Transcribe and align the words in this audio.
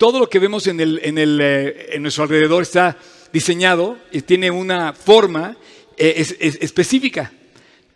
todo 0.00 0.18
lo 0.18 0.30
que 0.30 0.38
vemos 0.38 0.66
en, 0.66 0.80
el, 0.80 0.98
en, 1.04 1.18
el, 1.18 1.38
eh, 1.42 1.90
en 1.92 2.00
nuestro 2.00 2.22
alrededor 2.24 2.62
está 2.62 2.96
diseñado 3.34 3.98
y 4.10 4.22
tiene 4.22 4.50
una 4.50 4.94
forma 4.94 5.58
eh, 5.98 6.14
es- 6.16 6.36
es- 6.40 6.56
específica. 6.62 7.30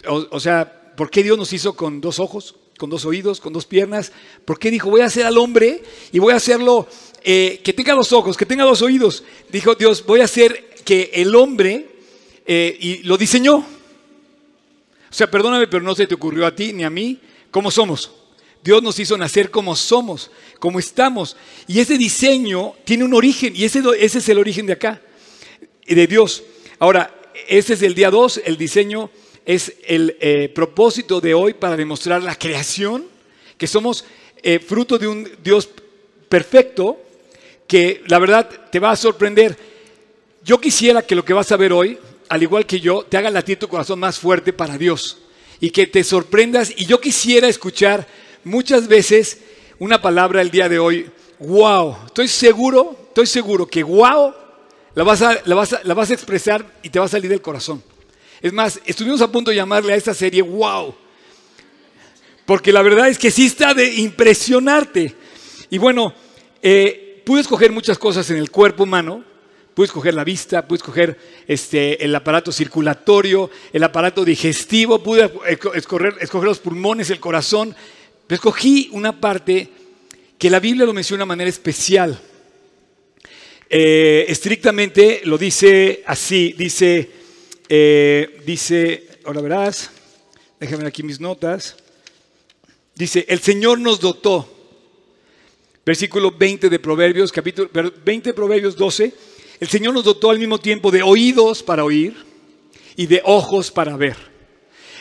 O, 0.07 0.39
sea, 0.39 0.93
¿por 0.95 1.09
qué 1.09 1.23
Dios 1.23 1.39
nos 1.39 1.51
hizo 1.55 1.75
con 1.75 2.03
dos 2.03 2.19
ojos, 2.19 2.57
con 2.77 2.91
dos 2.91 3.07
oídos, 3.07 3.41
con 3.41 3.55
dos 3.55 3.65
piernas? 3.65 4.13
¿Por 4.45 4.59
qué 4.59 4.71
dijo, 4.71 4.91
voy 4.91 5.01
a 5.01 5.07
hacer 5.07 5.25
al 5.25 5.39
hombre 5.39 5.83
y 6.13 6.19
voy 6.19 6.35
a 6.35 6.37
hacerlo 6.37 6.87
eh, 7.23 7.63
que 7.65 7.73
tenga 7.73 7.95
dos 7.95 8.13
ojos, 8.13 8.37
que 8.37 8.45
tenga 8.45 8.65
dos 8.65 8.83
oídos? 8.83 9.25
Dijo 9.51 9.75
Dios, 9.75 10.05
voy 10.05 10.21
a 10.21 10.25
hacer 10.25 10.75
que 10.85 11.11
el 11.15 11.35
hombre, 11.35 11.87
y 12.47 12.99
lo 13.05 13.17
diseñó. 13.17 13.55
O 13.57 13.65
sea, 15.11 15.31
perdóname, 15.31 15.69
pero 15.69 15.83
no 15.83 15.95
se 15.95 16.07
te 16.07 16.15
ocurrió 16.15 16.45
a 16.47 16.55
ti 16.55 16.75
ni 16.75 16.85
a 16.85 16.91
mí 16.91 17.19
cómo 17.51 17.71
somos. 17.71 18.13
Dios 18.65 18.83
nos 18.83 18.99
hizo 18.99 19.19
nacer 19.19 19.51
como 19.51 19.77
somos, 19.77 20.31
como 20.59 20.79
estamos. 20.79 21.37
Y 21.69 21.81
ese 21.81 21.99
diseño 21.99 22.73
tiene 22.85 23.05
un 23.05 23.13
origen, 23.13 23.55
y 23.55 23.65
ese, 23.65 23.83
ese 23.99 24.19
es 24.19 24.29
el 24.31 24.39
origen 24.39 24.65
de 24.65 24.73
acá, 24.73 25.03
de 25.87 26.07
Dios. 26.07 26.43
Ahora, 26.79 27.15
este 27.47 27.75
es 27.75 27.83
el 27.83 27.95
día 27.95 28.11
2, 28.11 28.41
el 28.47 28.57
diseño 28.57 29.11
es 29.45 29.75
el 29.87 30.17
eh, 30.19 30.49
propósito 30.49 31.21
de 31.21 31.35
hoy 31.35 31.53
para 31.53 31.77
demostrar 31.77 32.23
la 32.23 32.37
creación, 32.37 33.05
que 33.59 33.67
somos 33.67 34.07
eh, 34.43 34.59
fruto 34.61 34.97
de 34.97 35.09
un 35.09 35.31
Dios 35.45 35.69
perfecto, 36.31 36.99
que 37.67 38.03
la 38.07 38.19
verdad 38.19 38.49
te 38.73 38.81
va 38.81 38.93
a 38.93 38.97
sorprender. 38.97 39.59
Yo 40.43 40.59
quisiera 40.59 41.03
que 41.03 41.15
lo 41.15 41.25
que 41.25 41.35
vas 41.35 41.53
a 41.53 41.59
ver 41.59 41.75
hoy, 41.75 41.99
al 42.31 42.43
igual 42.43 42.65
que 42.65 42.81
yo, 42.81 43.03
te 43.03 43.19
haga 43.19 43.31
latir 43.31 43.59
tu 43.59 43.69
corazón 43.69 44.01
más 44.01 44.19
fuerte 44.19 44.55
para 44.55 44.79
Dios 44.79 45.19
y 45.61 45.69
que 45.69 45.87
te 45.87 46.03
sorprendas. 46.03 46.73
Y 46.75 46.87
yo 46.87 46.99
quisiera 46.99 47.47
escuchar 47.47 48.24
muchas 48.45 48.89
veces 48.89 49.39
una 49.79 50.01
palabra 50.01 50.41
el 50.41 50.51
día 50.51 50.69
de 50.69 50.79
hoy, 50.79 51.11
wow. 51.39 51.97
Estoy 52.07 52.29
seguro, 52.29 52.97
estoy 53.09 53.27
seguro 53.27 53.67
que 53.67 53.83
wow 53.83 54.35
la 54.95 55.03
vas 55.03 55.23
a, 55.23 55.41
la 55.45 55.55
vas 55.55 55.73
a, 55.73 55.81
la 55.83 55.95
vas 55.95 56.11
a 56.11 56.15
expresar 56.15 56.65
y 56.83 56.91
te 56.91 56.99
va 56.99 57.07
a 57.07 57.09
salir 57.09 57.29
del 57.29 57.43
corazón. 57.43 57.83
Es 58.41 58.53
más, 58.53 58.81
estuvimos 58.85 59.21
a 59.21 59.31
punto 59.31 59.51
de 59.51 59.57
llamarle 59.57 59.93
a 59.93 59.97
esta 59.97 60.15
serie 60.15 60.43
wow. 60.43 60.95
Porque 62.47 62.73
la 62.73 62.83
verdad 62.83 63.09
es 63.09 63.19
que 63.19 63.31
sí 63.31 63.47
está 63.47 63.75
de 63.75 63.93
impresionarte. 63.95 65.15
Y 65.71 65.79
bueno, 65.79 66.15
eh, 66.63 67.23
pude 67.25 67.41
escoger 67.41 67.73
muchas 67.73 67.99
cosas 67.99 68.29
en 68.31 68.37
el 68.37 68.51
cuerpo 68.51 68.85
humano. 68.85 69.25
Pude 69.73 69.87
escoger 69.87 70.15
la 70.15 70.23
vista, 70.23 70.69
pude 70.69 70.77
escoger 70.77 71.19
este, 71.49 72.05
el 72.05 72.15
aparato 72.15 72.53
circulatorio, 72.53 73.51
el 73.73 73.83
aparato 73.83 74.25
digestivo, 74.25 75.03
pude 75.03 75.33
escoger, 75.75 76.15
escoger 76.21 76.49
los 76.49 76.61
pulmones, 76.61 77.11
el 77.11 77.19
corazón. 77.19 77.75
Pero 78.27 78.37
escogí 78.37 78.89
una 78.93 79.21
parte 79.21 79.69
que 80.39 80.51
la 80.51 80.61
Biblia 80.61 80.87
lo 80.87 80.93
menciona 80.93 81.19
de 81.19 81.25
una 81.25 81.27
manera 81.27 81.51
especial. 81.51 82.19
Eh, 83.69 84.27
estrictamente 84.29 85.23
lo 85.25 85.37
dice 85.37 86.03
así, 86.07 86.55
dice, 86.57 87.11
eh, 87.69 88.41
dice, 88.47 89.09
ahora 89.25 89.41
verás, 89.41 89.91
déjame 90.61 90.87
aquí 90.87 91.03
mis 91.03 91.21
notas. 91.21 91.77
Dice, 92.95 93.25
el 93.29 93.41
Señor 93.41 93.81
nos 93.81 94.01
dotó, 94.01 94.49
versículo 95.85 96.31
20 96.31 96.71
de 96.71 96.79
Proverbios, 96.79 97.33
capítulo 97.33 97.69
20 97.73 98.31
de 98.31 98.35
Proverbios 98.35 98.77
12, 98.77 99.13
el 99.61 99.69
Señor 99.69 99.95
nos 99.95 100.05
dotó 100.05 100.31
al 100.31 100.39
mismo 100.39 100.59
tiempo 100.59 100.91
de 100.91 101.03
oídos 101.03 101.63
para 101.63 101.85
oír 101.85 102.15
y 102.97 103.07
de 103.07 103.21
ojos 103.25 103.71
para 103.71 103.97
ver. 103.97 104.17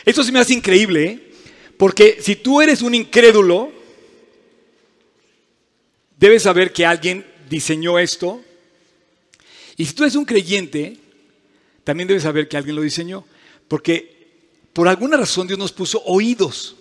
Esto 0.04 0.24
se 0.24 0.32
me 0.32 0.40
hace 0.40 0.54
increíble, 0.54 1.04
¿eh? 1.04 1.33
Porque 1.76 2.18
si 2.20 2.36
tú 2.36 2.60
eres 2.60 2.82
un 2.82 2.94
incrédulo, 2.94 3.72
debes 6.18 6.42
saber 6.42 6.72
que 6.72 6.86
alguien 6.86 7.24
diseñó 7.48 7.98
esto. 7.98 8.40
Y 9.76 9.84
si 9.84 9.94
tú 9.94 10.04
eres 10.04 10.14
un 10.14 10.24
creyente, 10.24 10.96
también 11.82 12.08
debes 12.08 12.22
saber 12.22 12.48
que 12.48 12.56
alguien 12.56 12.76
lo 12.76 12.82
diseñó. 12.82 13.24
Porque 13.68 14.14
por 14.72 14.88
alguna 14.88 15.16
razón 15.16 15.46
Dios 15.46 15.58
nos 15.58 15.72
puso 15.72 16.02
oídos. 16.04 16.76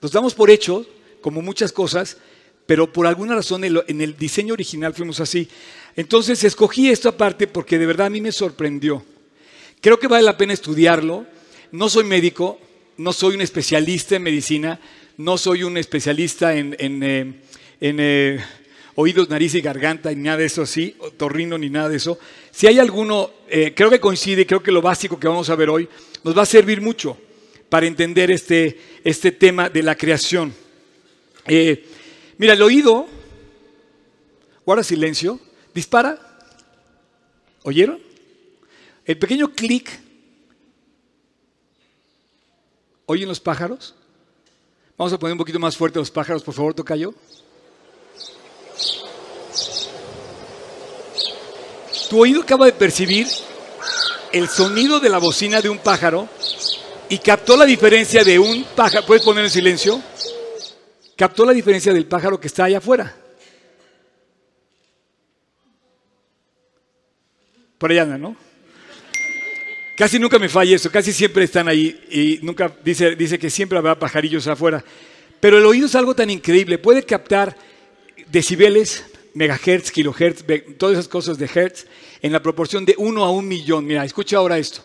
Nos 0.00 0.12
damos 0.12 0.34
por 0.34 0.50
hecho, 0.50 0.86
como 1.20 1.42
muchas 1.42 1.72
cosas, 1.72 2.16
pero 2.66 2.92
por 2.92 3.06
alguna 3.06 3.34
razón 3.34 3.64
en 3.64 4.00
el 4.00 4.16
diseño 4.16 4.54
original 4.54 4.94
fuimos 4.94 5.20
así. 5.20 5.48
Entonces 5.96 6.44
escogí 6.44 6.88
esta 6.88 7.16
parte 7.16 7.46
porque 7.46 7.78
de 7.78 7.86
verdad 7.86 8.06
a 8.06 8.10
mí 8.10 8.20
me 8.20 8.32
sorprendió. 8.32 9.04
Creo 9.80 9.98
que 9.98 10.06
vale 10.06 10.22
la 10.22 10.36
pena 10.36 10.52
estudiarlo. 10.52 11.26
No 11.72 11.88
soy 11.88 12.04
médico, 12.04 12.60
no 13.00 13.14
soy 13.14 13.34
un 13.34 13.40
especialista 13.40 14.16
en 14.16 14.22
medicina, 14.22 14.78
no 15.16 15.38
soy 15.38 15.62
un 15.62 15.78
especialista 15.78 16.54
en, 16.54 16.76
eh, 16.78 17.32
eh, 17.80 18.38
oídos, 18.94 19.30
nariz 19.30 19.54
y 19.54 19.62
garganta, 19.62 20.10
ni 20.10 20.20
nada 20.24 20.36
de 20.36 20.44
eso 20.44 20.60
así, 20.60 20.94
torrino 21.16 21.56
ni 21.56 21.70
nada 21.70 21.88
de 21.88 21.96
eso. 21.96 22.18
Si 22.50 22.66
hay 22.66 22.78
alguno, 22.78 23.30
eh, 23.48 23.72
creo 23.74 23.88
que 23.88 24.00
coincide, 24.00 24.46
creo 24.46 24.62
que 24.62 24.70
lo 24.70 24.82
básico 24.82 25.18
que 25.18 25.28
vamos 25.28 25.48
a 25.48 25.56
ver 25.56 25.70
hoy 25.70 25.88
nos 26.22 26.36
va 26.36 26.42
a 26.42 26.46
servir 26.46 26.82
mucho 26.82 27.16
para 27.70 27.86
entender 27.86 28.30
este, 28.30 28.78
este 29.02 29.32
tema 29.32 29.70
de 29.70 29.82
la 29.82 29.94
creación. 29.94 30.52
Mira, 32.36 32.52
el 32.52 32.60
oído, 32.60 33.08
guarda 34.66 34.84
silencio, 34.84 35.40
dispara. 35.74 36.18
¿Oyeron? 37.62 37.98
El 39.06 39.16
pequeño 39.16 39.52
clic. 39.52 40.09
¿Oyen 43.12 43.28
los 43.28 43.40
pájaros? 43.40 43.92
Vamos 44.96 45.12
a 45.12 45.18
poner 45.18 45.32
un 45.32 45.38
poquito 45.38 45.58
más 45.58 45.76
fuerte 45.76 45.98
los 45.98 46.12
pájaros, 46.12 46.44
por 46.44 46.54
favor, 46.54 46.74
Tocayo. 46.74 47.12
Tu 52.08 52.20
oído 52.20 52.42
acaba 52.42 52.66
de 52.66 52.72
percibir 52.72 53.26
el 54.30 54.48
sonido 54.48 55.00
de 55.00 55.08
la 55.08 55.18
bocina 55.18 55.60
de 55.60 55.68
un 55.68 55.78
pájaro 55.78 56.28
y 57.08 57.18
captó 57.18 57.56
la 57.56 57.64
diferencia 57.64 58.22
de 58.22 58.38
un 58.38 58.62
pájaro. 58.76 59.04
¿Puedes 59.04 59.24
poner 59.24 59.42
en 59.42 59.50
silencio? 59.50 60.00
Captó 61.16 61.44
la 61.44 61.52
diferencia 61.52 61.92
del 61.92 62.06
pájaro 62.06 62.38
que 62.38 62.46
está 62.46 62.66
allá 62.66 62.78
afuera. 62.78 63.12
Por 67.76 67.90
allá 67.90 68.02
anda, 68.02 68.18
¿no? 68.18 68.49
Casi 70.00 70.18
nunca 70.18 70.38
me 70.38 70.48
falla 70.48 70.76
eso, 70.76 70.90
casi 70.90 71.12
siempre 71.12 71.44
están 71.44 71.68
ahí 71.68 72.00
y 72.10 72.38
nunca 72.42 72.74
dice, 72.82 73.14
dice 73.16 73.38
que 73.38 73.50
siempre 73.50 73.76
habrá 73.76 73.98
pajarillos 73.98 74.46
afuera. 74.46 74.82
Pero 75.40 75.58
el 75.58 75.66
oído 75.66 75.84
es 75.84 75.94
algo 75.94 76.14
tan 76.14 76.30
increíble, 76.30 76.78
puede 76.78 77.02
captar 77.02 77.54
decibeles, 78.26 79.04
megahertz, 79.34 79.90
kilohertz, 79.90 80.42
todas 80.78 80.94
esas 80.94 81.06
cosas 81.06 81.36
de 81.36 81.50
hertz 81.54 81.86
en 82.22 82.32
la 82.32 82.40
proporción 82.40 82.86
de 82.86 82.94
uno 82.96 83.26
a 83.26 83.30
un 83.30 83.46
millón. 83.46 83.84
Mira, 83.84 84.02
escucha 84.02 84.38
ahora 84.38 84.56
esto. 84.56 84.82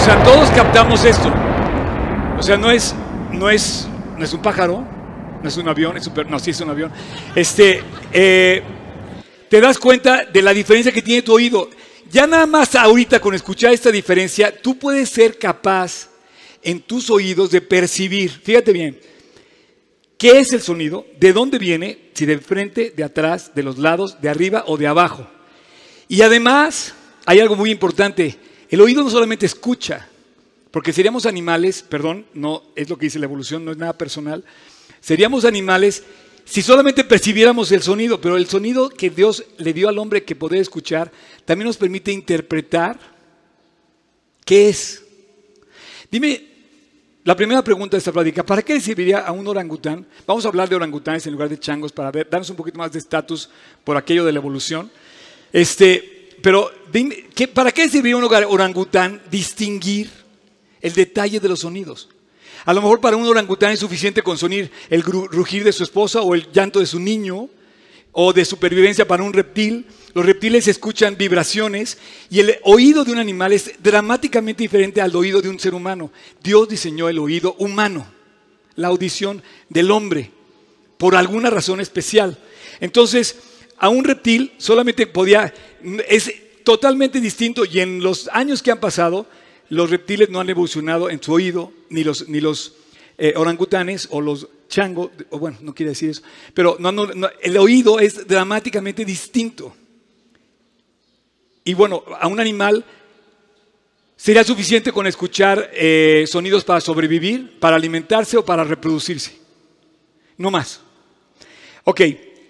O 0.00 0.02
sea, 0.02 0.22
esto. 0.88 1.30
O 2.38 2.42
sea, 2.42 2.56
no 2.56 2.70
es, 2.70 2.94
no 3.32 3.50
es, 3.50 3.86
no 4.16 4.24
es 4.24 4.32
un 4.32 4.40
pájaro, 4.40 4.82
no 5.42 5.48
es 5.48 5.56
un 5.58 5.68
avión, 5.68 5.96
es 5.98 6.06
un, 6.06 6.14
no, 6.28 6.38
sí 6.38 6.50
es 6.50 6.60
un 6.62 6.70
avión. 6.70 6.90
Este, 7.34 7.82
eh, 8.10 8.62
te 9.50 9.60
das 9.60 9.78
cuenta 9.78 10.24
de 10.24 10.40
la 10.40 10.54
diferencia 10.54 10.90
que 10.90 11.02
tiene 11.02 11.20
tu 11.20 11.34
oído. 11.34 11.68
Ya 12.10 12.26
nada 12.26 12.46
más 12.46 12.74
ahorita 12.74 13.20
con 13.20 13.34
escuchar 13.34 13.74
esta 13.74 13.92
diferencia, 13.92 14.58
tú 14.58 14.78
puedes 14.78 15.10
ser 15.10 15.38
capaz 15.38 16.08
en 16.62 16.80
tus 16.80 17.10
oídos 17.10 17.50
de 17.50 17.60
percibir, 17.60 18.30
fíjate 18.30 18.72
bien, 18.72 18.98
qué 20.16 20.40
es 20.40 20.52
el 20.54 20.62
sonido, 20.62 21.06
de 21.20 21.34
dónde 21.34 21.58
viene, 21.58 22.10
si 22.14 22.24
de 22.24 22.38
frente, 22.38 22.92
de 22.96 23.04
atrás, 23.04 23.52
de 23.54 23.62
los 23.62 23.76
lados, 23.78 24.20
de 24.22 24.30
arriba 24.30 24.64
o 24.66 24.78
de 24.78 24.86
abajo. 24.86 25.26
Y 26.08 26.22
además, 26.22 26.94
hay 27.26 27.38
algo 27.38 27.54
muy 27.54 27.70
importante, 27.70 28.38
el 28.70 28.80
oído 28.80 29.04
no 29.04 29.10
solamente 29.10 29.46
escucha, 29.46 30.09
porque 30.70 30.92
seríamos 30.92 31.26
animales, 31.26 31.82
perdón, 31.82 32.26
no 32.34 32.62
es 32.76 32.88
lo 32.88 32.96
que 32.96 33.06
dice 33.06 33.18
la 33.18 33.26
evolución, 33.26 33.64
no 33.64 33.72
es 33.72 33.78
nada 33.78 33.96
personal, 33.98 34.44
seríamos 35.00 35.44
animales 35.44 36.04
si 36.44 36.62
solamente 36.62 37.04
percibiéramos 37.04 37.70
el 37.70 37.82
sonido, 37.82 38.20
pero 38.20 38.36
el 38.36 38.46
sonido 38.46 38.88
que 38.88 39.10
Dios 39.10 39.44
le 39.58 39.72
dio 39.72 39.88
al 39.88 39.98
hombre 39.98 40.24
que 40.24 40.34
poder 40.34 40.60
escuchar 40.60 41.12
también 41.44 41.66
nos 41.66 41.76
permite 41.76 42.10
interpretar 42.10 42.98
qué 44.44 44.68
es. 44.68 45.02
Dime, 46.10 46.44
la 47.22 47.36
primera 47.36 47.62
pregunta 47.62 47.96
de 47.96 47.98
esta 47.98 48.10
plática, 48.10 48.44
¿para 48.44 48.62
qué 48.62 48.80
serviría 48.80 49.18
a 49.18 49.30
un 49.30 49.46
orangután? 49.46 50.06
Vamos 50.26 50.44
a 50.44 50.48
hablar 50.48 50.68
de 50.68 50.74
orangutanes 50.74 51.26
en 51.26 51.34
lugar 51.34 51.48
de 51.48 51.58
changos 51.58 51.92
para 51.92 52.10
darnos 52.10 52.50
un 52.50 52.56
poquito 52.56 52.78
más 52.78 52.90
de 52.90 52.98
estatus 52.98 53.48
por 53.84 53.96
aquello 53.96 54.24
de 54.24 54.32
la 54.32 54.38
evolución. 54.38 54.90
Este, 55.52 56.30
pero 56.42 56.70
dime, 56.90 57.26
¿qué, 57.34 57.46
¿para 57.46 57.70
qué 57.70 57.88
serviría 57.88 58.16
un 58.16 58.24
orangután 58.24 59.22
distinguir 59.30 60.19
el 60.80 60.92
detalle 60.92 61.40
de 61.40 61.48
los 61.48 61.60
sonidos? 61.60 62.08
A 62.64 62.74
lo 62.74 62.82
mejor 62.82 63.00
para 63.00 63.16
un 63.16 63.26
orangután 63.26 63.72
es 63.72 63.80
suficiente 63.80 64.22
con 64.22 64.36
sonir 64.36 64.70
el 64.90 65.02
rugir 65.02 65.64
de 65.64 65.72
su 65.72 65.82
esposa 65.82 66.20
o 66.20 66.34
el 66.34 66.50
llanto 66.52 66.80
de 66.80 66.86
su 66.86 67.00
niño, 67.00 67.48
o 68.12 68.32
de 68.32 68.44
supervivencia 68.44 69.06
para 69.06 69.22
un 69.22 69.32
reptil. 69.32 69.86
Los 70.14 70.26
reptiles 70.26 70.66
escuchan 70.68 71.16
vibraciones 71.16 71.98
y 72.28 72.40
el 72.40 72.56
oído 72.64 73.04
de 73.04 73.12
un 73.12 73.18
animal 73.18 73.52
es 73.52 73.72
dramáticamente 73.82 74.62
diferente 74.62 75.00
al 75.00 75.14
oído 75.14 75.40
de 75.40 75.48
un 75.48 75.60
ser 75.60 75.74
humano. 75.74 76.10
Dios 76.42 76.68
diseñó 76.68 77.08
el 77.08 77.18
oído 77.18 77.54
humano, 77.58 78.06
la 78.74 78.88
audición 78.88 79.42
del 79.68 79.90
hombre, 79.90 80.30
por 80.98 81.14
alguna 81.14 81.50
razón 81.50 81.80
especial. 81.80 82.38
Entonces, 82.80 83.36
a 83.78 83.88
un 83.88 84.04
reptil 84.04 84.52
solamente 84.58 85.06
podía, 85.06 85.54
es 86.08 86.32
totalmente 86.64 87.20
distinto 87.20 87.64
y 87.64 87.80
en 87.80 88.02
los 88.02 88.28
años 88.32 88.62
que 88.62 88.72
han 88.72 88.80
pasado, 88.80 89.26
los 89.70 89.88
reptiles 89.88 90.28
no 90.28 90.40
han 90.40 90.50
evolucionado 90.50 91.08
en 91.08 91.22
su 91.22 91.32
oído, 91.32 91.72
ni 91.88 92.04
los, 92.04 92.28
ni 92.28 92.40
los 92.40 92.74
eh, 93.16 93.32
orangutanes 93.36 94.08
o 94.10 94.20
los 94.20 94.48
changos, 94.68 95.10
o 95.30 95.38
bueno, 95.38 95.58
no 95.62 95.74
quiere 95.74 95.90
decir 95.90 96.10
eso, 96.10 96.22
pero 96.54 96.78
el 97.42 97.56
oído 97.56 97.98
es 97.98 98.26
dramáticamente 98.26 99.04
distinto. 99.04 99.74
Y 101.64 101.74
bueno, 101.74 102.02
a 102.18 102.26
un 102.26 102.40
animal 102.40 102.84
sería 104.16 104.44
suficiente 104.44 104.92
con 104.92 105.06
escuchar 105.06 105.70
eh, 105.72 106.24
sonidos 106.26 106.64
para 106.64 106.80
sobrevivir, 106.80 107.58
para 107.58 107.76
alimentarse 107.76 108.36
o 108.36 108.44
para 108.44 108.64
reproducirse. 108.64 109.38
No 110.36 110.50
más. 110.50 110.80
Ok, 111.84 112.00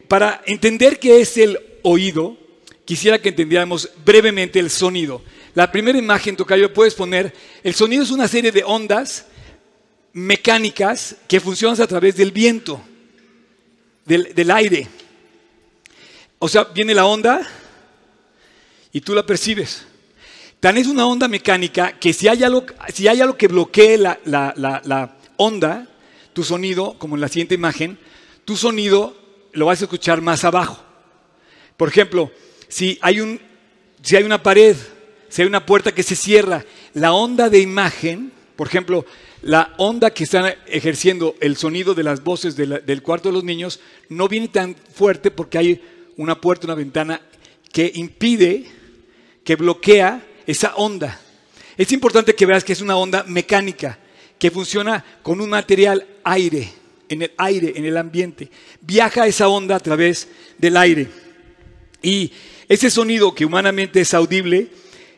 para 0.08 0.43
entender 0.46 0.99
qué 0.99 1.20
es 1.20 1.37
el 1.37 1.58
oído, 1.82 2.37
quisiera 2.84 3.20
que 3.20 3.31
entendiéramos 3.31 3.90
brevemente 4.05 4.58
el 4.58 4.70
sonido. 4.70 5.23
La 5.55 5.70
primera 5.73 5.99
imagen, 5.99 6.37
Tocayo, 6.37 6.73
puedes 6.73 6.94
poner, 6.94 7.35
el 7.62 7.75
sonido 7.75 8.02
es 8.02 8.11
una 8.11 8.29
serie 8.29 8.52
de 8.52 8.62
ondas 8.62 9.26
mecánicas 10.12 11.17
que 11.26 11.41
funcionan 11.41 11.81
a 11.81 11.87
través 11.87 12.17
del 12.17 12.31
viento, 12.31 12.81
del, 14.05 14.50
aire. 14.50 14.87
O 16.38 16.49
sea, 16.49 16.64
viene 16.64 16.94
la 16.94 17.06
onda, 17.06 17.47
y 18.93 19.00
tú 19.00 19.14
la 19.14 19.26
percibes. 19.26 19.87
Tan 20.61 20.76
es 20.76 20.87
una 20.87 21.06
onda 21.06 21.26
mecánica 21.26 21.93
que 21.93 22.12
si 22.12 22.29
hay 22.29 22.44
algo, 22.44 22.67
si 22.93 23.08
hay 23.08 23.20
algo 23.20 23.37
que 23.37 23.49
bloquee 23.49 23.97
la, 23.97 24.20
la, 24.25 25.17
onda, 25.37 25.88
tu 26.32 26.44
sonido, 26.44 26.99
como 26.99 27.17
en 27.17 27.23
la 27.23 27.29
siguiente 27.29 27.55
imagen, 27.55 27.99
tu 28.44 28.56
sonido 28.56 29.17
lo 29.52 29.67
vas 29.67 29.81
a 29.81 29.85
escuchar 29.85 30.20
más 30.20 30.44
abajo. 30.44 30.82
Por 31.76 31.88
ejemplo, 31.88 32.31
si 32.69 32.99
hay, 33.00 33.20
un, 33.20 33.41
si 34.02 34.17
hay 34.17 34.23
una 34.23 34.43
pared, 34.43 34.76
si 35.31 35.43
hay 35.43 35.49
una 35.49 35.65
puerta 35.65 35.93
que 35.93 36.03
se 36.03 36.17
cierra, 36.17 36.65
la 36.93 37.12
onda 37.12 37.49
de 37.49 37.61
imagen, 37.61 38.32
por 38.56 38.67
ejemplo, 38.67 39.06
la 39.43 39.73
onda 39.79 40.11
que 40.11 40.25
está 40.25 40.50
ejerciendo 40.67 41.37
el 41.41 41.56
sonido 41.56 41.94
de 41.94 42.03
las 42.03 42.23
voces 42.23 42.56
del 42.56 43.03
cuarto 43.03 43.31
de 43.31 43.35
los 43.35 43.44
niños, 43.44 43.81
no 44.09 44.29
viene 44.29 44.49
tan 44.49 44.75
fuerte 44.75 45.31
porque 45.31 45.56
hay 45.56 45.81
una 46.17 46.38
puerta, 46.41 46.67
una 46.67 46.75
ventana 46.75 47.23
que 47.73 47.91
impide 47.94 48.67
que 49.44 49.56
bloquea 49.56 50.27
esa 50.47 50.75
onda. 50.75 51.19
Es 51.76 51.93
importante 51.93 52.35
que 52.35 52.44
veas 52.44 52.65
que 52.65 52.73
es 52.73 52.81
una 52.81 52.97
onda 52.97 53.25
mecánica, 53.26 53.99
que 54.38 54.50
funciona 54.50 55.05
con 55.23 55.41
un 55.41 55.49
material 55.49 56.06
aire, 56.25 56.73
en 57.09 57.23
el 57.23 57.33
aire, 57.38 57.73
en 57.76 57.85
el 57.85 57.97
ambiente. 57.97 58.50
Viaja 58.81 59.26
esa 59.26 59.49
onda 59.49 59.76
a 59.76 59.81
través 59.81 60.29
del 60.59 60.76
aire. 60.76 61.09
Y 62.03 62.33
ese 62.69 62.91
sonido 62.91 63.35
que 63.35 63.44
humanamente 63.44 64.00
es 64.00 64.12
audible, 64.12 64.69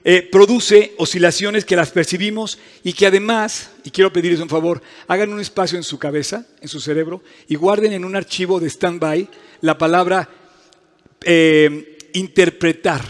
eh, 0.05 0.29
produce 0.31 0.95
oscilaciones 0.99 1.65
que 1.65 1.77
las 1.77 1.91
percibimos 1.91 2.59
y 2.83 2.93
que 2.93 3.07
además, 3.07 3.71
y 3.85 3.91
quiero 3.91 4.13
pedirles 4.13 4.41
un 4.41 4.49
favor, 4.49 4.83
hagan 5.07 5.33
un 5.33 5.41
espacio 5.41 5.77
en 5.77 5.85
su 5.85 5.99
cabeza, 5.99 6.47
en 6.61 6.69
su 6.69 6.81
cerebro, 6.81 7.23
y 7.49 7.55
guarden 7.55 7.93
en 7.93 8.05
un 8.05 8.17
archivo 8.17 8.59
de 8.59 8.69
stand-by 8.69 9.29
la 9.61 9.79
palabra 9.79 10.29
eh, 11.25 11.99
interpretar. 12.15 13.03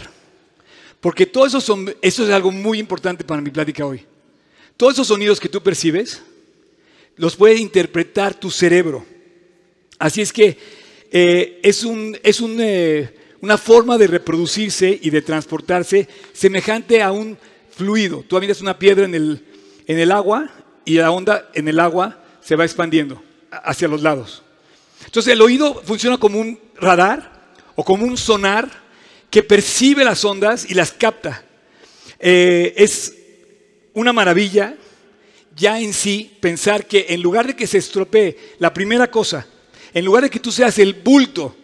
Porque 1.01 1.25
todo 1.25 1.45
eso, 1.45 1.59
son, 1.59 1.93
eso 2.01 2.23
es 2.23 2.29
algo 2.29 2.51
muy 2.51 2.79
importante 2.79 3.23
para 3.23 3.41
mi 3.41 3.49
plática 3.49 3.85
hoy. 3.85 4.05
Todos 4.77 4.93
esos 4.93 5.07
sonidos 5.07 5.39
que 5.39 5.49
tú 5.49 5.61
percibes, 5.61 6.21
los 7.15 7.35
puede 7.35 7.55
interpretar 7.55 8.33
tu 8.39 8.49
cerebro. 8.49 9.05
Así 9.99 10.21
es 10.21 10.31
que 10.31 10.57
eh, 11.11 11.59
es, 11.63 11.83
un, 11.83 12.17
es 12.23 12.41
eh, 12.41 13.15
una 13.43 13.57
forma 13.57 13.97
de 13.97 14.07
reproducirse 14.07 14.97
y 15.01 15.09
de 15.09 15.21
transportarse 15.21 16.07
semejante 16.31 17.03
a 17.03 17.11
un 17.11 17.37
fluido. 17.75 18.23
Tú 18.25 18.39
miras 18.39 18.61
una 18.61 18.79
piedra 18.79 19.03
en 19.03 19.13
el, 19.13 19.45
en 19.85 19.99
el 19.99 20.13
agua 20.13 20.49
y 20.85 20.93
la 20.93 21.11
onda 21.11 21.49
en 21.53 21.67
el 21.67 21.81
agua 21.81 22.23
se 22.39 22.55
va 22.55 22.63
expandiendo 22.63 23.21
hacia 23.51 23.89
los 23.89 24.01
lados. 24.01 24.43
Entonces 25.03 25.33
el 25.33 25.41
oído 25.41 25.81
funciona 25.83 26.17
como 26.17 26.39
un 26.39 26.57
radar 26.75 27.51
o 27.75 27.83
como 27.83 28.05
un 28.05 28.15
sonar 28.15 28.71
que 29.29 29.43
percibe 29.43 30.05
las 30.05 30.23
ondas 30.23 30.65
y 30.69 30.73
las 30.73 30.93
capta. 30.93 31.43
Eh, 32.19 32.73
es 32.77 33.13
una 33.93 34.13
maravilla 34.13 34.77
ya 35.53 35.81
en 35.81 35.91
sí 35.91 36.31
pensar 36.39 36.87
que 36.87 37.07
en 37.09 37.21
lugar 37.21 37.47
de 37.47 37.57
que 37.57 37.67
se 37.67 37.79
estropee 37.79 38.55
la 38.59 38.73
primera 38.73 39.11
cosa, 39.11 39.45
en 39.93 40.05
lugar 40.05 40.23
de 40.23 40.29
que 40.29 40.39
tú 40.39 40.49
seas 40.49 40.79
el 40.79 40.93
bulto, 40.93 41.57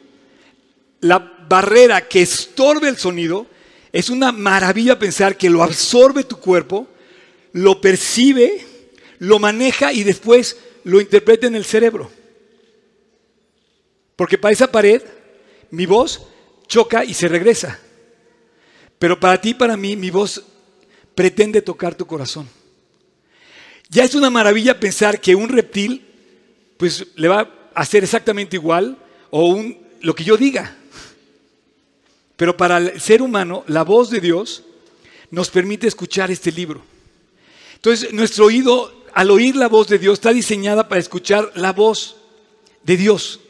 la 0.99 1.38
barrera 1.49 2.07
que 2.07 2.21
estorbe 2.21 2.87
el 2.87 2.97
sonido, 2.97 3.47
es 3.91 4.09
una 4.09 4.31
maravilla 4.31 4.99
pensar 4.99 5.35
que 5.35 5.49
lo 5.49 5.63
absorbe 5.63 6.23
tu 6.23 6.37
cuerpo, 6.37 6.87
lo 7.53 7.81
percibe, 7.81 8.63
lo 9.17 9.39
maneja 9.39 9.91
y 9.91 10.03
después 10.03 10.57
lo 10.83 11.01
interpreta 11.01 11.47
en 11.47 11.55
el 11.55 11.65
cerebro. 11.65 12.11
Porque 14.15 14.37
para 14.37 14.53
esa 14.53 14.71
pared, 14.71 15.01
mi 15.71 15.85
voz 15.85 16.27
choca 16.67 17.03
y 17.03 17.13
se 17.13 17.27
regresa. 17.27 17.79
Pero 18.99 19.19
para 19.19 19.39
ti, 19.41 19.53
para 19.53 19.77
mí, 19.77 19.95
mi 19.95 20.09
voz 20.09 20.43
pretende 21.15 21.61
tocar 21.61 21.95
tu 21.95 22.05
corazón. 22.05 22.47
Ya 23.89 24.03
es 24.03 24.13
una 24.13 24.29
maravilla 24.29 24.79
pensar 24.79 25.19
que 25.19 25.35
un 25.35 25.49
reptil, 25.49 26.05
pues 26.77 27.07
le 27.15 27.27
va 27.27 27.71
a 27.73 27.81
hacer 27.81 28.03
exactamente 28.03 28.55
igual 28.55 28.97
o 29.31 29.47
un, 29.47 29.79
lo 30.01 30.13
que 30.13 30.23
yo 30.23 30.37
diga. 30.37 30.75
Pero 32.39 32.55
para 32.55 32.77
el 32.77 33.01
ser 33.01 33.21
humano, 33.21 33.65
la 33.67 33.83
voz 33.83 34.09
de 34.09 34.21
Dios 34.21 34.63
nos 35.29 35.49
permite 35.49 35.87
escuchar 35.87 36.31
este 36.31 36.53
libro. 36.53 36.81
Entonces, 37.75 38.13
nuestro 38.13 38.45
oído, 38.45 39.03
al 39.13 39.29
oír 39.29 39.57
la 39.57 39.67
voz 39.67 39.89
de 39.89 39.99
Dios, 39.99 40.13
está 40.13 40.31
diseñada 40.31 40.87
para 40.87 41.01
escuchar 41.01 41.51
la 41.55 41.73
voz 41.73 42.15
de 42.81 42.95
Dios. 42.95 43.41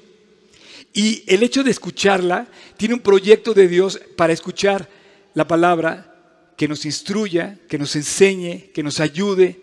Y 0.91 1.23
el 1.27 1.43
hecho 1.43 1.63
de 1.63 1.69
escucharla 1.69 2.47
tiene 2.77 2.95
un 2.95 3.01
proyecto 3.01 3.53
de 3.53 3.67
Dios 3.67 3.99
para 4.15 4.33
escuchar 4.33 4.89
la 5.35 5.47
palabra 5.47 6.51
que 6.57 6.67
nos 6.67 6.83
instruya, 6.83 7.59
que 7.69 7.77
nos 7.77 7.95
enseñe, 7.95 8.71
que 8.73 8.81
nos 8.81 8.99
ayude 8.99 9.61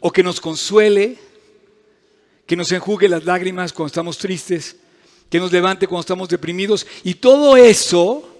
o 0.00 0.10
que 0.10 0.22
nos 0.22 0.40
consuele, 0.40 1.18
que 2.46 2.56
nos 2.56 2.72
enjugue 2.72 3.06
las 3.06 3.26
lágrimas 3.26 3.74
cuando 3.74 3.88
estamos 3.88 4.16
tristes, 4.16 4.76
que 5.28 5.40
nos 5.40 5.52
levante 5.52 5.86
cuando 5.86 6.00
estamos 6.00 6.30
deprimidos. 6.30 6.86
Y 7.04 7.16
todo 7.16 7.54
eso 7.58 8.32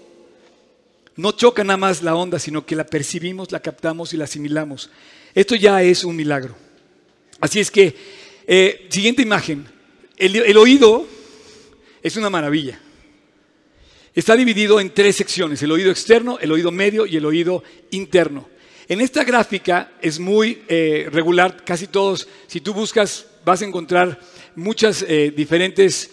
no 1.17 1.31
choca 1.31 1.63
nada 1.63 1.77
más 1.77 2.03
la 2.03 2.15
onda, 2.15 2.37
sino 2.37 2.65
que 2.65 2.75
la 2.75 2.85
percibimos, 2.85 3.51
la 3.51 3.59
captamos 3.59 4.13
y 4.13 4.17
la 4.17 4.25
asimilamos. 4.25 4.91
Esto 5.33 5.55
ya 5.55 5.81
es 5.81 6.03
un 6.03 6.15
milagro. 6.15 6.55
Así 7.39 7.59
es 7.59 7.71
que, 7.71 7.95
eh, 8.45 8.87
siguiente 8.89 9.23
imagen, 9.23 9.67
el 10.15 10.57
oído 10.57 11.07
es 12.01 12.15
una 12.17 12.29
maravilla. 12.29 12.79
Está 14.13 14.35
dividido 14.35 14.79
en 14.79 14.91
tres 14.91 15.15
secciones, 15.15 15.61
el 15.61 15.71
oído 15.71 15.91
externo, 15.91 16.37
el 16.39 16.51
oído 16.51 16.71
medio 16.71 17.05
y 17.05 17.17
el 17.17 17.25
oído 17.25 17.63
interno. 17.91 18.47
En 18.87 19.01
esta 19.01 19.23
gráfica 19.23 19.93
es 20.01 20.19
muy 20.19 20.63
eh, 20.67 21.09
regular, 21.11 21.63
casi 21.65 21.87
todos, 21.87 22.27
si 22.47 22.61
tú 22.61 22.73
buscas 22.73 23.25
vas 23.43 23.61
a 23.61 23.65
encontrar 23.65 24.19
muchas 24.55 25.03
eh, 25.07 25.33
diferentes, 25.35 26.11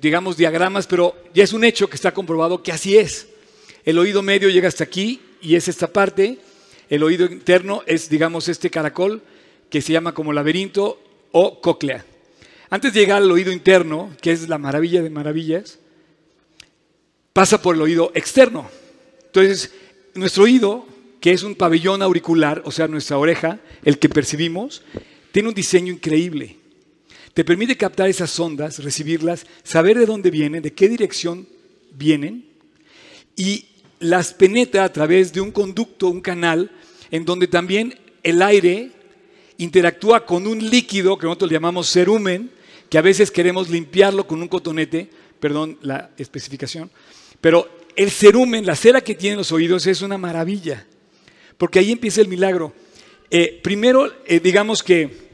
digamos, 0.00 0.36
diagramas, 0.36 0.88
pero 0.88 1.14
ya 1.32 1.44
es 1.44 1.52
un 1.52 1.62
hecho 1.62 1.88
que 1.88 1.94
está 1.94 2.12
comprobado 2.12 2.60
que 2.64 2.72
así 2.72 2.98
es. 2.98 3.29
El 3.90 3.98
oído 3.98 4.22
medio 4.22 4.48
llega 4.48 4.68
hasta 4.68 4.84
aquí 4.84 5.18
y 5.42 5.56
es 5.56 5.66
esta 5.66 5.92
parte. 5.92 6.38
El 6.88 7.02
oído 7.02 7.26
interno 7.26 7.82
es, 7.86 8.08
digamos, 8.08 8.46
este 8.46 8.70
caracol 8.70 9.20
que 9.68 9.82
se 9.82 9.92
llama 9.92 10.14
como 10.14 10.32
laberinto 10.32 11.02
o 11.32 11.60
cóclea. 11.60 12.04
Antes 12.68 12.94
de 12.94 13.00
llegar 13.00 13.20
al 13.20 13.32
oído 13.32 13.50
interno, 13.50 14.14
que 14.20 14.30
es 14.30 14.48
la 14.48 14.58
maravilla 14.58 15.02
de 15.02 15.10
maravillas, 15.10 15.80
pasa 17.32 17.60
por 17.60 17.74
el 17.74 17.82
oído 17.82 18.12
externo. 18.14 18.70
Entonces, 19.26 19.72
nuestro 20.14 20.44
oído, 20.44 20.86
que 21.20 21.32
es 21.32 21.42
un 21.42 21.56
pabellón 21.56 22.00
auricular, 22.00 22.62
o 22.64 22.70
sea, 22.70 22.86
nuestra 22.86 23.18
oreja, 23.18 23.58
el 23.84 23.98
que 23.98 24.08
percibimos, 24.08 24.84
tiene 25.32 25.48
un 25.48 25.54
diseño 25.56 25.92
increíble. 25.92 26.58
Te 27.34 27.44
permite 27.44 27.76
captar 27.76 28.08
esas 28.08 28.38
ondas, 28.38 28.84
recibirlas, 28.84 29.46
saber 29.64 29.98
de 29.98 30.06
dónde 30.06 30.30
vienen, 30.30 30.62
de 30.62 30.74
qué 30.74 30.88
dirección 30.88 31.48
vienen, 31.90 32.50
y 33.40 33.69
las 34.00 34.32
penetra 34.32 34.84
a 34.84 34.92
través 34.92 35.32
de 35.32 35.40
un 35.40 35.52
conducto, 35.52 36.08
un 36.08 36.22
canal, 36.22 36.70
en 37.10 37.24
donde 37.24 37.46
también 37.46 37.98
el 38.22 38.42
aire 38.42 38.90
interactúa 39.58 40.24
con 40.24 40.46
un 40.46 40.70
líquido 40.70 41.18
que 41.18 41.26
nosotros 41.26 41.50
llamamos 41.50 41.92
cerumen, 41.92 42.50
que 42.88 42.98
a 42.98 43.02
veces 43.02 43.30
queremos 43.30 43.68
limpiarlo 43.68 44.26
con 44.26 44.40
un 44.40 44.48
cotonete, 44.48 45.08
perdón 45.38 45.78
la 45.82 46.10
especificación, 46.16 46.90
pero 47.40 47.68
el 47.94 48.10
cerumen, 48.10 48.64
la 48.64 48.74
cera 48.74 49.02
que 49.02 49.14
tienen 49.14 49.38
los 49.38 49.52
oídos 49.52 49.86
es 49.86 50.00
una 50.00 50.16
maravilla, 50.16 50.86
porque 51.58 51.78
ahí 51.78 51.92
empieza 51.92 52.22
el 52.22 52.28
milagro. 52.28 52.72
Eh, 53.30 53.60
primero, 53.62 54.10
eh, 54.26 54.40
digamos 54.40 54.82
que 54.82 55.30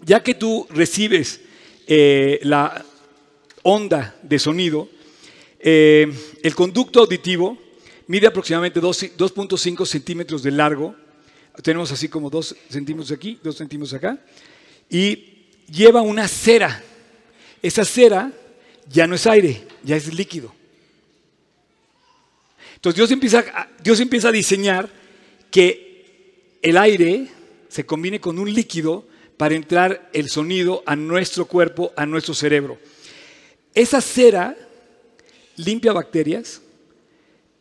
ya 0.00 0.22
que 0.22 0.34
tú 0.34 0.66
recibes 0.70 1.40
eh, 1.86 2.40
la 2.42 2.84
onda 3.62 4.16
de 4.22 4.38
sonido, 4.38 4.88
el 5.60 6.54
conducto 6.54 7.00
auditivo 7.00 7.58
mide 8.08 8.26
aproximadamente 8.26 8.80
2.5 8.80 9.86
centímetros 9.86 10.42
de 10.42 10.50
largo, 10.50 10.96
tenemos 11.62 11.92
así 11.92 12.08
como 12.08 12.30
2 12.30 12.56
centímetros 12.68 13.12
aquí, 13.12 13.38
2 13.42 13.56
centímetros 13.56 13.94
acá, 13.94 14.18
y 14.90 15.46
lleva 15.70 16.00
una 16.00 16.26
cera. 16.26 16.82
Esa 17.62 17.84
cera 17.84 18.32
ya 18.88 19.06
no 19.06 19.14
es 19.14 19.26
aire, 19.26 19.62
ya 19.84 19.94
es 19.94 20.12
líquido. 20.12 20.52
Entonces 22.76 22.96
Dios 22.96 23.10
empieza, 23.10 23.44
Dios 23.82 24.00
empieza 24.00 24.28
a 24.28 24.32
diseñar 24.32 24.88
que 25.50 26.56
el 26.62 26.76
aire 26.76 27.28
se 27.68 27.84
combine 27.84 28.20
con 28.20 28.38
un 28.38 28.52
líquido 28.52 29.06
para 29.36 29.54
entrar 29.54 30.08
el 30.12 30.30
sonido 30.30 30.82
a 30.86 30.96
nuestro 30.96 31.46
cuerpo, 31.46 31.92
a 31.96 32.06
nuestro 32.06 32.34
cerebro. 32.34 32.78
Esa 33.74 34.00
cera 34.00 34.56
limpia 35.56 35.92
bacterias, 35.92 36.62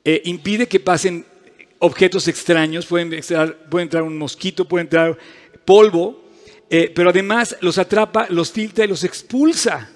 eh, 0.09 0.21
impide 0.23 0.69
que 0.69 0.79
pasen 0.79 1.25
objetos 1.79 2.29
extraños, 2.29 2.85
puede 2.85 3.17
entrar 3.81 4.03
un 4.03 4.17
mosquito, 4.17 4.65
puede 4.65 4.83
entrar 4.83 5.17
polvo, 5.65 6.23
eh, 6.69 6.89
pero 6.95 7.09
además 7.09 7.57
los 7.59 7.77
atrapa, 7.77 8.25
los 8.29 8.49
filtra 8.49 8.85
y 8.85 8.87
los 8.87 9.03
expulsa. 9.03 9.91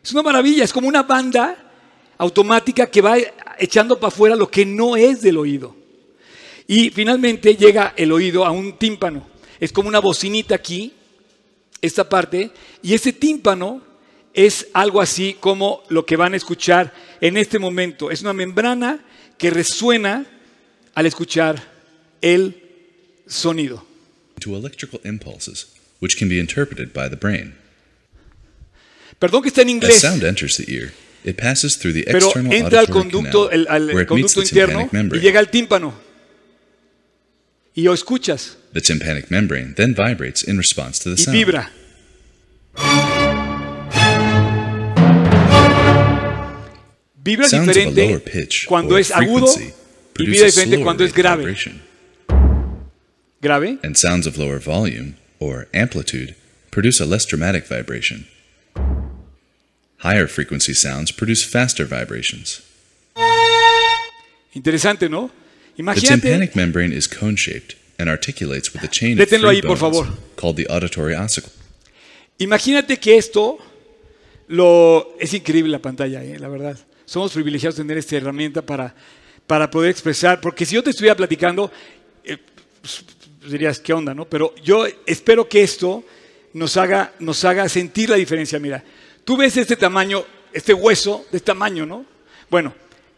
Es 0.00 0.12
una 0.12 0.22
maravilla, 0.22 0.62
es 0.62 0.72
como 0.72 0.86
una 0.86 1.02
banda 1.02 1.72
automática 2.18 2.88
que 2.88 3.00
va 3.00 3.16
echando 3.58 3.98
para 3.98 4.12
afuera 4.12 4.36
lo 4.36 4.48
que 4.48 4.64
no 4.64 4.96
es 4.96 5.22
del 5.22 5.38
oído. 5.38 5.74
Y 6.68 6.90
finalmente 6.90 7.56
llega 7.56 7.94
el 7.96 8.12
oído 8.12 8.46
a 8.46 8.52
un 8.52 8.78
tímpano. 8.78 9.26
Es 9.58 9.72
como 9.72 9.88
una 9.88 9.98
bocinita 9.98 10.54
aquí, 10.54 10.92
esta 11.80 12.08
parte, 12.08 12.52
y 12.80 12.94
ese 12.94 13.12
tímpano 13.12 13.82
es 14.34 14.66
algo 14.74 15.00
así 15.00 15.36
como 15.38 15.84
lo 15.88 16.04
que 16.04 16.16
van 16.16 16.34
a 16.34 16.36
escuchar 16.36 16.92
en 17.20 17.36
este 17.36 17.58
momento. 17.58 18.10
Es 18.10 18.20
una 18.20 18.32
membrana 18.32 18.98
que 19.38 19.50
resuena 19.50 20.26
al 20.94 21.06
escuchar 21.06 21.62
el 22.20 22.60
sonido. 23.26 23.86
To 24.40 24.56
electrical 24.56 25.00
impulses, 25.04 25.68
which 26.00 26.18
can 26.18 26.28
be 26.28 26.38
interpreted 26.38 26.92
by 26.92 27.08
the 27.08 27.16
brain. 27.16 27.54
Perdón 29.18 29.42
que 29.42 29.48
está 29.48 29.62
en 29.62 29.68
As 29.68 29.74
inglés, 29.74 30.00
sound 30.00 30.24
enters 30.24 30.56
the 30.56 30.70
ear, 30.70 30.92
it 31.24 31.36
passes 31.36 31.78
through 31.78 31.94
the 31.94 32.02
pero 32.04 32.26
external 32.26 32.52
entra 32.52 32.80
al 32.80 32.88
conducto, 32.88 33.48
canal, 33.48 33.68
el, 33.90 33.98
al 33.98 34.06
conducto 34.06 34.42
interno 34.42 34.90
y 34.92 35.20
llega 35.20 35.38
al 35.38 35.50
tímpano. 35.50 35.94
Y 37.76 37.82
lo 37.82 37.94
escuchas 37.94 38.58
The 38.72 38.80
tympanic 38.80 39.30
membrane 39.30 39.74
then 39.74 39.94
vibrates 39.94 40.42
in 40.42 40.58
response 40.58 40.98
to 41.04 41.14
the 41.14 41.20
y 41.20 41.24
sound. 41.24 41.36
vibra. 41.36 41.70
Vibra 47.24 47.48
diferente 47.48 48.20
cuando 48.66 48.98
es 48.98 49.10
agudo 49.10 49.46
y 50.18 50.26
vibra 50.26 50.46
diferente 50.46 50.82
cuando 50.82 51.04
es 51.04 51.14
grave. 51.14 51.56
Grave. 53.40 53.78
and 53.82 53.96
sounds 53.96 54.26
of 54.26 54.36
lower 54.36 54.58
volume 54.58 55.16
or 55.38 55.66
amplitude 55.72 56.34
produce 56.70 57.00
a 57.00 57.06
less 57.06 57.24
dramatic 57.26 57.66
vibration. 57.66 58.26
Higher 59.98 60.26
frequency 60.26 60.74
sounds 60.74 61.10
produce 61.12 61.42
faster 61.42 61.86
vibrations. 61.86 62.60
Interesante, 64.54 65.08
¿no? 65.08 65.30
The 65.76 65.82
Imagínate, 65.82 66.20
tympanic 66.20 66.54
membrane 66.54 66.92
is 66.92 67.06
cone-shaped 67.06 67.74
and 67.98 68.08
articulates 68.08 68.72
with 68.72 68.84
a 68.84 68.88
chain 68.88 69.18
of 69.18 69.28
three 69.28 69.38
ahí, 69.38 69.62
por 69.62 69.76
bones 69.76 69.80
favor. 69.80 70.06
called 70.36 70.56
the 70.56 70.66
auditory 70.68 71.14
ossicle. 71.14 71.50
imagínate 72.38 72.98
que 72.98 73.16
esto 73.16 73.58
lo 74.48 75.16
es 75.18 75.32
increíble 75.32 75.70
la 75.70 75.80
pantalla, 75.80 76.22
¿eh? 76.22 76.38
la 76.38 76.48
verdad. 76.48 76.78
Somos 77.04 77.32
privilegiados 77.32 77.76
de 77.76 77.82
tener 77.82 77.98
esta 77.98 78.16
herramienta 78.16 78.62
para, 78.62 78.94
para 79.46 79.70
poder 79.70 79.90
expresar, 79.90 80.40
porque 80.40 80.64
si 80.64 80.74
yo 80.74 80.82
te 80.82 80.90
estuviera 80.90 81.14
platicando, 81.14 81.70
eh, 82.24 82.38
pues, 82.80 83.04
dirías, 83.48 83.78
¿qué 83.78 83.92
onda? 83.92 84.14
no? 84.14 84.24
Pero 84.24 84.54
yo 84.62 84.86
espero 85.06 85.48
que 85.48 85.62
esto 85.62 86.02
nos 86.54 86.76
haga, 86.76 87.12
nos 87.18 87.44
haga 87.44 87.68
sentir 87.68 88.08
la 88.10 88.16
diferencia. 88.16 88.58
Mira, 88.58 88.82
tú 89.24 89.36
ves 89.36 89.56
este 89.56 89.76
tamaño, 89.76 90.24
este 90.52 90.72
hueso 90.72 91.26
de 91.30 91.38
este 91.38 91.46
tamaño, 91.46 91.84
¿no? 91.84 92.06
Bueno, 92.50 92.72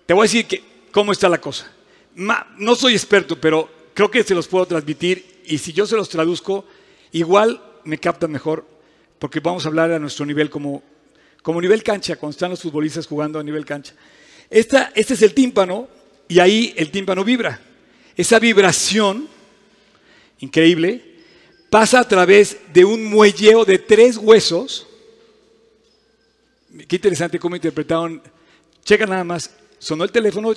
te 0.04 0.14
voy 0.14 0.22
a 0.22 0.28
decir 0.28 0.46
que, 0.46 0.62
cómo 0.90 1.12
está 1.12 1.28
la 1.28 1.40
cosa. 1.40 1.70
Ma- 2.16 2.46
no 2.58 2.74
soy 2.74 2.94
experto, 2.94 3.40
pero 3.40 3.68
creo 3.94 4.10
que 4.10 4.22
se 4.24 4.34
los 4.34 4.48
puedo 4.48 4.66
transmitir 4.66 5.42
y 5.46 5.58
si 5.58 5.72
yo 5.72 5.86
se 5.86 5.96
los 5.96 6.08
traduzco, 6.08 6.64
igual 7.12 7.62
me 7.84 7.98
captan 7.98 8.32
mejor, 8.32 8.66
porque 9.18 9.38
vamos 9.40 9.64
a 9.64 9.68
hablar 9.68 9.92
a 9.92 9.98
nuestro 9.98 10.26
nivel 10.26 10.50
como, 10.50 10.82
como 11.46 11.60
nivel 11.60 11.84
cancha, 11.84 12.16
cuando 12.16 12.32
están 12.32 12.50
los 12.50 12.60
futbolistas 12.60 13.06
jugando 13.06 13.38
a 13.38 13.42
nivel 13.44 13.64
cancha. 13.64 13.94
Esta, 14.50 14.90
este 14.96 15.14
es 15.14 15.22
el 15.22 15.32
tímpano 15.32 15.86
y 16.26 16.40
ahí 16.40 16.74
el 16.76 16.90
tímpano 16.90 17.22
vibra. 17.22 17.60
Esa 18.16 18.40
vibración 18.40 19.28
increíble 20.40 21.04
pasa 21.70 22.00
a 22.00 22.08
través 22.08 22.56
de 22.72 22.84
un 22.84 23.04
muelleo 23.04 23.64
de 23.64 23.78
tres 23.78 24.16
huesos. 24.16 24.88
Qué 26.88 26.96
interesante 26.96 27.38
cómo 27.38 27.54
interpretaron. 27.54 28.20
Checa 28.84 29.06
nada 29.06 29.22
más. 29.22 29.48
Sonó 29.78 30.02
el 30.02 30.10
teléfono, 30.10 30.52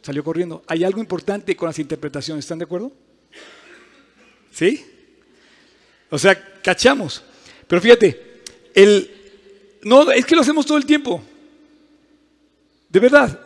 salió 0.00 0.22
corriendo. 0.22 0.62
Hay 0.68 0.84
algo 0.84 1.00
importante 1.00 1.56
con 1.56 1.66
las 1.66 1.80
interpretaciones, 1.80 2.44
¿están 2.44 2.58
de 2.60 2.66
acuerdo? 2.66 2.92
¿Sí? 4.52 4.86
O 6.08 6.18
sea, 6.20 6.60
cachamos. 6.62 7.20
Pero 7.66 7.82
fíjate, 7.82 8.42
el, 8.74 9.13
no, 9.84 10.10
es 10.10 10.24
que 10.24 10.34
lo 10.34 10.42
hacemos 10.42 10.66
todo 10.66 10.78
el 10.78 10.86
tiempo. 10.86 11.22
De 12.88 13.00
verdad. 13.00 13.40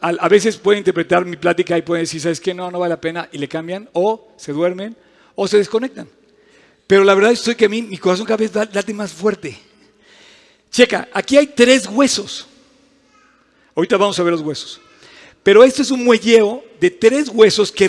A, 0.00 0.28
veces 0.28 0.56
pueden 0.56 0.78
interpretar 0.78 1.24
mi 1.24 1.36
plática 1.36 1.76
y 1.76 1.82
pueden 1.82 2.04
decir, 2.04 2.20
¿sabes 2.20 2.40
qué? 2.40 2.54
No, 2.54 2.70
no 2.70 2.78
vale 2.78 2.90
la 2.94 3.00
pena. 3.00 3.28
Y 3.32 3.38
le 3.38 3.48
cambian, 3.48 3.88
o 3.92 4.32
se 4.36 4.52
duermen, 4.52 4.96
o 5.34 5.48
se 5.48 5.56
desconectan. 5.56 6.08
Pero 6.86 7.02
la 7.02 7.14
verdad 7.14 7.32
es 7.32 7.42
que 7.56 7.64
a 7.64 7.68
mí 7.68 7.82
mi 7.82 7.98
corazón 7.98 8.24
cada 8.24 8.36
vez 8.36 8.54
late 8.54 8.94
más 8.94 9.12
fuerte. 9.12 9.58
Checa, 10.70 11.08
aquí 11.12 11.36
hay 11.36 11.48
tres 11.48 11.86
huesos. 11.86 12.46
Ahorita 13.74 13.96
vamos 13.96 14.18
a 14.18 14.22
ver 14.22 14.32
los 14.32 14.42
huesos. 14.42 14.80
Pero 15.42 15.64
este 15.64 15.82
es 15.82 15.90
un 15.90 16.04
muelleo 16.04 16.64
de 16.80 16.90
tres 16.90 17.28
huesos 17.28 17.72
que, 17.72 17.88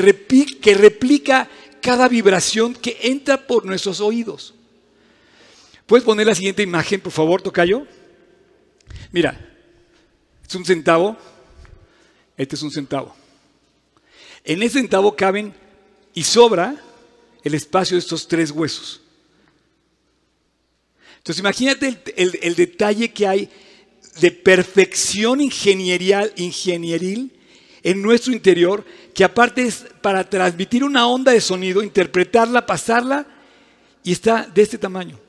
que 0.62 0.74
replica 0.74 1.50
cada 1.82 2.08
vibración 2.08 2.74
que 2.74 2.98
entra 3.04 3.46
por 3.48 3.66
nuestros 3.66 4.02
oídos. 4.02 4.54
¿Puedes 5.90 6.06
poner 6.06 6.28
la 6.28 6.36
siguiente 6.36 6.62
imagen, 6.62 7.02
por 7.02 7.12
favor, 7.12 7.42
Tocayo? 7.42 7.88
Mira, 9.12 9.44
es 10.48 10.54
un 10.54 10.64
centavo. 10.64 11.18
Este 12.38 12.56
es 12.56 12.62
un 12.62 12.70
centavo. 12.70 13.16
En 14.44 14.62
ese 14.62 14.78
centavo 14.82 15.16
caben 15.16 15.52
y 16.14 16.22
sobra 16.22 16.76
el 17.44 17.56
espacio 17.56 17.96
de 17.96 18.02
estos 18.02 18.28
tres 18.28 18.52
huesos. 18.52 19.02
Entonces 21.18 21.40
imagínate 21.40 22.00
el, 22.16 22.56
detalle 22.56 23.12
que 23.12 23.26
hay 23.26 23.50
de 24.22 24.30
perfección 24.30 25.42
ingenierial, 25.42 26.32
ingenieril 26.36 27.34
en 27.82 28.04
nuestro 28.04 28.32
interior, 28.32 28.86
que 29.16 29.24
aparte 29.24 29.64
es 29.64 29.88
para 30.04 30.30
transmitir 30.30 30.84
una 30.84 31.08
onda 31.08 31.32
de 31.32 31.42
sonido, 31.42 31.82
interpretarla, 31.82 32.68
pasarla, 32.68 33.26
y 34.04 34.12
está 34.12 34.44
de 34.46 34.62
este 34.62 34.78
tamaño. 34.78 35.20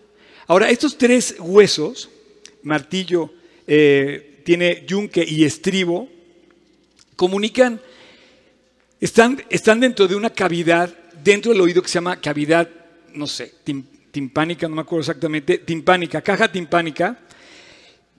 Ahora, 0.51 0.69
estos 0.69 0.99
tres 0.99 1.37
huesos, 1.39 2.09
martillo, 2.65 3.33
eh, 3.69 4.41
tiene 4.45 4.83
yunque 4.85 5.25
y 5.25 5.45
estribo, 5.45 6.09
comunican, 7.15 7.81
están, 9.01 9.41
están 9.49 9.79
dentro 9.79 10.09
de 10.09 10.17
una 10.17 10.31
cavidad, 10.31 10.93
dentro 11.23 11.53
del 11.53 11.61
oído 11.61 11.81
que 11.81 11.87
se 11.89 11.95
llama 11.95 12.21
cavidad, 12.21 12.69
no 13.15 13.29
sé, 13.29 13.55
tim- 13.65 13.85
timpánica, 14.11 14.67
no 14.69 14.75
me 14.75 14.83
acuerdo 14.83 15.03
exactamente, 15.03 15.59
timpánica, 15.59 16.21
caja 16.21 16.51
timpánica. 16.51 17.17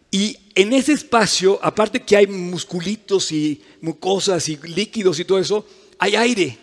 Y 0.09 0.37
en 0.55 0.71
ese 0.71 0.93
espacio, 0.93 1.59
aparte 1.61 1.99
que 1.99 2.15
hay 2.15 2.27
musculitos 2.27 3.33
y 3.33 3.61
mucosas 3.81 4.47
y 4.47 4.55
líquidos 4.73 5.19
y 5.19 5.25
todo 5.25 5.37
eso, 5.37 5.67
hay 5.99 6.15
aire. 6.15 6.57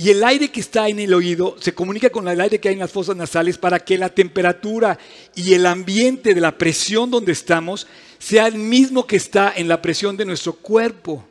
Y 0.00 0.08
el 0.08 0.24
aire 0.24 0.50
que 0.50 0.60
está 0.60 0.88
en 0.88 0.98
el 0.98 1.12
oído 1.12 1.56
se 1.60 1.74
comunica 1.74 2.08
con 2.08 2.26
el 2.26 2.40
aire 2.40 2.58
que 2.58 2.70
hay 2.70 2.72
en 2.72 2.80
las 2.80 2.90
fosas 2.90 3.14
nasales 3.16 3.58
para 3.58 3.80
que 3.80 3.98
la 3.98 4.08
temperatura 4.08 4.98
y 5.34 5.52
el 5.52 5.66
ambiente 5.66 6.32
de 6.32 6.40
la 6.40 6.56
presión 6.56 7.10
donde 7.10 7.32
estamos 7.32 7.86
sea 8.18 8.46
el 8.46 8.54
mismo 8.54 9.06
que 9.06 9.16
está 9.16 9.52
en 9.54 9.68
la 9.68 9.82
presión 9.82 10.16
de 10.16 10.24
nuestro 10.24 10.54
cuerpo. 10.54 11.22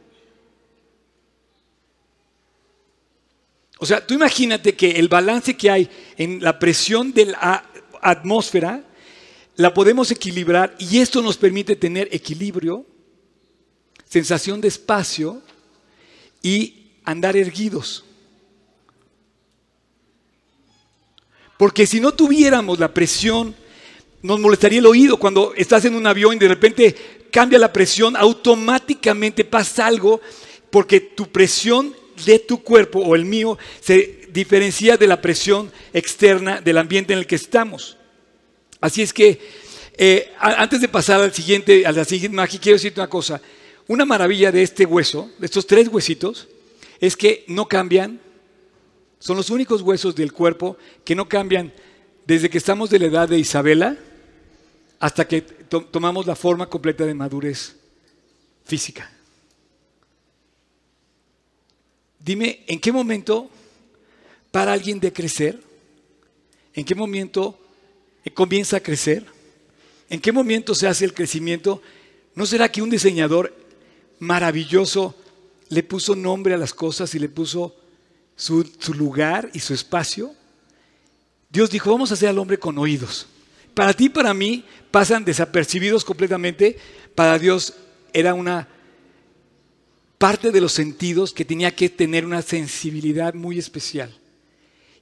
O 3.79 3.87
sea, 3.87 4.05
tú 4.05 4.13
imagínate 4.13 4.75
que 4.75 4.91
el 4.91 5.07
balance 5.07 5.57
que 5.57 5.71
hay 5.71 5.89
en 6.15 6.43
la 6.43 6.59
presión 6.59 7.11
de 7.11 7.25
la 7.25 7.65
atmósfera, 8.03 8.83
la 9.55 9.73
podemos 9.73 10.11
equilibrar 10.11 10.75
y 10.77 10.99
esto 10.99 11.23
nos 11.23 11.37
permite 11.37 11.75
tener 11.75 12.07
equilibrio, 12.11 12.85
sensación 14.07 14.61
de 14.61 14.67
espacio 14.67 15.41
y 16.43 16.91
andar 17.03 17.35
erguidos. 17.35 18.05
Porque 21.59 21.85
si 21.85 21.99
no 21.99 22.13
tuviéramos 22.13 22.79
la 22.79 22.93
presión, 22.93 23.53
nos 24.21 24.39
molestaría 24.39 24.79
el 24.79 24.85
oído 24.85 25.17
cuando 25.17 25.53
estás 25.57 25.83
en 25.83 25.93
un 25.93 26.07
avión 26.07 26.37
y 26.37 26.39
de 26.39 26.47
repente 26.47 26.95
cambia 27.33 27.59
la 27.59 27.73
presión, 27.73 28.15
automáticamente 28.15 29.43
pasa 29.43 29.85
algo 29.85 30.21
porque 30.69 31.01
tu 31.01 31.27
presión 31.27 31.93
de 32.25 32.39
tu 32.39 32.63
cuerpo 32.63 32.99
o 32.99 33.13
el 33.13 33.25
mío 33.25 33.57
se 33.81 34.21
diferencia 34.29 34.95
de 34.95 35.05
la 35.05 35.21
presión 35.21 35.69
externa 35.91 36.61
del 36.61 36.77
ambiente 36.77 37.11
en 37.11 37.19
el 37.19 37.27
que 37.27 37.35
estamos. 37.35 37.97
Así 38.79 39.01
es 39.01 39.11
que 39.11 39.41
eh, 39.97 40.31
antes 40.39 40.79
de 40.79 40.87
pasar 40.87 41.19
al 41.19 41.33
siguiente, 41.33 41.85
a 41.85 41.91
la 41.91 42.05
siguiente 42.05 42.35
imagen, 42.35 42.61
quiero 42.61 42.77
decirte 42.77 43.01
una 43.01 43.09
cosa. 43.09 43.41
Una 43.85 44.05
maravilla 44.05 44.49
de 44.53 44.63
este 44.63 44.85
hueso, 44.85 45.29
de 45.37 45.47
estos 45.47 45.67
tres 45.67 45.89
huesitos, 45.89 46.47
es 47.01 47.17
que 47.17 47.43
no 47.47 47.67
cambian. 47.67 48.21
Son 49.19 49.35
los 49.35 49.49
únicos 49.49 49.81
huesos 49.81 50.15
del 50.15 50.31
cuerpo 50.31 50.77
que 51.03 51.15
no 51.15 51.27
cambian 51.27 51.73
desde 52.25 52.49
que 52.49 52.57
estamos 52.57 52.89
de 52.89 52.99
la 52.99 53.05
edad 53.07 53.29
de 53.29 53.37
Isabela 53.37 53.97
hasta 54.99 55.27
que 55.27 55.41
tomamos 55.41 56.25
la 56.25 56.35
forma 56.35 56.69
completa 56.69 57.05
de 57.05 57.13
madurez 57.13 57.75
física. 58.65 59.11
Dime, 62.19 62.63
¿en 62.67 62.79
qué 62.79 62.91
momento 62.91 63.49
para 64.51 64.73
alguien 64.73 64.99
de 64.99 65.11
crecer? 65.11 65.59
¿En 66.73 66.85
qué 66.85 66.95
momento 66.95 67.59
comienza 68.33 68.77
a 68.77 68.81
crecer? 68.81 69.25
¿En 70.09 70.19
qué 70.19 70.31
momento 70.31 70.75
se 70.75 70.87
hace 70.87 71.05
el 71.05 71.13
crecimiento? 71.13 71.81
¿No 72.35 72.45
será 72.45 72.71
que 72.71 72.81
un 72.81 72.89
diseñador 72.89 73.53
maravilloso 74.19 75.15
le 75.69 75.83
puso 75.83 76.15
nombre 76.15 76.53
a 76.53 76.57
las 76.57 76.73
cosas 76.73 77.13
y 77.15 77.19
le 77.19 77.29
puso 77.29 77.75
su, 78.39 78.93
lugar 78.95 79.49
y 79.53 79.59
su 79.59 79.73
espacio? 79.73 80.33
Dios 81.49 81.69
dijo, 81.69 81.91
vamos 81.91 82.09
a 82.09 82.13
hacer 82.13 82.29
al 82.29 82.39
hombre 82.39 82.57
con 82.57 82.77
oídos. 82.77 83.27
Para 83.73 83.93
ti 83.93 84.05
y 84.05 84.09
para 84.09 84.33
mí 84.33 84.63
pasan 84.91 85.25
desapercibidos 85.25 86.05
completamente. 86.05 86.77
Para 87.15 87.37
Dios 87.37 87.73
era 88.13 88.33
una 88.33 88.67
parte 90.17 90.51
de 90.51 90.61
los 90.61 90.71
sentidos 90.71 91.33
que 91.33 91.45
tenía 91.45 91.75
que 91.75 91.89
tener 91.89 92.25
una 92.25 92.41
sensibilidad 92.41 93.33
muy 93.33 93.59
especial. 93.59 94.15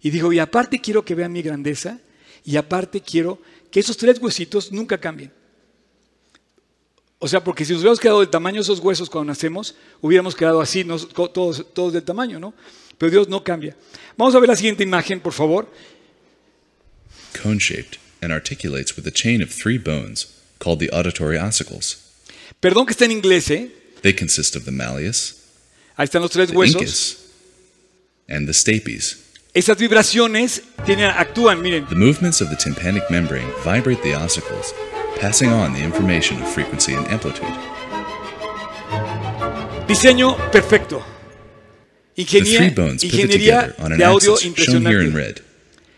Y 0.02 0.10
dijo, 0.10 0.34
y 0.34 0.40
aparte 0.40 0.80
quiero 0.80 1.06
que 1.06 1.16
vean 1.16 1.32
mi 1.32 1.42
grandeza, 1.42 2.00
y 2.44 2.56
aparte 2.56 3.02
quiero 3.02 3.40
que 3.70 3.80
esos 3.80 3.98
tres 3.98 4.20
huesitos 4.20 4.72
nunca 4.72 4.98
cambien. 4.98 5.32
O 7.20 7.28
sea, 7.28 7.44
porque 7.44 7.66
si 7.66 7.74
nos 7.74 7.82
hubiéramos 7.82 8.00
quedado 8.00 8.20
del 8.20 8.30
tamaño 8.30 8.56
de 8.56 8.62
esos 8.62 8.80
huesos 8.80 9.10
cuando 9.10 9.32
nacemos, 9.32 9.76
hubiéramos 10.02 10.36
quedado 10.36 10.62
así, 10.62 10.86
todos, 11.34 11.66
todos 11.74 11.94
del 11.94 12.04
tamaño, 12.04 12.40
¿no? 12.40 12.54
Pero 12.98 13.12
Dios 13.12 13.28
no 13.28 13.44
cambia. 13.44 13.76
Vamos 14.18 14.34
a 14.36 14.40
ver 14.40 14.50
la 14.50 14.56
siguiente 14.56 14.84
imagen, 14.84 15.20
por 15.20 15.34
favor. 15.34 15.68
Cone-shaped 17.34 17.98
and 18.22 18.32
articulates 18.32 18.96
with 18.96 19.06
a 19.06 19.12
chain 19.12 19.42
of 19.42 19.52
three 19.52 19.78
bones 19.78 20.28
called 20.60 20.80
the 20.80 20.90
auditory 20.92 21.38
ossicles. 21.38 21.98
Perdón 22.60 22.86
que 22.88 22.94
está 22.94 23.06
en 23.06 23.12
inglés, 23.12 23.52
¿eh? 23.52 23.70
They 24.02 24.14
consist 24.14 24.56
of 24.56 24.66
the 24.66 24.72
malleus, 24.72 25.36
Ahí 25.98 26.06
están 26.06 26.22
los 26.22 26.32
tres 26.32 26.50
the 26.50 26.56
huesos. 26.56 26.82
incus, 26.82 27.18
and 28.28 28.48
the 28.48 28.54
stapes. 28.54 29.18
Esas 29.54 29.78
vibraciones 29.78 30.62
tienen, 30.86 31.10
actúan, 31.12 31.62
miren. 31.62 31.88
The 31.88 31.96
movements 31.96 32.42
of 32.42 32.50
the 32.50 32.56
tympanic 32.56 33.04
membrane 33.10 33.52
vibrate 33.64 34.02
the 34.04 34.14
ossicles, 34.14 34.74
passing 35.20 35.50
on 35.52 35.74
the 35.74 35.84
information 35.84 36.42
of 36.42 36.48
frequency 36.48 36.94
and 36.94 37.08
amplitude. 37.08 37.54
Diseño 39.88 40.36
perfecto. 40.52 41.04
Ingeniería 42.18 43.76
de 43.96 44.04
audio 44.04 44.36
impresionante. 44.44 45.44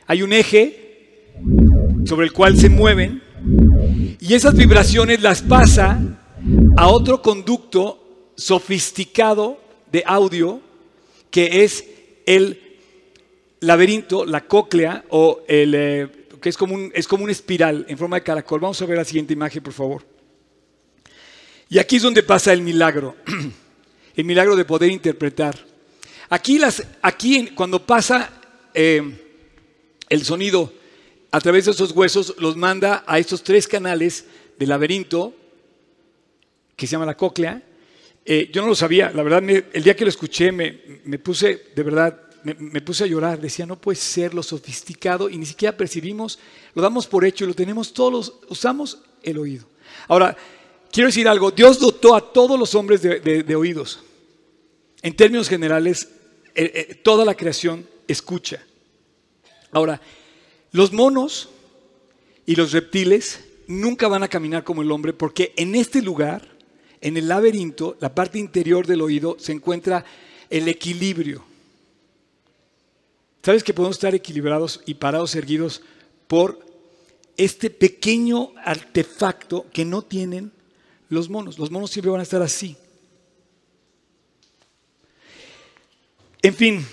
Hay 0.06 0.22
un 0.22 0.34
eje 0.34 1.32
sobre 2.06 2.26
el 2.28 2.34
cual 2.34 2.58
se 2.58 2.68
mueven 2.68 3.22
y 4.20 4.34
esas 4.34 4.54
vibraciones 4.54 5.22
las 5.22 5.42
pasa 5.42 5.98
a 6.76 6.88
otro 6.90 7.22
conducto 7.22 8.32
sofisticado 8.36 9.62
de 9.92 10.04
audio 10.06 10.62
que 11.32 11.64
es 11.64 11.86
el 12.26 12.60
laberinto, 13.62 14.26
la 14.26 14.42
cóclea 14.42 15.06
o 15.10 15.42
el 15.48 15.74
eh, 15.76 16.08
que 16.42 16.50
es 16.50 16.58
como 16.58 16.76
un 16.76 16.92
es 16.94 17.08
como 17.08 17.24
una 17.24 17.32
espiral 17.32 17.86
en 17.88 17.98
forma 17.98 18.18
de 18.18 18.24
caracol. 18.24 18.60
Vamos 18.60 18.82
a 18.82 18.86
ver 18.86 18.98
la 18.98 19.06
siguiente 19.06 19.34
imagen, 19.34 19.64
por 19.64 19.74
favor. 19.74 20.06
Y 21.70 21.78
aquí 21.78 21.96
es 21.98 22.02
donde 22.02 22.24
pasa 22.24 22.52
el 22.52 22.62
milagro, 22.62 23.16
el 24.16 24.26
milagro 24.26 24.58
de 24.58 24.66
poder 24.66 24.92
interpretar. 24.92 25.69
Aquí, 26.30 26.60
las, 26.60 26.84
aquí 27.02 27.48
cuando 27.56 27.86
pasa 27.86 28.30
eh, 28.74 29.02
el 30.10 30.24
sonido 30.24 30.72
a 31.32 31.40
través 31.42 31.66
de 31.66 31.72
esos 31.72 31.92
huesos, 31.92 32.36
los 32.38 32.56
manda 32.56 33.04
a 33.08 33.20
estos 33.20 33.44
tres 33.44 33.68
canales 33.68 34.26
del 34.58 34.70
laberinto, 34.70 35.34
que 36.76 36.88
se 36.88 36.92
llama 36.94 37.06
la 37.06 37.18
cóclea. 37.18 37.62
Eh, 38.26 38.50
yo 38.54 38.62
no 38.62 38.68
lo 38.68 38.76
sabía, 38.76 39.12
la 39.12 39.24
verdad, 39.24 39.42
me- 39.42 39.66
el 39.74 39.84
día 39.84 39.96
que 39.96 40.06
lo 40.06 40.10
escuché 40.10 40.52
me, 40.52 40.82
me 41.06 41.18
puse, 41.20 41.68
de 41.76 41.84
verdad, 41.84 42.20
me, 42.44 42.54
me 42.56 42.82
puse 42.82 43.04
a 43.04 43.08
llorar. 43.08 43.40
Decía, 43.40 43.66
no 43.66 43.80
puede 43.80 43.96
ser 43.98 44.34
lo 44.34 44.44
sofisticado 44.44 45.30
y 45.30 45.38
ni 45.38 45.46
siquiera 45.46 45.76
percibimos, 45.76 46.40
lo 46.76 46.82
damos 46.82 47.08
por 47.08 47.26
hecho 47.26 47.44
y 47.44 47.48
lo 47.48 47.54
tenemos 47.54 47.94
todos, 47.94 48.36
usamos 48.50 49.00
el 49.24 49.38
oído. 49.40 49.66
Ahora, 50.08 50.36
quiero 50.92 51.08
decir 51.10 51.28
algo, 51.28 51.52
Dios 51.52 51.80
dotó 51.80 52.16
a 52.16 52.32
todos 52.34 52.58
los 52.60 52.76
hombres 52.76 53.02
de, 53.02 53.20
de- 53.20 53.44
de 53.44 53.56
oídos. 53.56 54.00
En 55.02 55.16
términos 55.16 55.48
generales, 55.48 56.10
eh, 56.56 56.88
eh, 56.90 56.96
toda 56.96 57.26
la 57.26 57.36
creación 57.36 57.88
escucha. 58.08 58.64
Ahora, 59.72 60.02
los 60.72 60.92
monos 60.92 61.50
y 62.46 62.56
los 62.56 62.72
reptiles 62.72 63.42
nunca 63.68 64.08
van 64.08 64.24
a 64.24 64.28
caminar 64.28 64.64
como 64.64 64.82
el 64.82 64.92
hombre 64.92 65.14
porque 65.14 65.54
en 65.56 65.76
este 65.76 66.02
lugar, 66.02 66.48
en 67.02 67.18
el 67.18 67.28
laberinto, 67.28 67.98
la 68.00 68.14
parte 68.14 68.40
interior 68.40 68.88
del 68.88 69.02
oído, 69.02 69.38
se 69.40 69.52
encuentra 69.52 70.04
el 70.50 70.68
equilibrio. 70.68 71.44
¿Sabes 73.44 73.64
que 73.64 73.74
podemos 73.74 73.96
estar 73.98 74.14
equilibrados 74.16 74.82
y 74.86 74.96
parados 74.96 75.36
erguidos 75.36 75.82
por 76.28 76.60
este 77.38 77.70
pequeño 77.70 78.52
artefacto 78.64 79.66
que 79.72 79.86
no 79.86 80.02
tienen 80.02 80.52
los 81.10 81.30
monos? 81.30 81.58
Los 81.58 81.72
monos 81.72 81.92
siempre 81.92 82.12
van 82.12 82.20
a 82.20 82.24
estar 82.24 82.42
así. 82.42 82.76
En 86.42 86.54
fin, 86.56 86.86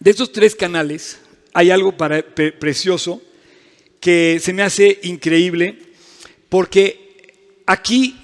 de 0.00 0.10
estos 0.10 0.32
tres 0.32 0.54
canales 0.56 1.18
hay 1.54 1.70
algo 1.70 1.96
para- 1.96 2.22
pre- 2.22 2.52
precioso 2.52 3.22
que 4.00 4.38
se 4.40 4.52
me 4.52 4.62
hace 4.62 4.98
increíble 5.04 5.78
porque 6.48 7.62
aquí 7.66 8.18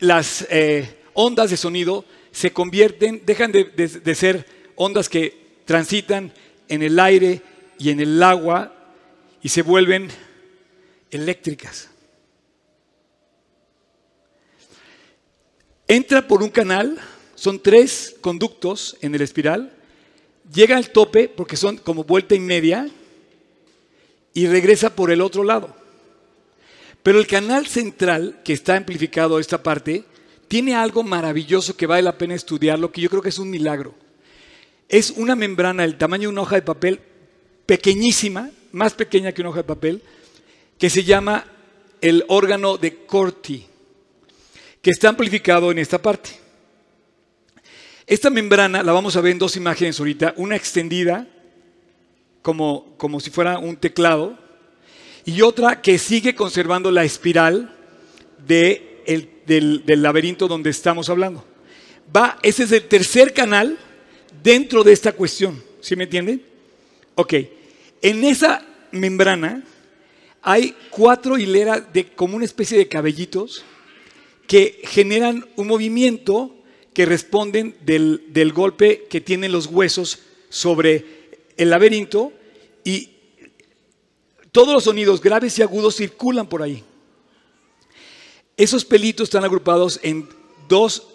las 0.00 0.46
eh, 0.50 0.98
ondas 1.14 1.50
de 1.50 1.56
sonido 1.56 2.04
se 2.30 2.52
convierten, 2.52 3.22
dejan 3.24 3.52
de, 3.52 3.64
de- 3.64 3.88
de 3.88 4.14
ser 4.14 4.46
ondas 4.76 5.08
que 5.08 5.34
transitan 5.64 6.32
en 6.68 6.82
el 6.82 6.98
aire 7.00 7.40
y 7.78 7.90
en 7.90 8.00
el 8.00 8.22
agua 8.22 8.74
y 9.42 9.48
se 9.48 9.62
vuelven 9.62 10.08
eléctricas. 11.10 11.88
Entra 15.86 16.26
por 16.26 16.42
un 16.42 16.48
canal, 16.50 16.98
son 17.44 17.60
tres 17.60 18.16
conductos 18.22 18.96
en 19.02 19.14
el 19.14 19.20
espiral, 19.20 19.70
llega 20.50 20.78
al 20.78 20.88
tope 20.88 21.28
porque 21.28 21.58
son 21.58 21.76
como 21.76 22.02
vuelta 22.02 22.34
y 22.34 22.40
media 22.40 22.88
y 24.32 24.46
regresa 24.46 24.96
por 24.96 25.10
el 25.10 25.20
otro 25.20 25.44
lado. 25.44 25.76
Pero 27.02 27.18
el 27.18 27.26
canal 27.26 27.66
central, 27.66 28.40
que 28.42 28.54
está 28.54 28.76
amplificado 28.76 29.38
esta 29.38 29.62
parte, 29.62 30.04
tiene 30.48 30.74
algo 30.74 31.02
maravilloso 31.02 31.76
que 31.76 31.86
vale 31.86 32.00
la 32.00 32.16
pena 32.16 32.34
estudiarlo, 32.34 32.90
que 32.90 33.02
yo 33.02 33.10
creo 33.10 33.20
que 33.20 33.28
es 33.28 33.38
un 33.38 33.50
milagro. 33.50 33.94
Es 34.88 35.10
una 35.10 35.36
membrana 35.36 35.82
del 35.82 35.98
tamaño 35.98 36.22
de 36.22 36.32
una 36.32 36.40
hoja 36.40 36.56
de 36.56 36.62
papel, 36.62 36.98
pequeñísima, 37.66 38.48
más 38.72 38.94
pequeña 38.94 39.32
que 39.32 39.42
una 39.42 39.50
hoja 39.50 39.58
de 39.58 39.64
papel, 39.64 40.02
que 40.78 40.88
se 40.88 41.04
llama 41.04 41.44
el 42.00 42.24
órgano 42.28 42.78
de 42.78 43.04
Corti, 43.04 43.66
que 44.80 44.88
está 44.88 45.10
amplificado 45.10 45.70
en 45.70 45.78
esta 45.78 46.00
parte. 46.00 46.43
Esta 48.06 48.28
membrana 48.30 48.82
la 48.82 48.92
vamos 48.92 49.16
a 49.16 49.20
ver 49.20 49.32
en 49.32 49.38
dos 49.38 49.56
imágenes 49.56 49.98
ahorita, 49.98 50.34
una 50.36 50.56
extendida 50.56 51.26
como, 52.42 52.94
como 52.98 53.18
si 53.20 53.30
fuera 53.30 53.58
un 53.58 53.76
teclado 53.76 54.38
y 55.24 55.40
otra 55.40 55.80
que 55.80 55.98
sigue 55.98 56.34
conservando 56.34 56.90
la 56.90 57.04
espiral 57.04 57.74
de 58.46 59.02
el- 59.06 59.30
del, 59.46 59.84
del 59.86 60.02
laberinto 60.02 60.48
donde 60.48 60.70
estamos 60.70 61.08
hablando. 61.08 61.44
Va, 62.14 62.38
ese 62.42 62.64
es 62.64 62.72
el 62.72 62.82
tercer 62.84 63.32
canal 63.32 63.78
dentro 64.42 64.84
de 64.84 64.92
esta 64.92 65.12
cuestión, 65.12 65.62
¿sí 65.80 65.96
me 65.96 66.04
entienden? 66.04 66.42
Ok, 67.14 67.34
en 68.02 68.24
esa 68.24 68.64
membrana 68.90 69.62
hay 70.42 70.74
cuatro 70.90 71.38
hileras 71.38 71.90
de 71.92 72.06
como 72.08 72.36
una 72.36 72.44
especie 72.44 72.76
de 72.76 72.88
cabellitos 72.88 73.64
que 74.46 74.82
generan 74.84 75.46
un 75.56 75.66
movimiento 75.66 76.54
que 76.94 77.04
responden 77.04 77.76
del, 77.84 78.24
del 78.28 78.52
golpe 78.52 79.06
que 79.10 79.20
tienen 79.20 79.52
los 79.52 79.66
huesos 79.66 80.20
sobre 80.48 81.04
el 81.56 81.70
laberinto 81.70 82.32
y 82.84 83.10
todos 84.52 84.72
los 84.72 84.84
sonidos 84.84 85.20
graves 85.20 85.58
y 85.58 85.62
agudos 85.62 85.96
circulan 85.96 86.46
por 86.46 86.62
ahí. 86.62 86.84
Esos 88.56 88.84
pelitos 88.84 89.24
están 89.24 89.44
agrupados 89.44 89.98
en 90.04 90.28
dos 90.68 91.08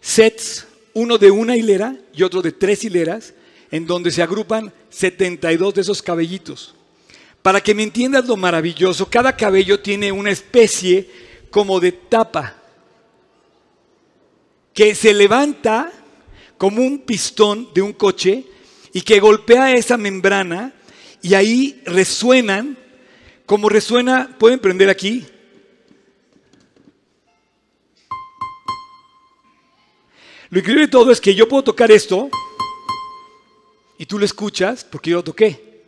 sets, 0.00 0.66
uno 0.94 1.18
de 1.18 1.30
una 1.30 1.56
hilera 1.56 1.94
y 2.14 2.22
otro 2.22 2.40
de 2.40 2.52
tres 2.52 2.82
hileras, 2.84 3.34
en 3.70 3.86
donde 3.86 4.10
se 4.10 4.22
agrupan 4.22 4.72
72 4.88 5.74
de 5.74 5.80
esos 5.82 6.00
cabellitos. 6.00 6.74
Para 7.42 7.60
que 7.60 7.74
me 7.74 7.82
entiendas 7.82 8.26
lo 8.26 8.36
maravilloso, 8.36 9.08
cada 9.08 9.36
cabello 9.36 9.80
tiene 9.80 10.10
una 10.10 10.30
especie 10.30 11.08
como 11.50 11.80
de 11.80 11.92
tapa 11.92 12.59
que 14.80 14.94
se 14.94 15.12
levanta 15.12 15.92
como 16.56 16.80
un 16.80 17.00
pistón 17.00 17.68
de 17.74 17.82
un 17.82 17.92
coche 17.92 18.46
y 18.94 19.02
que 19.02 19.20
golpea 19.20 19.74
esa 19.74 19.98
membrana 19.98 20.72
y 21.20 21.34
ahí 21.34 21.82
resuenan, 21.84 22.78
como 23.44 23.68
resuena, 23.68 24.34
pueden 24.38 24.58
prender 24.58 24.88
aquí. 24.88 25.26
Lo 30.48 30.60
increíble 30.60 30.86
de 30.86 30.90
todo 30.90 31.12
es 31.12 31.20
que 31.20 31.34
yo 31.34 31.46
puedo 31.46 31.64
tocar 31.64 31.90
esto 31.90 32.30
y 33.98 34.06
tú 34.06 34.18
lo 34.18 34.24
escuchas 34.24 34.82
porque 34.82 35.10
yo 35.10 35.16
lo 35.16 35.24
toqué. 35.24 35.82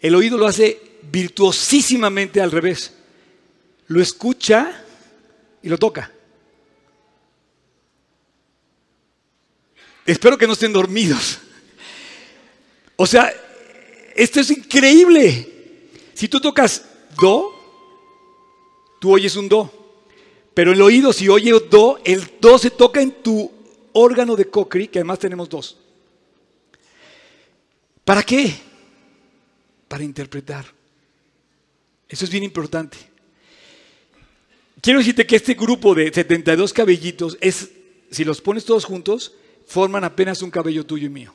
El 0.00 0.14
oído 0.14 0.38
lo 0.38 0.46
hace 0.46 0.80
virtuosísimamente 1.02 2.40
al 2.40 2.50
revés. 2.50 2.94
Lo 3.88 4.00
escucha 4.00 4.86
y 5.62 5.68
lo 5.68 5.76
toca. 5.76 6.14
Espero 10.08 10.38
que 10.38 10.46
no 10.46 10.54
estén 10.54 10.72
dormidos. 10.72 11.38
O 12.96 13.06
sea, 13.06 13.30
esto 14.16 14.40
es 14.40 14.50
increíble. 14.50 15.46
Si 16.14 16.28
tú 16.28 16.40
tocas 16.40 16.82
do, 17.14 17.52
tú 19.02 19.12
oyes 19.12 19.36
un 19.36 19.50
do. 19.50 19.70
Pero 20.54 20.72
el 20.72 20.80
oído, 20.80 21.12
si 21.12 21.28
oye 21.28 21.52
do, 21.70 22.00
el 22.06 22.26
do 22.40 22.58
se 22.58 22.70
toca 22.70 23.02
en 23.02 23.22
tu 23.22 23.52
órgano 23.92 24.34
de 24.34 24.48
Cochrane, 24.48 24.88
que 24.88 24.98
además 25.00 25.18
tenemos 25.18 25.46
dos. 25.46 25.76
¿Para 28.02 28.22
qué? 28.22 28.54
Para 29.88 30.04
interpretar. 30.04 30.64
Eso 32.08 32.24
es 32.24 32.30
bien 32.30 32.44
importante. 32.44 32.96
Quiero 34.80 35.00
decirte 35.00 35.26
que 35.26 35.36
este 35.36 35.52
grupo 35.52 35.94
de 35.94 36.10
72 36.10 36.72
cabellitos 36.72 37.36
es, 37.42 37.68
si 38.10 38.24
los 38.24 38.40
pones 38.40 38.64
todos 38.64 38.86
juntos, 38.86 39.34
forman 39.68 40.02
apenas 40.02 40.42
un 40.42 40.50
cabello 40.50 40.84
tuyo 40.84 41.06
y 41.06 41.10
mío. 41.10 41.34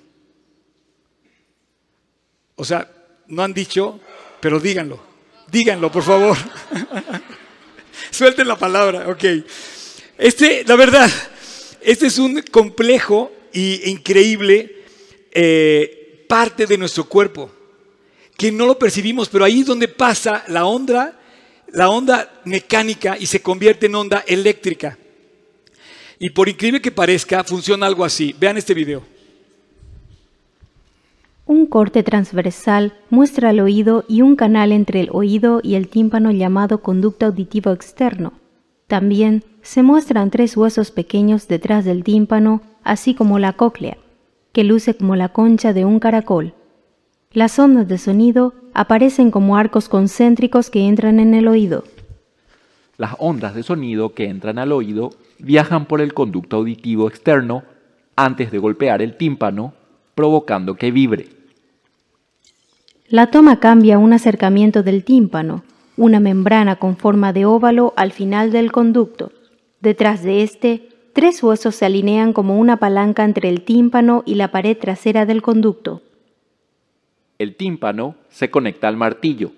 O 2.55 2.65
sea, 2.65 2.91
no 3.27 3.43
han 3.43 3.53
dicho, 3.53 3.99
pero 4.41 4.59
díganlo. 4.59 4.99
Díganlo, 5.51 5.91
por 5.91 6.03
favor. 6.03 6.35
Suelten 8.11 8.47
la 8.47 8.57
palabra, 8.57 9.07
ok. 9.07 9.23
Este, 10.17 10.63
la 10.65 10.75
verdad, 10.75 11.09
este 11.81 12.07
es 12.07 12.17
un 12.17 12.41
complejo 12.51 13.31
e 13.53 13.83
increíble 13.85 14.83
eh, 15.31 16.25
parte 16.27 16.65
de 16.65 16.77
nuestro 16.77 17.05
cuerpo 17.05 17.51
que 18.35 18.51
no 18.51 18.65
lo 18.65 18.79
percibimos, 18.79 19.29
pero 19.29 19.45
ahí 19.45 19.59
es 19.61 19.67
donde 19.67 19.87
pasa 19.87 20.43
la 20.47 20.65
onda, 20.65 21.19
la 21.67 21.89
onda 21.89 22.41
mecánica 22.45 23.15
y 23.19 23.27
se 23.27 23.41
convierte 23.41 23.85
en 23.85 23.95
onda 23.95 24.23
eléctrica. 24.25 24.97
Y 26.19 26.29
por 26.29 26.49
increíble 26.49 26.81
que 26.81 26.91
parezca, 26.91 27.43
funciona 27.43 27.85
algo 27.85 28.05
así. 28.05 28.35
Vean 28.39 28.57
este 28.57 28.73
video. 28.73 29.03
Un 31.45 31.65
corte 31.65 32.03
transversal 32.03 32.93
muestra 33.09 33.49
el 33.49 33.59
oído 33.59 34.05
y 34.07 34.21
un 34.21 34.35
canal 34.35 34.71
entre 34.71 35.01
el 35.01 35.09
oído 35.11 35.59
y 35.61 35.75
el 35.75 35.89
tímpano 35.89 36.31
llamado 36.31 36.81
conducto 36.81 37.25
auditivo 37.25 37.71
externo. 37.71 38.33
También 38.87 39.43
se 39.61 39.83
muestran 39.83 40.31
tres 40.31 40.55
huesos 40.55 40.91
pequeños 40.91 41.47
detrás 41.47 41.83
del 41.83 42.03
tímpano, 42.03 42.61
así 42.83 43.13
como 43.13 43.39
la 43.39 43.53
cóclea, 43.53 43.97
que 44.53 44.63
luce 44.63 44.95
como 44.95 45.15
la 45.15 45.29
concha 45.29 45.73
de 45.73 45.83
un 45.83 45.99
caracol. 45.99 46.53
Las 47.31 47.57
ondas 47.59 47.87
de 47.87 47.97
sonido 47.97 48.53
aparecen 48.73 49.31
como 49.31 49.57
arcos 49.57 49.89
concéntricos 49.89 50.69
que 50.69 50.87
entran 50.87 51.19
en 51.19 51.33
el 51.33 51.47
oído. 51.47 51.83
Las 52.97 53.15
ondas 53.19 53.55
de 53.55 53.63
sonido 53.63 54.13
que 54.13 54.29
entran 54.29 54.59
al 54.59 54.71
oído 54.71 55.09
viajan 55.43 55.85
por 55.85 56.01
el 56.01 56.13
conducto 56.13 56.57
auditivo 56.57 57.07
externo 57.07 57.63
antes 58.15 58.51
de 58.51 58.57
golpear 58.57 59.01
el 59.01 59.17
tímpano 59.17 59.73
provocando 60.15 60.75
que 60.75 60.91
vibre. 60.91 61.27
La 63.07 63.27
toma 63.27 63.59
cambia 63.59 63.99
un 63.99 64.13
acercamiento 64.13 64.81
del 64.81 65.03
tímpano, 65.03 65.63
una 65.97 66.19
membrana 66.19 66.77
con 66.77 66.97
forma 66.97 67.33
de 67.33 67.45
óvalo 67.45 67.93
al 67.95 68.11
final 68.11 68.51
del 68.51 68.71
conducto. 68.71 69.31
Detrás 69.81 70.23
de 70.23 70.41
este, 70.41 70.89
tres 71.13 71.43
huesos 71.43 71.75
se 71.75 71.85
alinean 71.85 72.33
como 72.33 72.57
una 72.57 72.77
palanca 72.77 73.23
entre 73.23 73.49
el 73.49 73.61
tímpano 73.61 74.23
y 74.25 74.35
la 74.35 74.51
pared 74.51 74.77
trasera 74.77 75.25
del 75.25 75.41
conducto. 75.41 76.01
El 77.37 77.55
tímpano 77.55 78.15
se 78.29 78.49
conecta 78.49 78.87
al 78.87 78.95
martillo, 78.95 79.51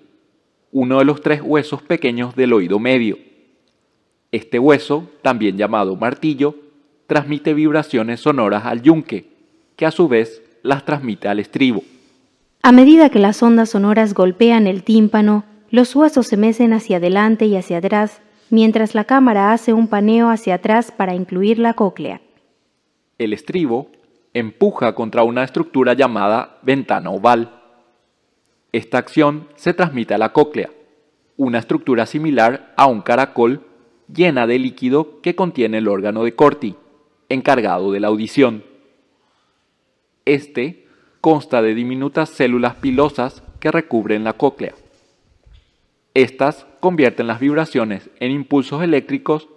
uno 0.72 0.98
de 0.98 1.04
los 1.04 1.20
tres 1.20 1.40
huesos 1.42 1.82
pequeños 1.82 2.34
del 2.34 2.52
oído 2.52 2.78
medio. 2.78 3.16
Este 4.32 4.58
hueso, 4.58 5.08
también 5.22 5.56
llamado 5.56 5.96
martillo, 5.96 6.56
transmite 7.06 7.54
vibraciones 7.54 8.20
sonoras 8.20 8.64
al 8.64 8.82
yunque, 8.82 9.26
que 9.76 9.86
a 9.86 9.90
su 9.90 10.08
vez 10.08 10.42
las 10.62 10.84
transmite 10.84 11.28
al 11.28 11.38
estribo. 11.38 11.82
A 12.62 12.72
medida 12.72 13.10
que 13.10 13.20
las 13.20 13.42
ondas 13.42 13.70
sonoras 13.70 14.14
golpean 14.14 14.66
el 14.66 14.82
tímpano, 14.82 15.44
los 15.70 15.94
huesos 15.94 16.26
se 16.26 16.36
mecen 16.36 16.72
hacia 16.72 16.96
adelante 16.96 17.46
y 17.46 17.56
hacia 17.56 17.78
atrás, 17.78 18.20
mientras 18.50 18.94
la 18.94 19.04
cámara 19.04 19.52
hace 19.52 19.72
un 19.72 19.88
paneo 19.88 20.30
hacia 20.30 20.56
atrás 20.56 20.90
para 20.90 21.14
incluir 21.14 21.58
la 21.58 21.74
cóclea. 21.74 22.20
El 23.18 23.32
estribo 23.32 23.90
empuja 24.34 24.94
contra 24.94 25.22
una 25.22 25.44
estructura 25.44 25.94
llamada 25.94 26.58
ventana 26.62 27.10
oval. 27.10 27.62
Esta 28.72 28.98
acción 28.98 29.48
se 29.54 29.72
transmite 29.72 30.14
a 30.14 30.18
la 30.18 30.32
cóclea, 30.32 30.70
una 31.36 31.58
estructura 31.58 32.06
similar 32.06 32.74
a 32.76 32.86
un 32.86 33.00
caracol 33.00 33.65
llena 34.12 34.46
de 34.46 34.58
líquido 34.58 35.20
que 35.20 35.34
contiene 35.34 35.78
el 35.78 35.88
órgano 35.88 36.24
de 36.24 36.34
Corti, 36.34 36.76
encargado 37.28 37.92
de 37.92 38.00
la 38.00 38.08
audición. 38.08 38.64
Este 40.24 40.86
consta 41.20 41.62
de 41.62 41.74
diminutas 41.74 42.30
células 42.30 42.76
pilosas 42.76 43.42
que 43.58 43.70
recubren 43.70 44.24
la 44.24 44.34
cóclea. 44.34 44.74
Estas 46.14 46.66
convierten 46.80 47.26
las 47.26 47.40
vibraciones 47.40 48.10
en 48.20 48.30
impulsos 48.30 48.82
eléctricos 48.82 49.48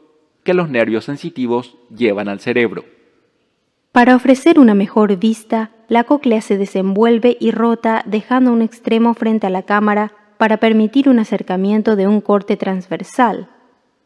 que 0.44 0.54
los 0.54 0.70
nervios 0.70 1.06
sensitivos 1.06 1.78
llevan 1.96 2.28
al 2.28 2.40
cerebro. 2.40 2.86
Para 3.92 4.16
ofrecer 4.16 4.60
una 4.60 4.74
mejor 4.74 5.18
vista, 5.18 5.72
la 5.88 6.04
cóclea 6.04 6.42
se 6.42 6.58
desenvuelve 6.58 7.38
y 7.40 7.52
rota 7.52 8.04
dejando 8.06 8.52
un 8.52 8.62
extremo 8.62 9.14
frente 9.14 9.48
a 9.48 9.50
la 9.50 9.64
cámara 9.64 10.14
para 10.38 10.58
permitir 10.58 11.10
un 11.10 11.20
acercamiento 11.20 11.96
de 11.96 12.08
un 12.08 12.22
corte 12.22 12.56
transversal. 12.56 13.50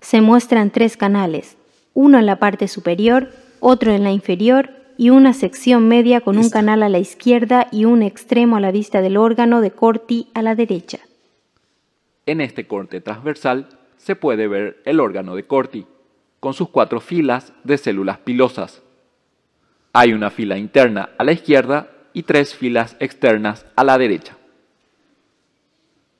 Se 0.04 0.20
muestran 0.20 0.70
tres 0.70 0.98
canales, 0.98 1.56
uno 1.94 2.20
en 2.20 2.26
la 2.26 2.38
parte 2.38 2.68
superior, 2.68 3.32
otro 3.62 3.94
en 3.94 4.04
la 4.04 4.12
inferior 4.12 4.70
y 4.98 5.12
una 5.12 5.32
sección 5.34 5.88
media 5.88 6.20
con 6.20 6.38
un 6.38 6.50
canal 6.50 6.84
a 6.84 6.90
la 6.90 7.00
izquierda 7.00 7.68
y 7.72 7.86
un 7.86 8.04
extremo 8.04 8.58
a 8.58 8.60
la 8.60 8.72
vista 8.72 9.02
del 9.02 9.16
órgano 9.16 9.62
de 9.62 9.72
Corti 9.72 10.28
a 10.34 10.42
la 10.42 10.56
derecha. 10.56 11.00
En 12.26 12.42
este 12.42 12.68
corte 12.68 13.00
transversal 13.00 13.70
se 13.96 14.18
puede 14.18 14.50
ver 14.50 14.82
el 14.84 15.00
órgano 15.00 15.36
de 15.36 15.48
Corti, 15.48 15.86
con 16.42 16.54
sus 16.54 16.68
cuatro 16.68 17.00
filas 17.00 17.54
de 17.64 17.78
células 17.78 18.18
pilosas. 18.18 18.84
Hay 19.94 20.12
una 20.12 20.30
fila 20.30 20.58
interna 20.58 21.12
a 21.18 21.24
la 21.24 21.32
izquierda 21.32 21.88
y 22.12 22.24
tres 22.24 22.54
filas 22.54 22.98
externas 23.00 23.66
a 23.78 23.86
la 23.86 23.98
derecha. 23.98 24.36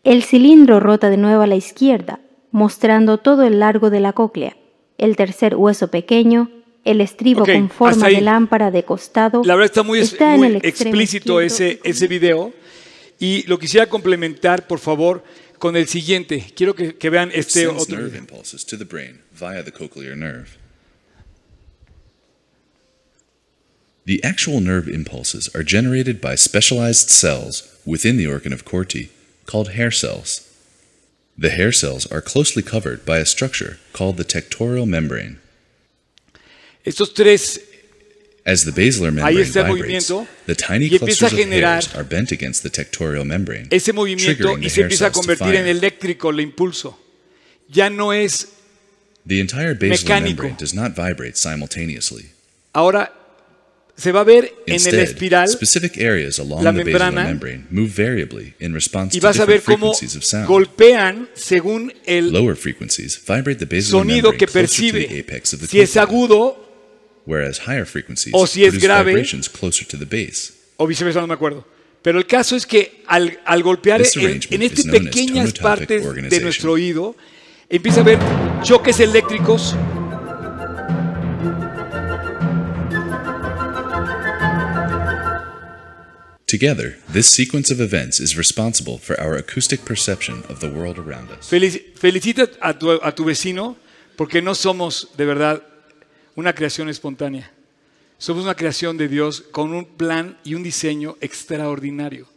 El 0.06 0.24
cilindro 0.24 0.80
rota 0.80 1.10
de 1.10 1.18
nuevo 1.18 1.42
a 1.42 1.48
la 1.48 1.56
izquierda, 1.56 2.22
mostrando 2.54 3.18
todo 3.18 3.44
el 3.44 3.60
largo 3.60 3.90
de 3.90 4.00
la 4.00 4.14
cóclea. 4.14 4.56
El 4.98 5.18
tercer 5.18 5.58
hueso 5.58 5.90
pequeño 5.90 6.50
el 6.86 7.02
estribo 7.02 7.44
Ok, 7.44 7.52
con 7.52 7.70
forma 7.70 8.08
de 8.10 8.22
lámpara 8.22 8.72
de 8.72 8.84
costado. 8.84 9.42
La 9.46 9.56
verdad 9.56 9.66
está 9.66 9.84
muy, 9.84 10.00
está 10.00 10.36
muy 10.36 10.48
en 10.48 10.56
el 10.56 10.56
extremo 10.58 10.90
explícito 10.90 11.42
ese, 11.42 11.80
ese 11.84 12.08
video. 12.08 12.54
Y 13.20 13.44
lo 13.48 13.58
quisiera 13.58 13.88
complementar, 13.88 14.68
por 14.68 14.80
favor, 14.80 15.24
con 15.60 15.78
el 15.78 15.88
siguiente. 15.88 16.46
Quiero 16.56 16.76
que, 16.76 16.96
que 16.96 17.10
vean 17.10 17.32
este 17.34 17.68
otro. 17.68 17.98
The 24.06 24.20
actual 24.22 24.60
nerve 24.60 24.90
impulses 24.90 25.50
are 25.56 25.64
generated 25.64 26.20
by 26.20 26.36
specialized 26.36 27.10
cells 27.10 27.80
within 27.86 28.18
the 28.18 28.28
organ 28.28 28.52
of 28.52 28.66
Corti 28.66 29.10
called 29.46 29.70
hair 29.70 29.92
cells. 29.92 30.53
The 31.38 31.50
hair 31.50 31.72
cells 31.72 32.06
are 32.12 32.22
closely 32.22 32.62
covered 32.62 33.06
by 33.06 33.18
a 33.18 33.26
structure 33.26 33.80
called 33.92 34.18
the 34.18 34.24
tectorial 34.24 34.86
membrane. 34.88 35.40
Estos 36.86 37.14
tres 37.14 37.60
As 38.46 38.66
the 38.66 38.72
basilar 38.72 39.12
membrane 39.12 39.46
vibrates, 39.46 40.10
the 40.46 40.56
tiny 40.56 40.90
clusters 40.90 41.32
of 41.32 41.40
hairs 41.40 41.96
are 41.96 42.04
bent 42.04 42.32
against 42.32 42.62
the 42.62 42.70
tectorial 42.70 43.26
membrane, 43.26 43.68
ese 43.72 43.94
movimiento 43.94 44.36
triggering 44.36 44.60
y 44.60 44.64
the 44.64 44.70
se 44.70 44.82
hair 44.82 44.86
empieza 44.92 45.08
a 45.08 45.12
cells 45.12 45.14
to 45.14 45.20
convertir 45.22 45.56
en 45.56 45.68
eléctrico 45.68 46.30
el 46.30 46.42
impulso. 46.42 46.98
Ya 47.70 47.90
no 47.90 48.12
es, 48.12 48.50
The 49.26 49.40
entire 49.40 49.74
basilar 49.74 50.22
mecánico. 50.22 50.44
membrane 50.44 50.58
does 50.60 50.74
not 50.74 50.94
vibrate 50.94 51.38
simultaneously. 51.38 52.32
ahora 52.74 53.12
se 53.96 54.12
va 54.12 54.22
a 54.22 54.24
ver 54.24 54.52
en 54.66 54.86
el 54.88 55.00
espiral 55.00 55.48
specific 55.48 55.98
areas 55.98 56.40
along 56.40 56.64
la 56.64 56.72
membrana, 56.72 57.26
membrane 57.26 57.66
move 57.70 57.92
variably 57.96 58.54
in 58.60 58.74
response 58.74 59.16
y 59.16 59.20
vas 59.20 59.40
a 59.40 59.46
ver 59.46 59.62
cómo 59.62 59.94
golpean 60.48 61.30
según 61.36 61.94
el 62.06 62.32
sonido 63.84 64.34
que 64.34 64.48
percibe. 64.48 65.26
Si 65.68 65.80
es 65.80 65.98
agudo 65.98 66.64
o 68.32 68.48
si 68.48 68.66
es 68.66 68.80
grave, 68.80 69.26
o 70.78 70.88
viceversa, 70.88 71.22
no 71.22 71.28
me 71.28 71.34
acuerdo. 71.36 71.66
Pero 72.02 72.18
el 72.20 72.28
caso 72.28 72.58
es 72.58 72.66
que 72.66 73.02
al, 73.08 73.40
al 73.46 73.64
golpear 73.64 74.02
en, 74.02 74.42
en 74.50 74.62
estas 74.62 74.88
pequeñas 74.88 75.54
partes 75.54 76.04
de 76.30 76.42
nuestro 76.42 76.74
oído, 76.74 77.16
empieza 77.70 78.00
a 78.00 78.04
haber 78.04 78.20
choques 78.62 79.00
eléctricos 79.00 79.76
Together, 86.58 87.00
this 87.12 87.26
sequence 87.26 87.72
of 87.74 87.80
events 87.82 88.20
is 88.20 88.38
responsible 88.38 89.00
for 89.00 89.20
our 89.20 89.36
acoustic 89.36 89.84
perception 89.84 90.44
of 90.50 90.60
the 90.60 90.68
world 90.68 91.00
around 91.00 91.32
us. 91.32 91.50
Felici- 91.50 91.82
felicita 91.96 92.48
a 92.62 92.78
tu, 92.78 92.92
a 92.92 93.12
tu 93.16 93.26
vecino 93.26 93.76
porque 94.16 94.40
no 94.40 94.54
somos 94.54 95.10
de 95.18 95.26
verdad 95.26 95.64
una 96.36 96.54
creación 96.54 96.90
espontánea. 96.90 97.50
Somos 98.20 98.44
una 98.44 98.54
creación 98.54 98.98
de 98.98 99.08
Dios 99.08 99.42
con 99.52 99.74
un 99.74 99.84
plan 99.86 100.38
y 100.44 100.54
un 100.54 100.62
diseño 100.62 101.18
extraordinario. 101.22 102.28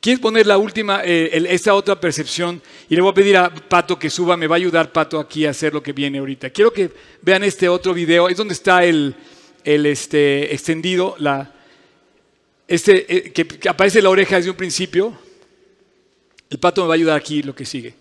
¿Quieres 0.00 0.20
poner 0.20 0.46
la 0.46 0.56
última, 0.56 1.02
eh, 1.04 1.30
el- 1.32 1.46
esta 1.46 1.74
otra 1.74 1.98
percepción? 2.00 2.62
Y 2.88 2.94
le 2.94 3.02
voy 3.02 3.10
a 3.10 3.14
pedir 3.14 3.36
a 3.38 3.52
Pato 3.52 3.98
que 3.98 4.08
suba, 4.08 4.36
me 4.36 4.46
va 4.46 4.54
a 4.54 4.58
ayudar 4.58 4.92
Pato 4.92 5.18
aquí 5.18 5.44
a 5.46 5.50
hacer 5.50 5.74
lo 5.74 5.82
que 5.82 5.92
viene 5.92 6.18
ahorita. 6.18 6.50
Quiero 6.50 6.72
que 6.72 6.92
vean 7.22 7.42
este 7.42 7.68
otro 7.68 7.92
video, 7.92 8.28
es 8.28 8.36
donde 8.36 8.54
está 8.54 8.84
el, 8.84 9.16
el, 9.64 9.84
este, 9.86 10.54
extendido, 10.54 11.16
la, 11.18 11.52
este, 12.68 13.16
eh, 13.16 13.32
que, 13.32 13.68
aparece 13.68 14.02
la 14.02 14.10
oreja 14.10 14.36
desde 14.36 14.50
un 14.50 14.56
principio. 14.56 15.18
El 16.50 16.58
Pato 16.58 16.82
me 16.82 16.88
va 16.88 16.94
a 16.94 16.96
ayudar 16.96 17.16
aquí 17.16 17.42
lo 17.42 17.54
que 17.54 17.64
sigue. 17.64 17.94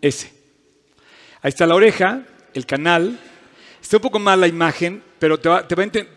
Ese. 0.00 0.32
Ahí 1.42 1.50
está 1.50 1.66
la 1.66 1.74
oreja, 1.74 2.26
el 2.54 2.64
canal. 2.64 3.18
Está 3.82 3.98
un 3.98 4.02
poco 4.02 4.18
mal 4.18 4.40
la 4.40 4.48
imagen, 4.48 5.02
pero 5.18 5.38
te 5.38 5.48
va, 5.48 5.58
a 5.58 5.66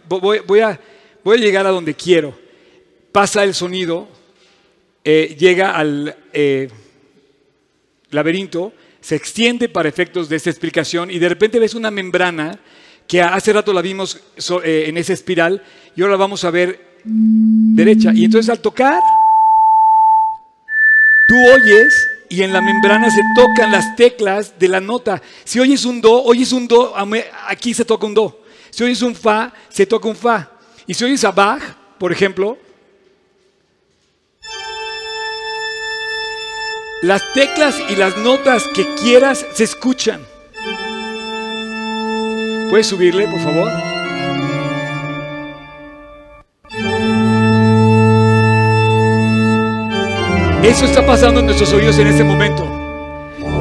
voy, 0.07 0.39
voy 0.47 0.59
a 0.61 0.79
llegar 1.35 1.67
a 1.67 1.69
donde 1.69 1.93
quiero. 1.93 2.37
Pasa 3.11 3.43
el 3.43 3.53
sonido, 3.53 4.07
eh, 5.03 5.35
llega 5.37 5.75
al 5.75 6.15
eh, 6.31 6.69
laberinto, 8.11 8.73
se 9.03 9.15
extiende 9.15 9.67
para 9.67 9.89
efectos 9.89 10.29
de 10.29 10.37
esta 10.37 10.49
explicación 10.49 11.11
y 11.11 11.19
de 11.19 11.27
repente 11.27 11.59
ves 11.59 11.75
una 11.75 11.91
membrana 11.91 12.57
que 13.05 13.21
hace 13.21 13.51
rato 13.51 13.73
la 13.73 13.81
vimos 13.81 14.17
eh, 14.63 14.85
en 14.87 14.97
esa 14.97 15.11
espiral 15.11 15.61
y 15.93 16.01
ahora 16.01 16.13
la 16.13 16.17
vamos 16.17 16.45
a 16.45 16.51
ver 16.51 17.01
derecha. 17.03 18.13
Y 18.15 18.23
entonces 18.23 18.49
al 18.49 18.61
tocar, 18.61 19.01
tú 21.27 21.35
oyes 21.53 22.07
y 22.29 22.43
en 22.43 22.53
la 22.53 22.61
membrana 22.61 23.11
se 23.11 23.21
tocan 23.35 23.73
las 23.73 23.93
teclas 23.97 24.57
de 24.57 24.69
la 24.69 24.79
nota. 24.79 25.21
Si 25.43 25.59
oyes 25.59 25.83
un 25.83 25.99
do, 25.99 26.23
oyes 26.23 26.53
un 26.53 26.65
do, 26.69 26.93
aquí 27.49 27.73
se 27.73 27.83
toca 27.83 28.07
un 28.07 28.13
do. 28.13 28.41
Si 28.69 28.85
oyes 28.85 29.01
un 29.01 29.15
fa, 29.15 29.53
se 29.67 29.85
toca 29.85 30.07
un 30.07 30.15
fa. 30.15 30.49
Y 30.87 30.93
si 30.93 31.03
oyes 31.03 31.25
a 31.25 31.31
Bach, 31.31 31.61
por 31.99 32.13
ejemplo, 32.13 32.57
las 37.03 37.33
teclas 37.33 37.75
y 37.89 37.97
las 37.97 38.15
notas 38.17 38.63
que 38.73 38.95
quieras 38.95 39.45
se 39.53 39.65
escuchan. 39.65 40.21
¿Puedes 42.69 42.87
subirle, 42.87 43.27
por 43.27 43.41
favor? 43.41 43.69
Eso 50.63 50.85
está 50.85 51.05
pasando 51.05 51.41
en 51.41 51.47
nuestros 51.47 51.73
oídos 51.73 51.99
en 51.99 52.07
este 52.07 52.23
momento. 52.23 52.65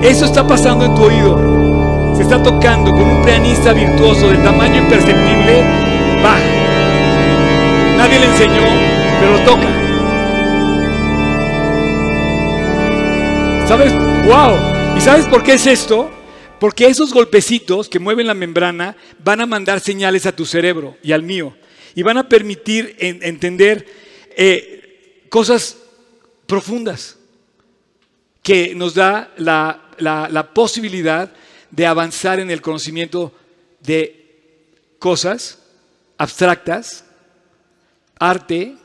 Eso 0.00 0.24
está 0.24 0.46
pasando 0.46 0.84
en 0.84 0.94
tu 0.94 1.02
oído. 1.02 2.14
Se 2.16 2.22
está 2.22 2.40
tocando 2.40 2.92
con 2.92 3.02
un 3.02 3.24
pianista 3.24 3.72
virtuoso 3.72 4.28
de 4.28 4.36
tamaño 4.36 4.82
imperceptible. 4.82 5.64
Bach. 6.22 6.38
Nadie 7.98 8.20
le 8.20 8.26
enseñó, 8.26 8.62
pero 9.20 9.32
lo 9.32 9.40
toca. 9.40 9.81
¿Sabes? 13.72 13.90
¡Wow! 13.94 14.98
¿Y 14.98 15.00
sabes 15.00 15.24
por 15.24 15.42
qué 15.42 15.54
es 15.54 15.66
esto? 15.66 16.10
Porque 16.60 16.84
esos 16.88 17.10
golpecitos 17.10 17.88
que 17.88 17.98
mueven 17.98 18.26
la 18.26 18.34
membrana 18.34 18.94
van 19.24 19.40
a 19.40 19.46
mandar 19.46 19.80
señales 19.80 20.26
a 20.26 20.36
tu 20.36 20.44
cerebro 20.44 20.98
y 21.02 21.12
al 21.12 21.22
mío. 21.22 21.56
Y 21.94 22.02
van 22.02 22.18
a 22.18 22.28
permitir 22.28 22.94
en- 22.98 23.22
entender 23.22 23.86
eh, 24.36 25.24
cosas 25.30 25.78
profundas 26.46 27.16
que 28.42 28.74
nos 28.74 28.92
da 28.92 29.32
la, 29.38 29.88
la- 29.96 30.28
la 30.28 30.52
posibilidad 30.52 31.32
de 31.70 31.86
avanzar 31.86 32.40
en 32.40 32.50
el 32.50 32.60
conocimiento 32.60 33.32
de 33.80 34.34
cosas 34.98 35.60
abstractas, 36.18 37.06
arte, 38.18 38.76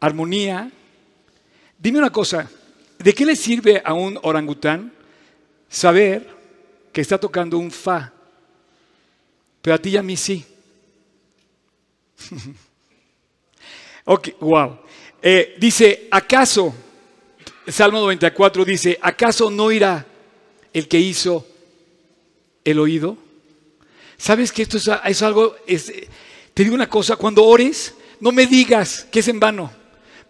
armonía. 0.00 0.72
Dime 1.78 2.00
una 2.00 2.10
cosa, 2.10 2.50
¿de 3.02 3.14
qué 3.14 3.24
le 3.24 3.34
sirve 3.34 3.82
a 3.84 3.94
un 3.94 4.18
orangután 4.22 4.92
saber 5.68 6.28
que 6.92 7.00
está 7.00 7.18
tocando 7.18 7.58
un 7.58 7.70
fa? 7.70 8.12
Pero 9.62 9.74
a 9.74 9.78
ti 9.78 9.90
y 9.90 9.96
a 9.96 10.02
mí 10.02 10.16
sí. 10.16 10.44
ok, 14.04 14.28
wow. 14.40 14.78
Eh, 15.22 15.56
dice, 15.58 16.08
¿acaso? 16.10 16.74
Salmo 17.66 18.00
94 18.00 18.64
dice, 18.64 18.98
¿acaso 19.00 19.50
no 19.50 19.70
irá 19.70 20.06
el 20.72 20.88
que 20.88 20.98
hizo 20.98 21.46
el 22.64 22.78
oído? 22.78 23.16
¿Sabes 24.16 24.52
que 24.52 24.62
esto 24.62 24.76
es, 24.76 25.22
algo, 25.22 25.56
te 25.64 26.62
digo 26.62 26.74
una 26.74 26.88
cosa, 26.88 27.16
cuando 27.16 27.44
ores, 27.44 27.94
no 28.20 28.32
me 28.32 28.46
digas 28.46 29.06
que 29.10 29.20
es 29.20 29.28
en 29.28 29.40
vano, 29.40 29.70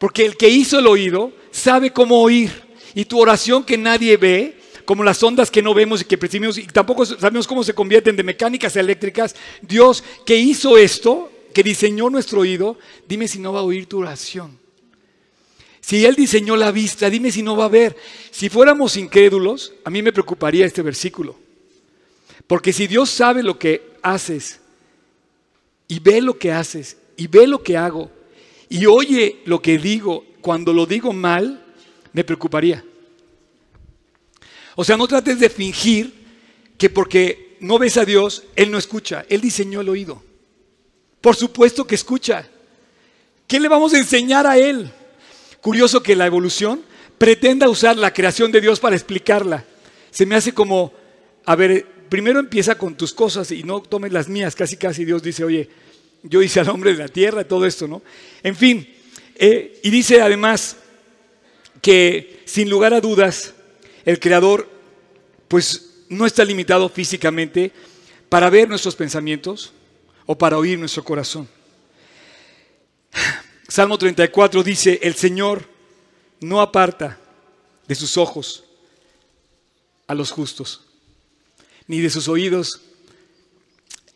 porque 0.01 0.25
el 0.25 0.39
que 0.39 0.49
hizo 0.49 0.79
el 0.79 0.87
oído 0.87 1.31
sabe 1.51 1.93
cómo 1.93 2.23
oír, 2.23 2.51
y 2.95 3.05
tu 3.05 3.21
oración 3.21 3.63
que 3.63 3.77
nadie 3.77 4.17
ve, 4.17 4.59
como 4.87 5.05
las 5.05 5.23
ondas 5.23 5.51
que 5.51 5.61
no 5.63 5.75
vemos 5.75 6.01
y 6.01 6.07
que 6.07 6.17
percibimos, 6.17 6.57
y 6.57 6.67
tampoco 6.67 7.05
sabemos 7.05 7.47
cómo 7.47 7.63
se 7.63 7.75
convierten 7.75 8.17
de 8.17 8.23
mecánicas 8.23 8.75
eléctricas, 8.77 9.37
Dios 9.61 10.03
que 10.25 10.37
hizo 10.37 10.79
esto, 10.79 11.31
que 11.53 11.63
diseñó 11.63 12.09
nuestro 12.09 12.41
oído, 12.41 12.79
dime 13.07 13.29
si 13.29 13.39
no 13.39 13.53
va 13.53 13.61
a 13.61 13.63
oír 13.63 13.87
tu 13.87 13.99
oración. 13.99 14.59
Si 15.83 16.07
Él 16.07 16.15
diseñó 16.15 16.57
la 16.57 16.73
vista, 16.73 17.11
dime 17.11 17.31
si 17.31 17.43
no 17.43 17.55
va 17.55 17.67
a 17.67 17.69
ver. 17.69 17.95
Si 18.31 18.49
fuéramos 18.49 18.97
incrédulos, 18.97 19.75
a 19.85 19.91
mí 19.91 20.01
me 20.01 20.15
preocuparía 20.15 20.65
este 20.65 20.81
versículo. 20.81 21.37
Porque 22.47 22.73
si 22.73 22.87
Dios 22.87 23.11
sabe 23.11 23.43
lo 23.43 23.59
que 23.59 23.93
haces, 24.01 24.61
y 25.89 25.99
ve 25.99 26.23
lo 26.23 26.39
que 26.39 26.53
haces, 26.53 26.97
y 27.19 27.27
ve 27.27 27.47
lo 27.47 27.63
que 27.63 27.77
hago, 27.77 28.11
y 28.70 28.87
oye 28.87 29.40
lo 29.44 29.61
que 29.61 29.78
digo, 29.78 30.24
cuando 30.40 30.72
lo 30.72 30.87
digo 30.87 31.12
mal, 31.12 31.62
me 32.12 32.24
preocuparía. 32.24 32.83
O 34.76 34.85
sea, 34.85 34.96
no 34.96 35.09
trates 35.09 35.40
de 35.40 35.50
fingir 35.50 36.14
que 36.78 36.88
porque 36.88 37.56
no 37.61 37.78
ves 37.78 37.96
a 37.96 38.04
Dios, 38.04 38.44
Él 38.54 38.70
no 38.70 38.78
escucha. 38.78 39.26
Él 39.28 39.40
diseñó 39.40 39.80
el 39.80 39.88
oído. 39.88 40.22
Por 41.20 41.35
supuesto 41.35 41.85
que 41.85 41.96
escucha. 41.96 42.48
¿Qué 43.46 43.59
le 43.59 43.68
vamos 43.68 43.92
a 43.92 43.98
enseñar 43.98 44.46
a 44.46 44.56
Él? 44.56 44.90
Curioso 45.61 46.02
que 46.02 46.14
la 46.14 46.26
evolución 46.26 46.83
pretenda 47.18 47.68
usar 47.68 47.96
la 47.98 48.14
creación 48.14 48.52
de 48.52 48.61
Dios 48.61 48.78
para 48.78 48.94
explicarla. 48.94 49.64
Se 50.12 50.24
me 50.24 50.37
hace 50.37 50.54
como, 50.54 50.92
a 51.44 51.56
ver, 51.56 51.87
primero 52.09 52.38
empieza 52.38 52.78
con 52.78 52.94
tus 52.94 53.12
cosas 53.12 53.50
y 53.50 53.64
no 53.64 53.83
tomes 53.83 54.12
las 54.12 54.28
mías. 54.28 54.54
Casi, 54.54 54.76
casi 54.76 55.04
Dios 55.04 55.22
dice, 55.24 55.42
oye, 55.42 55.68
yo 56.22 56.42
hice 56.42 56.61
al 56.61 56.68
hombre 56.68 56.92
de 56.92 56.98
la 56.98 57.09
tierra, 57.09 57.44
todo 57.44 57.66
esto, 57.66 57.88
¿no? 57.88 58.02
En 58.42 58.56
fin, 58.56 58.88
eh, 59.37 59.80
y 59.83 59.90
dice 59.90 60.20
además 60.20 60.76
que 61.80 62.42
sin 62.44 62.68
lugar 62.68 62.92
a 62.92 63.00
dudas, 63.00 63.54
el 64.04 64.18
Creador, 64.18 64.68
pues 65.48 66.04
no 66.09 66.26
está 66.26 66.44
limitado 66.44 66.88
físicamente 66.88 67.72
para 68.28 68.50
ver 68.50 68.68
nuestros 68.68 68.96
pensamientos 68.96 69.72
o 70.26 70.37
para 70.37 70.59
oír 70.59 70.78
nuestro 70.78 71.04
corazón. 71.04 71.48
Salmo 73.68 73.96
34 73.96 74.62
dice, 74.62 74.98
el 75.02 75.14
Señor 75.14 75.68
no 76.40 76.61
aparta 76.61 77.18
de 77.87 77.94
sus 77.94 78.16
ojos 78.16 78.64
a 80.06 80.14
los 80.14 80.30
justos, 80.30 80.83
ni 81.87 82.00
de 82.00 82.11
sus 82.11 82.28
oídos 82.28 82.80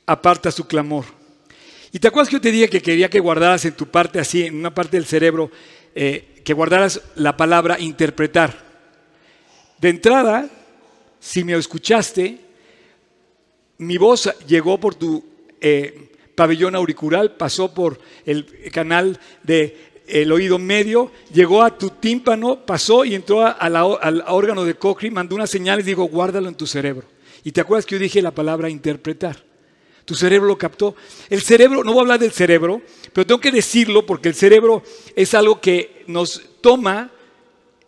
aparta 0.07 0.51
su 0.51 0.67
clamor. 0.67 1.05
¿Y 1.95 2.01
te 2.01 2.09
acuerdas 2.09 2.29
que 2.29 2.33
yo 2.33 2.41
te 2.41 2.51
dije 2.51 2.69
que 2.69 2.83
quería 2.83 3.09
que 3.09 3.21
guardaras 3.21 3.65
en 3.67 3.75
tu 3.75 3.87
parte 3.87 4.19
así, 4.19 4.43
en 4.43 4.57
una 4.57 4.75
parte 4.75 4.97
del 4.97 5.07
cerebro, 5.07 5.53
eh, 5.95 6.41
que 6.45 6.53
guardaras 6.53 7.01
la 7.15 7.37
palabra 7.37 7.79
interpretar? 7.79 8.53
De 9.79 9.91
entrada, 9.91 10.51
si 11.21 11.45
me 11.45 11.53
escuchaste, 11.53 12.41
mi 13.79 13.97
voz 13.97 14.29
llegó 14.45 14.81
por 14.81 14.97
tu 14.97 15.25
eh, 15.61 16.11
pabellón 16.35 16.75
auricular, 16.75 17.37
pasó 17.37 17.73
por 17.73 18.01
el 18.27 18.45
canal 18.73 19.21
del 19.45 19.77
el 20.09 20.33
oído 20.33 20.59
medio, 20.59 21.13
llegó 21.33 21.63
a 21.63 21.79
tu 21.79 21.91
tímpano, 21.91 22.67
pasó 22.67 23.05
y 23.05 23.15
entró 23.15 23.47
al 23.47 24.25
órgano 24.27 24.65
de 24.65 24.75
Cochrane, 24.75 25.15
mandó 25.15 25.37
una 25.37 25.47
señal 25.47 25.79
y 25.79 25.85
dijo, 25.85 26.03
guárdalo 26.07 26.49
en 26.49 26.57
tu 26.57 26.67
cerebro. 26.67 27.07
Y 27.45 27.53
te 27.53 27.61
acuerdas 27.61 27.87
que 27.87 27.95
yo 27.95 28.01
dije 28.01 28.21
la 28.21 28.33
palabra 28.33 28.69
interpretar. 28.69 29.54
Tu 30.05 30.15
cerebro 30.15 30.49
lo 30.49 30.59
captó. 30.59 30.95
El 31.31 31.41
cerebro, 31.41 31.83
no 31.83 31.93
voy 31.93 32.01
a 32.01 32.03
hablar 32.03 32.21
del 32.21 32.33
cerebro, 32.33 32.83
pero 33.13 33.27
tengo 33.27 33.41
que 33.41 33.51
decirlo 33.51 34.05
porque 34.05 34.29
el 34.29 34.35
cerebro 34.35 34.83
es 35.17 35.35
algo 35.35 35.61
que 35.61 36.05
nos 36.07 36.43
toma 36.61 37.11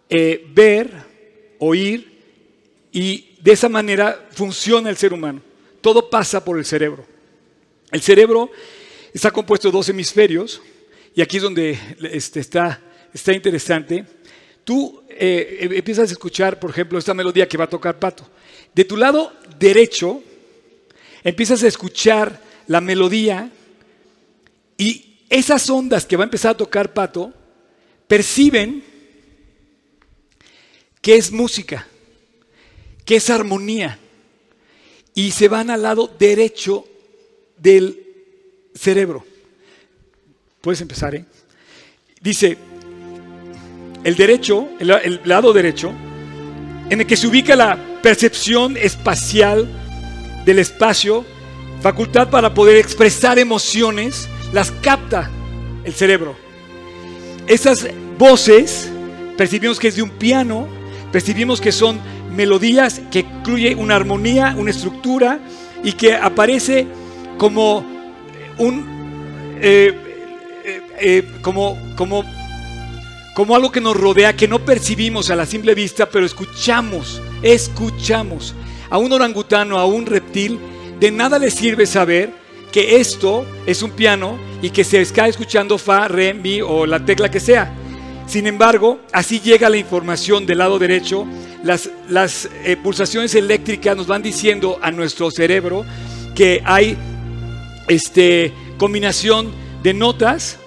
eh, 0.09 0.46
ver, 0.55 0.90
oír 1.59 2.16
y 2.92 3.37
de 3.40 3.52
esa 3.52 3.68
manera 3.68 4.29
funciona 4.33 4.88
el 4.88 4.96
ser 4.96 5.12
humano. 5.12 5.42
Todo 5.81 6.09
pasa 6.09 6.44
por 6.44 6.59
el 6.59 6.64
cerebro. 6.64 7.05
El 7.90 8.00
cerebro 8.00 8.50
está 9.12 9.31
compuesto 9.31 9.68
de 9.68 9.72
dos 9.72 9.88
hemisferios 9.88 10.61
y 11.14 11.22
aquí 11.22 11.37
es 11.37 11.42
donde 11.42 11.79
este, 12.12 12.40
está, 12.40 12.83
está 13.12 13.33
interesante. 13.33 14.05
Tú 14.64 15.02
eh, 15.09 15.68
empiezas 15.72 16.09
a 16.11 16.12
escuchar, 16.12 16.59
por 16.59 16.70
ejemplo, 16.70 16.98
esta 16.98 17.14
melodía 17.14 17.48
que 17.48 17.57
va 17.57 17.64
a 17.64 17.70
tocar 17.70 17.98
Pato. 17.98 18.26
De 18.74 18.85
tu 18.85 18.96
lado 18.96 19.33
derecho 19.59 20.22
empiezas 21.27 21.65
a 21.65 21.67
escuchar 21.67 22.41
la 22.69 22.81
melodía 22.81 23.51
y 24.79 25.25
esas 25.29 25.69
ondas 25.69 26.07
que 26.07 26.17
va 26.17 26.23
a 26.23 26.31
empezar 26.31 26.53
a 26.53 26.57
tocar 26.57 26.95
Pato 26.95 27.35
perciben 28.07 28.85
que 31.03 31.17
es 31.17 31.33
música, 31.33 31.89
que 33.05 33.17
es 33.17 33.29
armonía 33.29 33.99
y 35.15 35.33
se 35.33 35.49
van 35.49 35.69
al 35.71 35.83
lado 35.83 36.09
derecho 36.17 36.87
del 37.57 38.05
cerebro. 38.77 39.27
Puedes 40.61 40.81
empezar, 40.81 41.17
¿eh? 41.17 41.25
Dice, 42.21 42.57
el 44.05 44.15
derecho, 44.15 44.69
el, 44.79 45.21
lado 45.25 45.53
derecho, 45.53 45.93
en 46.89 47.01
el 47.01 47.07
que 47.07 47.17
se 47.17 47.27
ubica 47.27 47.57
la 47.57 48.01
percepción 48.01 48.77
espacial 48.77 49.86
del 50.47 50.61
espacio, 50.61 51.27
facultad 51.83 52.31
para 52.31 52.55
poder 52.55 52.79
expresar 52.79 53.39
emociones, 53.39 54.29
las 54.53 54.71
capta 54.71 55.31
el 55.85 55.93
cerebro. 55.93 56.35
Esas 57.47 57.87
voces 58.19 58.91
percibimos 59.37 59.79
que 59.79 59.89
es 59.89 59.97
de 59.97 60.03
un 60.03 60.11
piano, 60.11 60.67
percibimos 61.13 61.61
que 61.61 61.73
son 61.73 62.01
melodías 62.35 63.03
que 63.11 63.21
incluye 63.21 63.75
una 63.75 63.97
armonía, 63.97 64.55
una 64.57 64.71
estructura 64.71 65.41
y 65.85 65.93
que 65.93 66.15
aparece 66.15 66.87
como 67.39 67.85
un 68.59 68.97
eh, 69.61 69.95
eh, 70.65 70.83
eh, 70.99 71.29
como, 71.43 71.79
como, 71.97 72.25
como 73.35 73.57
algo 73.57 73.71
que 73.71 73.81
nos 73.81 73.97
rodea, 73.97 74.37
que 74.37 74.49
no 74.49 74.65
percibimos 74.65 75.31
a 75.31 75.37
la 75.37 75.47
simple 75.47 75.75
vista, 75.75 76.07
pero 76.07 76.27
escuchamos, 76.27 77.23
escuchamos. 77.43 78.55
A 78.90 78.99
un 78.99 79.12
orangutano, 79.12 79.79
a 79.79 79.87
un 79.87 80.07
reptil, 80.07 80.59
de 81.01 81.11
nada 81.11 81.38
le 81.38 81.51
sirve 81.51 81.87
saber 81.87 82.31
que 82.72 82.96
esto 82.96 83.46
es 83.66 83.83
un 83.83 83.90
piano 83.90 84.38
y 84.62 84.70
que 84.70 84.85
se 84.85 85.01
está 85.01 85.29
escuchando 85.29 85.79
fa, 85.79 86.09
re, 86.09 86.35
mi 86.35 86.61
o 86.61 86.87
la 86.87 87.05
tecla 87.05 87.31
que 87.31 87.40
sea. 87.40 87.72
Sin 88.27 88.46
embargo, 88.46 89.01
así 89.12 89.40
llega 89.40 89.68
la 89.68 89.77
información 89.77 90.46
del 90.46 90.59
lado 90.59 90.79
derecho. 90.79 91.27
Las, 91.62 91.90
las 92.09 92.49
pulsaciones 92.83 93.35
eléctricas 93.35 93.96
nos 93.96 94.07
van 94.07 94.22
diciendo 94.22 94.79
a 94.83 94.90
nuestro 94.90 95.31
cerebro 95.31 95.85
que 96.35 96.61
hay 96.64 96.96
este, 97.88 98.53
combinación 98.79 99.51
de 99.83 99.94
notas, 99.94 100.59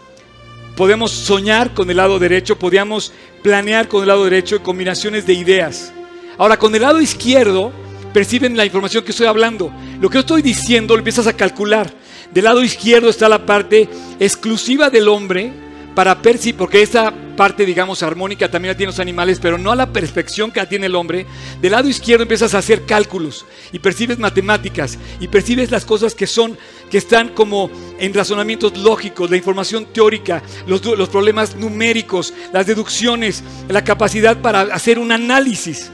podemos 0.75 1.11
soñar 1.11 1.73
con 1.73 1.89
el 1.89 1.97
lado 1.97 2.19
derecho, 2.19 2.57
podíamos 2.57 3.11
planear 3.43 3.87
con 3.87 4.01
el 4.01 4.07
lado 4.07 4.23
derecho 4.23 4.63
combinaciones 4.63 5.25
de 5.25 5.33
ideas. 5.33 5.91
Ahora, 6.37 6.57
con 6.57 6.73
el 6.73 6.81
lado 6.81 7.01
izquierdo, 7.01 7.73
perciben 8.13 8.57
la 8.57 8.65
información 8.65 9.03
que 9.03 9.11
estoy 9.11 9.27
hablando. 9.27 9.71
Lo 9.99 10.09
que 10.09 10.19
estoy 10.19 10.41
diciendo 10.41 10.95
lo 10.95 10.99
empiezas 10.99 11.27
a 11.27 11.33
calcular. 11.33 11.91
Del 12.33 12.45
lado 12.45 12.63
izquierdo 12.63 13.09
está 13.09 13.27
la 13.27 13.45
parte 13.45 13.89
exclusiva 14.19 14.89
del 14.89 15.07
hombre, 15.07 15.51
para 15.99 16.21
percibir, 16.21 16.55
porque 16.55 16.81
esa 16.81 17.11
parte, 17.35 17.65
digamos, 17.65 18.03
armónica 18.03 18.49
también 18.49 18.71
la 18.71 18.77
tienen 18.77 18.91
los 18.91 19.01
animales, 19.01 19.39
pero 19.41 19.57
no 19.57 19.71
a 19.71 19.75
la 19.75 19.91
perfección 19.91 20.49
que 20.49 20.61
la 20.61 20.69
tiene 20.69 20.85
el 20.85 20.95
hombre, 20.95 21.25
del 21.61 21.73
lado 21.73 21.89
izquierdo 21.89 22.23
empiezas 22.23 22.53
a 22.53 22.59
hacer 22.59 22.85
cálculos 22.85 23.45
y 23.73 23.79
percibes 23.79 24.17
matemáticas 24.17 24.97
y 25.19 25.27
percibes 25.27 25.71
las 25.71 25.83
cosas 25.83 26.15
que 26.15 26.25
son, 26.25 26.57
que 26.89 26.99
están 26.99 27.29
como 27.29 27.69
en 27.99 28.13
razonamientos 28.13 28.77
lógicos, 28.77 29.29
la 29.29 29.35
información 29.35 29.87
teórica, 29.91 30.41
los 30.67 31.09
problemas 31.09 31.57
numéricos, 31.57 32.33
las 32.53 32.65
deducciones, 32.65 33.43
la 33.67 33.83
capacidad 33.83 34.37
para 34.37 34.61
hacer 34.61 34.99
un 34.99 35.11
análisis. 35.11 35.91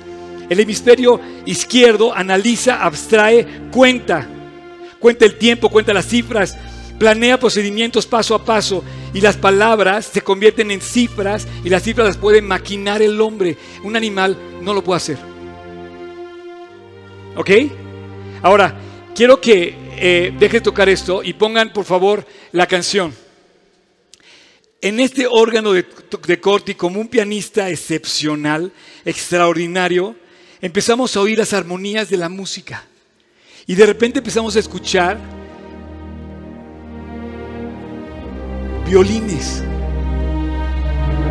El 0.49 0.60
hemisferio 0.60 1.19
izquierdo 1.45 2.13
analiza, 2.13 2.84
abstrae, 2.84 3.45
cuenta, 3.71 4.27
cuenta 4.99 5.25
el 5.25 5.38
tiempo, 5.38 5.69
cuenta 5.69 5.93
las 5.93 6.08
cifras, 6.08 6.58
planea 6.99 7.39
procedimientos 7.39 8.05
paso 8.05 8.36
a 8.36 8.45
paso 8.45 8.84
y 9.13 9.21
las 9.21 9.38
palabras 9.38 10.05
se 10.05 10.21
convierten 10.21 10.71
en 10.71 10.81
cifras 10.81 11.47
y 11.63 11.69
las 11.69 11.84
cifras 11.84 12.08
las 12.08 12.17
puede 12.17 12.41
maquinar 12.41 13.01
el 13.01 13.19
hombre. 13.21 13.58
Un 13.84 13.95
animal 13.95 14.38
no 14.62 14.73
lo 14.73 14.84
puede 14.84 14.97
hacer. 14.97 15.17
¿Ok? 17.36 17.49
Ahora, 18.41 18.75
quiero 19.15 19.41
que 19.41 19.75
eh, 19.97 20.34
deje 20.38 20.62
tocar 20.62 20.89
esto 20.89 21.23
y 21.23 21.34
pongan 21.34 21.73
por 21.73 21.86
favor 21.86 22.25
la 22.51 22.67
canción. 22.67 23.13
En 24.81 24.99
este 24.99 25.25
órgano 25.29 25.73
de, 25.73 25.86
de 26.27 26.39
Corti, 26.39 26.75
como 26.75 27.01
un 27.01 27.08
pianista 27.08 27.69
excepcional, 27.69 28.71
extraordinario, 29.03 30.15
empezamos 30.65 31.15
a 31.15 31.21
oír 31.21 31.38
las 31.38 31.54
armonías 31.54 32.10
de 32.10 32.17
la 32.17 32.28
música. 32.28 32.84
Y 33.67 33.75
de 33.75 33.86
repente 33.86 34.17
empezamos 34.17 34.56
a 34.56 34.60
escuchar 34.60 35.15
violines. 38.88 39.63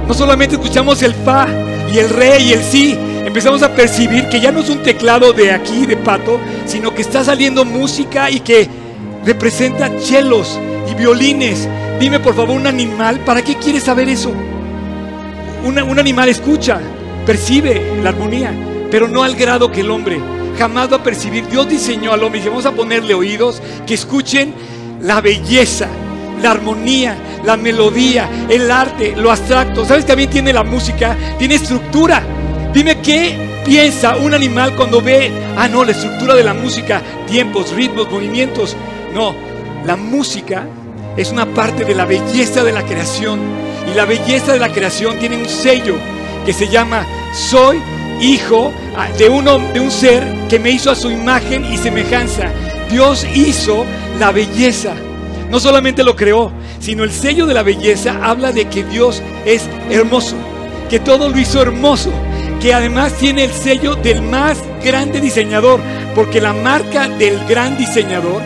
No 0.07 0.15
solamente 0.15 0.55
escuchamos 0.55 1.03
el 1.03 1.13
fa 1.15 1.49
y 1.93 1.99
el 1.99 2.11
re 2.11 2.43
y 2.43 2.53
el 2.53 2.63
si, 2.63 2.93
empezamos 2.93 3.65
a 3.65 3.75
percibir 3.75 4.29
que 4.29 4.41
ya 4.41 4.53
no 4.53 4.61
es 4.61 4.71
un 4.71 4.85
teclado 4.85 5.33
de 5.33 5.51
aquí, 5.51 5.85
de 5.85 5.97
pato, 5.97 6.39
sino 6.65 6.95
que 6.95 7.03
está 7.03 7.25
saliendo 7.25 7.65
música 7.65 8.31
y 8.31 8.39
que 8.39 8.69
representa 9.25 9.99
chelos 9.99 10.61
y 10.89 10.95
violines. 10.95 11.69
Dime 11.99 12.21
por 12.21 12.37
favor 12.37 12.51
un 12.51 12.69
animal, 12.69 13.19
¿para 13.25 13.43
qué 13.43 13.57
quieres 13.57 13.83
saber 13.83 14.09
eso? 14.09 14.33
un 15.65 15.99
animal 15.99 16.29
escucha, 16.29 16.79
percibe 17.25 17.99
la 18.03 18.11
armonía, 18.11 18.53
pero 18.91 19.09
no 19.09 19.23
al 19.23 19.37
grado 19.37 19.71
que 19.71 19.81
el 19.81 19.91
hombre. 19.91 20.21
Jamás 20.59 20.91
va 20.93 20.97
a 20.97 21.03
percibir. 21.03 21.47
Dios 21.49 21.69
diseñó 21.69 22.13
al 22.13 22.23
hombre 22.23 22.41
y 22.41 22.49
vamos 22.49 22.67
a 22.67 22.73
ponerle 22.73 23.15
oídos 23.15 23.61
que 23.87 23.95
escuchen 23.95 24.55
la 25.01 25.21
belleza, 25.21 25.89
la 26.43 26.53
armonía, 26.53 27.17
la 27.45 27.57
melodía, 27.57 28.29
el 28.49 28.71
arte, 28.71 29.15
lo 29.17 29.31
abstracto. 29.31 29.85
¿Sabes? 29.85 30.07
También 30.07 30.31
tiene 30.31 30.53
la 30.53 30.63
música, 30.63 31.17
tiene 31.39 31.57
estructura. 31.57 32.23
Dime 32.73 33.01
qué 33.01 33.63
piensa 33.65 34.17
un 34.17 34.35
animal 34.35 34.75
cuando 34.77 35.01
ve, 35.01 35.31
ah, 35.57 35.69
no, 35.69 35.85
la 35.85 35.93
estructura 35.93 36.35
de 36.35 36.45
la 36.45 36.55
música, 36.55 37.03
tiempos, 37.27 37.73
ritmos, 37.73 38.11
movimientos. 38.11 38.77
No, 39.13 39.35
la 39.85 39.97
música 39.97 40.67
es 41.17 41.31
una 41.31 41.47
parte 41.47 41.85
de 41.85 41.95
la 41.95 42.05
belleza 42.05 42.65
de 42.65 42.73
la 42.73 42.83
creación. 42.83 43.41
Y 43.91 43.95
la 43.95 44.05
belleza 44.05 44.53
de 44.53 44.59
la 44.59 44.73
creación 44.73 45.19
tiene 45.19 45.37
un 45.37 45.49
sello 45.49 45.97
que 46.45 46.53
se 46.53 46.69
llama 46.69 47.07
Soy 47.33 47.81
hijo 48.21 48.73
ah, 48.97 49.09
de, 49.19 49.29
uno, 49.29 49.59
de 49.73 49.81
un 49.81 49.91
ser 49.91 50.23
que 50.49 50.59
me 50.59 50.71
hizo 50.71 50.91
a 50.91 50.95
su 50.95 51.11
imagen 51.11 51.65
y 51.65 51.77
semejanza. 51.77 52.51
Dios 52.91 53.27
hizo 53.35 53.85
la 54.19 54.31
belleza. 54.31 54.95
No 55.51 55.61
solamente 55.61 56.03
lo 56.03 56.17
creó, 56.17 56.53
sino 56.81 57.05
el 57.05 57.13
sello 57.13 57.47
de 57.47 57.55
la 57.55 57.63
belleza 57.63 58.19
habla 58.23 58.53
de 58.53 58.67
que 58.67 58.85
Dios 58.85 59.23
es 59.45 59.69
hermoso, 59.91 60.37
que 60.91 60.99
todo 60.99 61.29
lo 61.29 61.39
hizo 61.39 61.63
hermoso, 61.63 62.11
que 62.61 62.75
además 62.75 63.13
tiene 63.15 63.45
el 63.45 63.53
sello 63.53 63.95
del 63.95 64.23
más 64.23 64.59
grande 64.83 65.21
diseñador, 65.21 65.81
porque 66.15 66.41
la 66.41 66.53
marca 66.53 67.09
del 67.09 67.39
gran 67.47 67.77
diseñador 67.77 68.43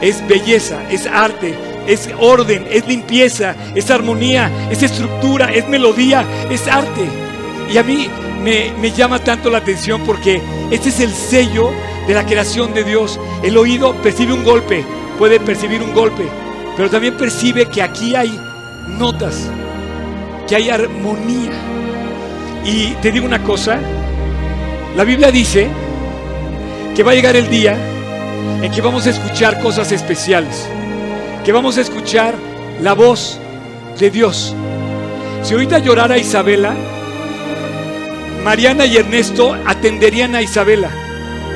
es 0.00 0.26
belleza, 0.26 0.80
es 0.90 1.06
arte, 1.06 1.54
es 1.86 2.08
orden, 2.18 2.66
es 2.70 2.86
limpieza, 2.86 3.54
es 3.74 3.90
armonía, 3.90 4.50
es 4.70 4.82
estructura, 4.82 5.52
es 5.52 5.68
melodía, 5.68 6.24
es 6.50 6.66
arte. 6.68 7.08
Y 7.72 7.78
a 7.78 7.82
mí 7.82 8.08
me, 8.40 8.90
llama 8.92 9.18
tanto 9.18 9.50
la 9.50 9.58
atención 9.58 10.02
porque 10.04 10.40
este 10.70 10.88
es 10.88 11.00
el 11.00 11.12
sello 11.12 11.70
de 12.06 12.14
la 12.14 12.24
creación 12.24 12.72
de 12.74 12.84
Dios. 12.84 13.20
El 13.42 13.56
oído 13.56 13.94
percibe 14.02 14.32
un 14.32 14.44
golpe, 14.44 14.84
puede 15.18 15.38
percibir 15.40 15.82
un 15.82 15.92
golpe, 15.92 16.26
pero 16.76 16.90
también 16.90 17.16
percibe 17.16 17.66
que 17.66 17.82
aquí 17.82 18.14
hay 18.14 18.38
notas, 18.88 19.48
que 20.48 20.56
hay 20.56 20.70
armonía. 20.70 21.52
Y 22.64 22.92
te 23.02 23.10
digo 23.10 23.26
una 23.26 23.42
cosa, 23.42 23.78
la 24.96 25.04
Biblia 25.04 25.30
dice 25.30 25.68
que 26.94 27.02
va 27.02 27.12
a 27.12 27.14
llegar 27.14 27.36
el 27.36 27.48
día 27.48 27.76
en 28.62 28.70
que 28.70 28.80
vamos 28.80 29.06
a 29.06 29.10
escuchar 29.10 29.60
cosas 29.60 29.92
especiales, 29.92 30.68
que 31.44 31.52
vamos 31.52 31.78
a 31.78 31.82
escuchar 31.82 32.34
la 32.80 32.94
voz 32.94 33.38
de 33.98 34.10
Dios. 34.10 34.54
Si 35.42 35.54
ahorita 35.54 35.78
llorara 35.78 36.18
Isabela, 36.18 36.74
Mariana 38.44 38.86
y 38.86 38.96
Ernesto 38.96 39.54
atenderían 39.66 40.34
a 40.34 40.42
Isabela 40.42 40.90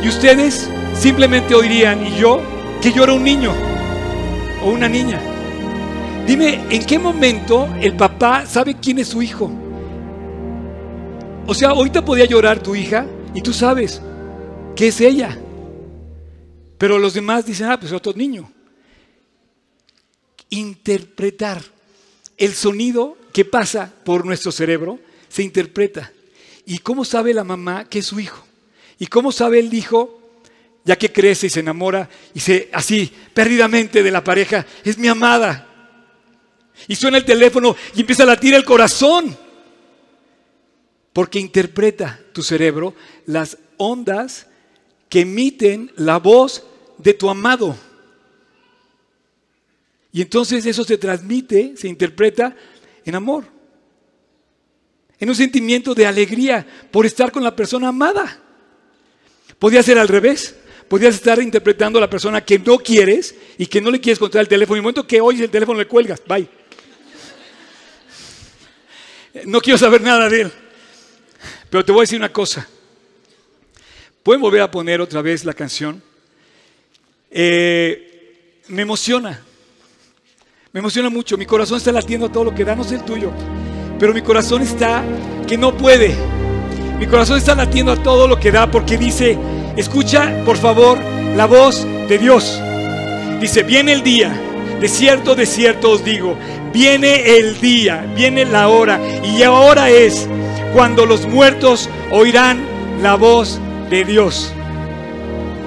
y 0.02 0.08
ustedes 0.08 0.68
simplemente 0.94 1.54
oirían, 1.54 2.06
y 2.06 2.18
yo, 2.18 2.42
que 2.82 2.92
llora 2.92 3.14
un 3.14 3.24
niño 3.24 3.52
o 4.62 4.70
una 4.70 4.88
niña. 4.88 5.20
Dime, 6.26 6.62
¿en 6.70 6.84
qué 6.84 6.98
momento 6.98 7.68
el 7.80 7.96
papá 7.96 8.44
sabe 8.46 8.76
quién 8.80 8.98
es 8.98 9.08
su 9.08 9.22
hijo? 9.22 9.50
O 11.46 11.54
sea, 11.54 11.70
ahorita 11.70 12.04
podía 12.04 12.26
llorar 12.26 12.62
tu 12.62 12.74
hija 12.74 13.06
y 13.34 13.40
tú 13.40 13.52
sabes 13.52 14.00
que 14.76 14.88
es 14.88 15.00
ella. 15.00 15.38
Pero 16.78 16.98
los 16.98 17.14
demás 17.14 17.46
dicen, 17.46 17.70
ah, 17.70 17.78
pues 17.78 17.92
otro 17.92 18.12
niño. 18.14 18.50
Interpretar 20.50 21.62
el 22.36 22.54
sonido 22.54 23.16
que 23.32 23.44
pasa 23.44 23.92
por 24.04 24.24
nuestro 24.24 24.52
cerebro 24.52 24.98
se 25.28 25.42
interpreta. 25.42 26.12
¿Y 26.66 26.78
cómo 26.78 27.04
sabe 27.04 27.34
la 27.34 27.44
mamá 27.44 27.84
que 27.88 27.98
es 27.98 28.06
su 28.06 28.20
hijo? 28.20 28.44
¿Y 28.98 29.06
cómo 29.06 29.32
sabe 29.32 29.58
el 29.58 29.72
hijo, 29.72 30.20
ya 30.84 30.96
que 30.96 31.12
crece 31.12 31.46
y 31.46 31.50
se 31.50 31.60
enamora 31.60 32.08
y 32.32 32.40
se 32.40 32.68
así 32.72 33.12
perdidamente 33.32 34.02
de 34.02 34.10
la 34.10 34.24
pareja, 34.24 34.66
es 34.84 34.96
mi 34.98 35.08
amada? 35.08 35.68
Y 36.88 36.96
suena 36.96 37.18
el 37.18 37.24
teléfono 37.24 37.76
y 37.94 38.00
empieza 38.00 38.22
a 38.24 38.26
latir 38.26 38.54
el 38.54 38.64
corazón. 38.64 39.36
Porque 41.12 41.38
interpreta 41.38 42.20
tu 42.32 42.42
cerebro 42.42 42.94
las 43.26 43.56
ondas 43.76 44.48
que 45.08 45.20
emiten 45.20 45.92
la 45.96 46.18
voz 46.18 46.66
de 46.98 47.14
tu 47.14 47.30
amado. 47.30 47.76
Y 50.12 50.22
entonces 50.22 50.66
eso 50.66 50.84
se 50.84 50.98
transmite, 50.98 51.76
se 51.76 51.88
interpreta 51.88 52.56
en 53.04 53.14
amor. 53.14 53.53
En 55.20 55.28
un 55.28 55.34
sentimiento 55.34 55.94
de 55.94 56.06
alegría 56.06 56.66
por 56.90 57.06
estar 57.06 57.30
con 57.30 57.42
la 57.42 57.54
persona 57.54 57.88
amada. 57.88 58.40
Podría 59.58 59.82
ser 59.82 59.98
al 59.98 60.08
revés. 60.08 60.56
Podrías 60.88 61.14
estar 61.14 61.40
interpretando 61.40 61.98
a 61.98 62.00
la 62.00 62.10
persona 62.10 62.44
que 62.44 62.58
no 62.58 62.78
quieres 62.78 63.34
y 63.56 63.66
que 63.66 63.80
no 63.80 63.90
le 63.90 64.00
quieres 64.00 64.18
contar 64.18 64.42
el 64.42 64.48
teléfono. 64.48 64.76
Y 64.76 64.78
el 64.78 64.82
momento 64.82 65.06
que 65.06 65.20
oyes 65.20 65.42
el 65.42 65.50
teléfono 65.50 65.78
le 65.78 65.86
cuelgas. 65.86 66.20
Bye. 66.26 66.48
No 69.46 69.60
quiero 69.60 69.78
saber 69.78 70.02
nada 70.02 70.28
de 70.28 70.42
él. 70.42 70.52
Pero 71.70 71.84
te 71.84 71.92
voy 71.92 72.00
a 72.00 72.02
decir 72.02 72.18
una 72.18 72.32
cosa. 72.32 72.68
¿Pueden 74.22 74.40
volver 74.40 74.62
a 74.62 74.70
poner 74.70 75.00
otra 75.00 75.22
vez 75.22 75.44
la 75.44 75.54
canción? 75.54 76.02
Eh, 77.30 78.62
me 78.68 78.82
emociona. 78.82 79.42
Me 80.72 80.80
emociona 80.80 81.10
mucho. 81.10 81.36
Mi 81.36 81.46
corazón 81.46 81.78
está 81.78 81.92
latiendo 81.92 82.26
a 82.26 82.32
todo 82.32 82.44
lo 82.44 82.54
que 82.54 82.64
da, 82.64 82.76
no 82.76 82.84
sé 82.84 82.96
el 82.96 83.04
tuyo. 83.04 83.32
Pero 83.98 84.12
mi 84.12 84.22
corazón 84.22 84.62
está 84.62 85.02
que 85.46 85.56
no 85.56 85.76
puede. 85.76 86.14
Mi 86.98 87.06
corazón 87.06 87.38
está 87.38 87.54
latiendo 87.54 87.92
a 87.92 88.02
todo 88.02 88.28
lo 88.28 88.38
que 88.38 88.50
da 88.50 88.70
porque 88.70 88.96
dice, 88.98 89.38
escucha 89.76 90.32
por 90.44 90.56
favor 90.56 90.98
la 91.36 91.46
voz 91.46 91.86
de 92.08 92.18
Dios. 92.18 92.60
Dice, 93.40 93.62
viene 93.62 93.92
el 93.92 94.02
día. 94.02 94.40
De 94.80 94.88
cierto, 94.88 95.34
de 95.34 95.46
cierto 95.46 95.90
os 95.90 96.04
digo, 96.04 96.36
viene 96.72 97.36
el 97.36 97.60
día, 97.60 98.06
viene 98.16 98.44
la 98.44 98.68
hora. 98.68 99.00
Y 99.22 99.42
ahora 99.42 99.90
es 99.90 100.28
cuando 100.72 101.06
los 101.06 101.26
muertos 101.26 101.88
oirán 102.10 102.60
la 103.00 103.14
voz 103.14 103.60
de 103.90 104.04
Dios. 104.04 104.52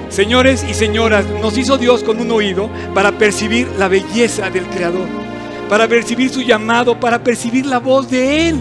Señores 0.08 0.64
y 0.68 0.74
señoras, 0.74 1.26
nos 1.42 1.58
hizo 1.58 1.76
Dios 1.76 2.02
con 2.02 2.20
un 2.20 2.30
oído 2.30 2.70
para 2.94 3.12
percibir 3.12 3.68
la 3.78 3.88
belleza 3.88 4.50
del 4.50 4.66
Creador, 4.66 5.06
para 5.68 5.88
percibir 5.88 6.30
su 6.30 6.42
llamado, 6.42 6.98
para 6.98 7.22
percibir 7.22 7.66
la 7.66 7.78
voz 7.78 8.10
de 8.10 8.48
Él. 8.48 8.60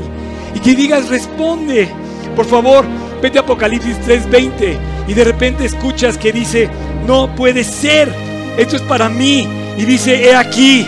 Y 0.56 0.60
que 0.60 0.76
digas, 0.76 1.10
responde. 1.10 1.90
Por 2.36 2.46
favor, 2.46 2.86
vete 3.22 3.40
a 3.40 3.42
Apocalipsis 3.42 3.98
3:20 4.06 4.78
y 5.08 5.14
de 5.14 5.24
repente 5.24 5.66
escuchas 5.66 6.18
que 6.18 6.32
dice, 6.32 6.70
no 7.06 7.34
puede 7.36 7.64
ser, 7.64 8.14
esto 8.58 8.76
es 8.76 8.82
para 8.84 9.10
mí. 9.10 9.48
Y 9.78 9.86
dice, 9.86 10.30
he 10.30 10.36
aquí, 10.36 10.86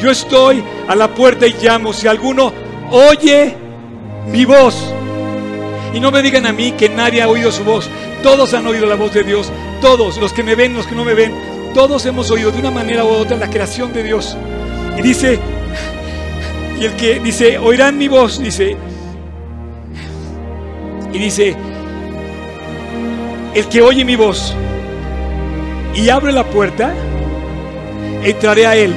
yo 0.00 0.10
estoy 0.10 0.62
a 0.88 0.94
la 0.94 1.08
puerta 1.08 1.46
y 1.46 1.54
llamo. 1.62 1.92
Si 1.92 2.08
alguno 2.08 2.52
oye 2.90 3.54
mi 4.30 4.44
voz, 4.44 4.92
y 5.94 6.00
no 6.00 6.10
me 6.10 6.22
digan 6.22 6.46
a 6.46 6.52
mí 6.52 6.72
que 6.72 6.88
nadie 6.88 7.22
ha 7.22 7.28
oído 7.28 7.52
su 7.52 7.64
voz. 7.64 7.88
Todos 8.22 8.54
han 8.54 8.66
oído 8.66 8.86
la 8.86 8.94
voz 8.94 9.12
de 9.12 9.24
Dios. 9.24 9.50
Todos, 9.80 10.18
los 10.18 10.32
que 10.32 10.42
me 10.42 10.54
ven, 10.54 10.74
los 10.74 10.86
que 10.86 10.94
no 10.94 11.04
me 11.04 11.14
ven. 11.14 11.32
Todos 11.74 12.06
hemos 12.06 12.30
oído 12.30 12.50
de 12.50 12.60
una 12.60 12.70
manera 12.70 13.04
u 13.04 13.08
otra 13.08 13.36
la 13.36 13.50
creación 13.50 13.92
de 13.92 14.02
Dios. 14.02 14.36
Y 14.98 15.02
dice, 15.02 15.38
y 16.82 16.84
el 16.84 16.96
que 16.96 17.20
dice, 17.20 17.58
oirán 17.58 17.96
mi 17.96 18.08
voz, 18.08 18.40
dice, 18.40 18.76
y 21.12 21.16
dice, 21.16 21.54
el 23.54 23.68
que 23.68 23.82
oye 23.82 24.04
mi 24.04 24.16
voz 24.16 24.52
y 25.94 26.08
abre 26.08 26.32
la 26.32 26.42
puerta, 26.42 26.92
entraré 28.24 28.66
a 28.66 28.74
él 28.74 28.92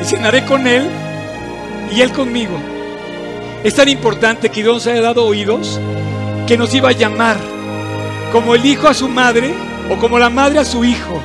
y 0.00 0.04
cenaré 0.04 0.44
con 0.44 0.66
él 0.66 0.90
y 1.94 2.00
él 2.00 2.10
conmigo. 2.10 2.58
Es 3.62 3.76
tan 3.76 3.88
importante 3.88 4.48
que 4.48 4.64
Dios 4.64 4.84
haya 4.88 5.00
dado 5.00 5.24
oídos 5.24 5.78
que 6.48 6.58
nos 6.58 6.74
iba 6.74 6.88
a 6.88 6.92
llamar 6.92 7.36
como 8.32 8.56
el 8.56 8.66
hijo 8.66 8.88
a 8.88 8.94
su 8.94 9.08
madre 9.08 9.54
o 9.88 9.96
como 9.96 10.18
la 10.18 10.28
madre 10.28 10.58
a 10.58 10.64
su 10.64 10.84
hijo. 10.84 11.22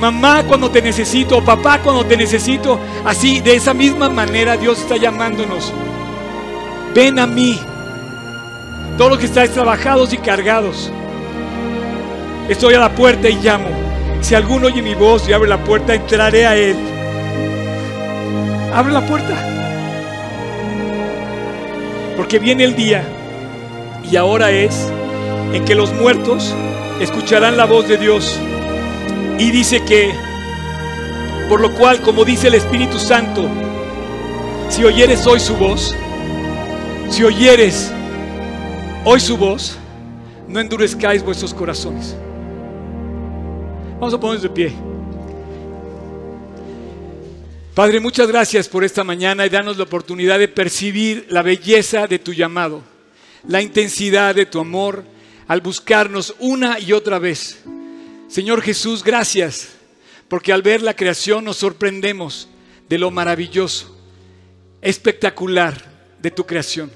Mamá 0.00 0.44
cuando 0.48 0.70
te 0.70 0.80
necesito 0.80 1.44
papá 1.44 1.78
cuando 1.78 2.06
te 2.06 2.16
necesito. 2.16 2.80
Así, 3.04 3.40
de 3.40 3.54
esa 3.54 3.74
misma 3.74 4.08
manera 4.08 4.56
Dios 4.56 4.80
está 4.80 4.96
llamándonos. 4.96 5.72
Ven 6.94 7.18
a 7.18 7.26
mí. 7.26 7.60
Todos 8.96 9.10
los 9.10 9.20
que 9.20 9.26
estáis 9.26 9.50
trabajados 9.50 10.14
y 10.14 10.18
cargados. 10.18 10.90
Estoy 12.48 12.74
a 12.74 12.80
la 12.80 12.94
puerta 12.94 13.28
y 13.28 13.34
llamo. 13.36 13.68
Si 14.22 14.34
alguno 14.34 14.68
oye 14.68 14.80
mi 14.82 14.94
voz 14.94 15.28
y 15.28 15.34
abre 15.34 15.48
la 15.48 15.62
puerta, 15.62 15.94
entraré 15.94 16.46
a 16.46 16.56
él. 16.56 16.76
Abre 18.74 18.92
la 18.92 19.06
puerta. 19.06 19.34
Porque 22.16 22.38
viene 22.38 22.64
el 22.64 22.74
día, 22.74 23.02
y 24.10 24.16
ahora 24.16 24.50
es, 24.50 24.88
en 25.52 25.64
que 25.64 25.74
los 25.74 25.92
muertos 25.94 26.54
escucharán 27.00 27.56
la 27.56 27.64
voz 27.64 27.88
de 27.88 27.96
Dios. 27.96 28.38
Y 29.40 29.50
dice 29.50 29.82
que, 29.86 30.12
por 31.48 31.62
lo 31.62 31.72
cual, 31.72 32.02
como 32.02 32.26
dice 32.26 32.48
el 32.48 32.54
Espíritu 32.56 32.98
Santo, 32.98 33.48
si 34.68 34.84
oyeres 34.84 35.26
hoy 35.26 35.40
su 35.40 35.56
voz, 35.56 35.96
si 37.08 37.24
oyeres 37.24 37.90
hoy 39.02 39.18
su 39.18 39.38
voz, 39.38 39.78
no 40.46 40.60
endurezcáis 40.60 41.22
vuestros 41.22 41.54
corazones. 41.54 42.14
Vamos 43.94 44.12
a 44.12 44.20
ponernos 44.20 44.42
de 44.42 44.50
pie. 44.50 44.74
Padre, 47.74 47.98
muchas 47.98 48.28
gracias 48.28 48.68
por 48.68 48.84
esta 48.84 49.04
mañana 49.04 49.46
y 49.46 49.48
danos 49.48 49.78
la 49.78 49.84
oportunidad 49.84 50.38
de 50.38 50.48
percibir 50.48 51.24
la 51.30 51.40
belleza 51.40 52.06
de 52.06 52.18
tu 52.18 52.34
llamado, 52.34 52.82
la 53.48 53.62
intensidad 53.62 54.34
de 54.34 54.44
tu 54.44 54.60
amor 54.60 55.02
al 55.48 55.62
buscarnos 55.62 56.34
una 56.40 56.78
y 56.78 56.92
otra 56.92 57.18
vez. 57.18 57.64
Señor 58.30 58.62
Jesús, 58.62 59.02
gracias, 59.02 59.70
porque 60.28 60.52
al 60.52 60.62
ver 60.62 60.82
la 60.82 60.94
creación 60.94 61.44
nos 61.44 61.56
sorprendemos 61.56 62.48
de 62.88 62.98
lo 62.98 63.10
maravilloso, 63.10 63.96
espectacular 64.80 65.84
de 66.22 66.30
tu 66.30 66.46
creación. 66.46 66.90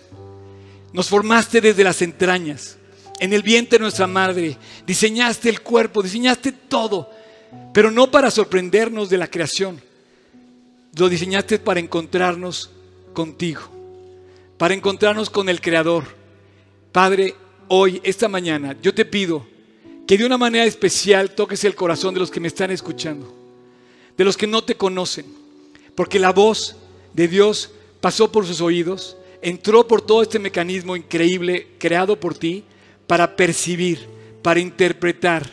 Nos 0.92 1.08
formaste 1.08 1.60
desde 1.60 1.84
las 1.84 2.00
entrañas, 2.02 2.78
en 3.20 3.32
el 3.32 3.42
vientre 3.42 3.78
de 3.78 3.82
nuestra 3.82 4.06
madre, 4.06 4.56
diseñaste 4.86 5.48
el 5.48 5.60
cuerpo, 5.60 6.02
diseñaste 6.02 6.52
todo, 6.52 7.10
pero 7.72 7.90
no 7.90 8.10
para 8.10 8.30
sorprendernos 8.30 9.10
de 9.10 9.18
la 9.18 9.28
creación 9.28 9.80
lo 10.98 11.08
diseñaste 11.08 11.58
para 11.58 11.80
encontrarnos 11.80 12.70
contigo, 13.12 13.62
para 14.56 14.74
encontrarnos 14.74 15.30
con 15.30 15.48
el 15.48 15.60
Creador. 15.60 16.04
Padre, 16.92 17.34
hoy, 17.68 18.00
esta 18.04 18.28
mañana, 18.28 18.76
yo 18.80 18.94
te 18.94 19.04
pido 19.04 19.46
que 20.06 20.18
de 20.18 20.26
una 20.26 20.38
manera 20.38 20.64
especial 20.64 21.34
toques 21.34 21.64
el 21.64 21.74
corazón 21.74 22.14
de 22.14 22.20
los 22.20 22.30
que 22.30 22.40
me 22.40 22.48
están 22.48 22.70
escuchando, 22.70 23.32
de 24.16 24.24
los 24.24 24.36
que 24.36 24.46
no 24.46 24.62
te 24.62 24.76
conocen, 24.76 25.26
Porque 25.94 26.18
la 26.18 26.32
voz 26.32 26.74
de 27.12 27.28
Dios 27.28 27.70
pasó 28.00 28.32
por 28.32 28.44
sus 28.46 28.60
oídos, 28.60 29.16
entró 29.40 29.86
por 29.86 30.02
todo 30.02 30.22
este 30.22 30.40
mecanismo 30.40 30.96
increíble 30.96 31.68
creado 31.78 32.18
por 32.18 32.36
ti 32.36 32.64
para 33.06 33.36
percibir, 33.36 34.00
para 34.42 34.58
interpretar 34.58 35.48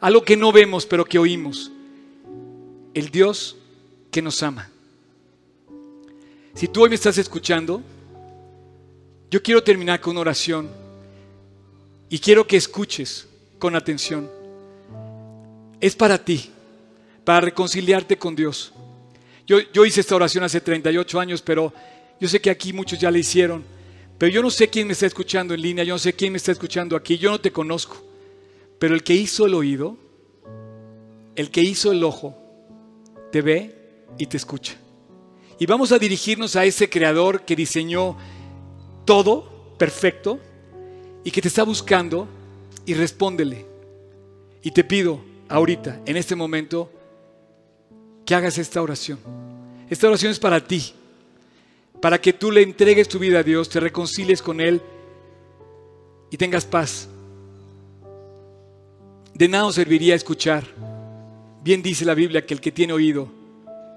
algo 0.00 0.22
que 0.22 0.36
no 0.36 0.50
vemos 0.50 0.86
pero 0.86 1.04
que 1.04 1.18
oímos. 1.18 1.70
El 2.94 3.10
Dios 3.10 3.56
que 4.10 4.22
nos 4.22 4.42
ama. 4.42 4.70
Si 6.54 6.68
tú 6.68 6.82
hoy 6.82 6.88
me 6.88 6.94
estás 6.94 7.18
escuchando, 7.18 7.82
yo 9.30 9.42
quiero 9.42 9.62
terminar 9.62 10.00
con 10.00 10.12
una 10.12 10.22
oración 10.22 10.70
y 12.08 12.18
quiero 12.18 12.46
que 12.46 12.56
escuches 12.56 13.26
con 13.58 13.76
atención. 13.76 14.30
Es 15.80 15.94
para 15.94 16.22
ti, 16.22 16.50
para 17.24 17.40
reconciliarte 17.40 18.16
con 18.16 18.34
Dios. 18.34 18.72
Yo, 19.46 19.58
yo 19.72 19.84
hice 19.84 20.00
esta 20.00 20.16
oración 20.16 20.44
hace 20.44 20.60
38 20.60 21.20
años, 21.20 21.42
pero 21.42 21.72
yo 22.20 22.28
sé 22.28 22.40
que 22.40 22.50
aquí 22.50 22.72
muchos 22.72 22.98
ya 22.98 23.10
la 23.10 23.18
hicieron. 23.18 23.64
Pero 24.18 24.32
yo 24.32 24.42
no 24.42 24.50
sé 24.50 24.68
quién 24.68 24.86
me 24.86 24.94
está 24.94 25.06
escuchando 25.06 25.54
en 25.54 25.60
línea, 25.60 25.84
yo 25.84 25.94
no 25.94 25.98
sé 25.98 26.14
quién 26.14 26.32
me 26.32 26.38
está 26.38 26.52
escuchando 26.52 26.96
aquí, 26.96 27.18
yo 27.18 27.30
no 27.30 27.40
te 27.40 27.52
conozco. 27.52 28.02
Pero 28.78 28.94
el 28.94 29.02
que 29.02 29.14
hizo 29.14 29.46
el 29.46 29.54
oído, 29.54 29.96
el 31.34 31.50
que 31.50 31.60
hizo 31.60 31.92
el 31.92 32.02
ojo, 32.02 32.36
te 33.30 33.42
ve 33.42 33.74
y 34.18 34.26
te 34.26 34.36
escucha. 34.36 34.74
Y 35.58 35.66
vamos 35.66 35.92
a 35.92 35.98
dirigirnos 35.98 36.56
a 36.56 36.64
ese 36.64 36.88
creador 36.88 37.44
que 37.44 37.56
diseñó 37.56 38.16
todo 39.04 39.74
perfecto 39.78 40.40
y 41.24 41.30
que 41.30 41.42
te 41.42 41.48
está 41.48 41.62
buscando 41.62 42.28
y 42.86 42.94
respóndele. 42.94 43.66
Y 44.62 44.70
te 44.70 44.84
pido 44.84 45.20
ahorita, 45.48 46.00
en 46.06 46.16
este 46.16 46.34
momento, 46.34 46.90
que 48.24 48.34
hagas 48.34 48.58
esta 48.58 48.80
oración. 48.80 49.18
Esta 49.90 50.08
oración 50.08 50.32
es 50.32 50.38
para 50.38 50.66
ti, 50.66 50.94
para 52.00 52.20
que 52.20 52.32
tú 52.32 52.50
le 52.50 52.62
entregues 52.62 53.08
tu 53.08 53.18
vida 53.18 53.40
a 53.40 53.42
Dios, 53.42 53.68
te 53.68 53.80
reconcilies 53.80 54.40
con 54.40 54.60
Él 54.60 54.80
y 56.30 56.36
tengas 56.36 56.64
paz. 56.64 57.08
De 59.34 59.48
nada 59.48 59.70
serviría 59.72 60.14
escuchar. 60.14 60.64
Bien 61.62 61.82
dice 61.82 62.04
la 62.04 62.14
Biblia 62.14 62.46
que 62.46 62.54
el 62.54 62.60
que 62.60 62.72
tiene 62.72 62.92
oído, 62.92 63.28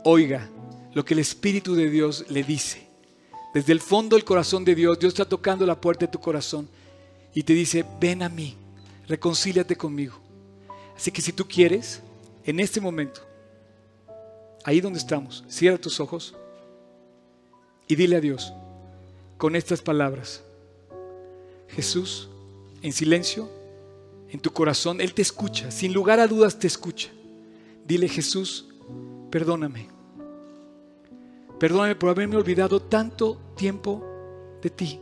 oiga 0.04 0.50
lo 0.94 1.06
que 1.06 1.14
el 1.14 1.20
Espíritu 1.20 1.76
de 1.76 1.90
Dios 1.90 2.26
le 2.30 2.44
dice. 2.44 2.88
Desde 3.54 3.74
el 3.74 3.80
fondo 3.80 4.16
del 4.16 4.26
corazón 4.26 4.64
de 4.66 4.76
Dios, 4.76 5.00
Dios 5.00 5.14
está 5.14 5.26
tocando 5.26 5.66
la 5.66 5.80
puerta 5.80 6.06
de 6.06 6.12
tu 6.12 6.20
corazón 6.20 6.68
y 7.34 7.44
te 7.44 7.54
dice, 7.54 7.86
ven 8.00 8.22
a 8.22 8.30
mí, 8.30 8.56
reconcíliate 9.10 9.76
conmigo. 9.76 10.18
Así 10.96 11.12
que 11.12 11.22
si 11.22 11.34
tú 11.34 11.46
quieres, 11.46 12.02
en 12.46 12.60
este 12.60 12.80
momento, 12.80 13.22
ahí 14.64 14.80
donde 14.80 15.00
estamos, 15.00 15.44
cierra 15.50 15.78
tus 15.78 16.00
ojos 16.00 16.36
y 17.88 17.96
dile 17.96 18.18
a 18.18 18.22
Dios 18.22 18.54
con 19.38 19.56
estas 19.56 19.82
palabras, 19.82 20.44
Jesús, 21.70 22.30
en 22.82 22.94
silencio, 22.94 23.50
en 24.30 24.40
tu 24.40 24.52
corazón, 24.52 25.02
Él 25.02 25.14
te 25.14 25.22
escucha, 25.22 25.72
sin 25.72 25.92
lugar 25.92 26.20
a 26.20 26.28
dudas 26.28 26.60
te 26.60 26.68
escucha. 26.68 27.10
Dile 27.86 28.08
Jesús, 28.08 28.68
perdóname. 29.32 29.88
Perdóname 31.60 31.96
por 31.96 32.10
haberme 32.10 32.38
olvidado 32.38 32.80
tanto 32.80 33.40
tiempo 33.56 34.06
de 34.62 34.70
ti. 34.70 35.00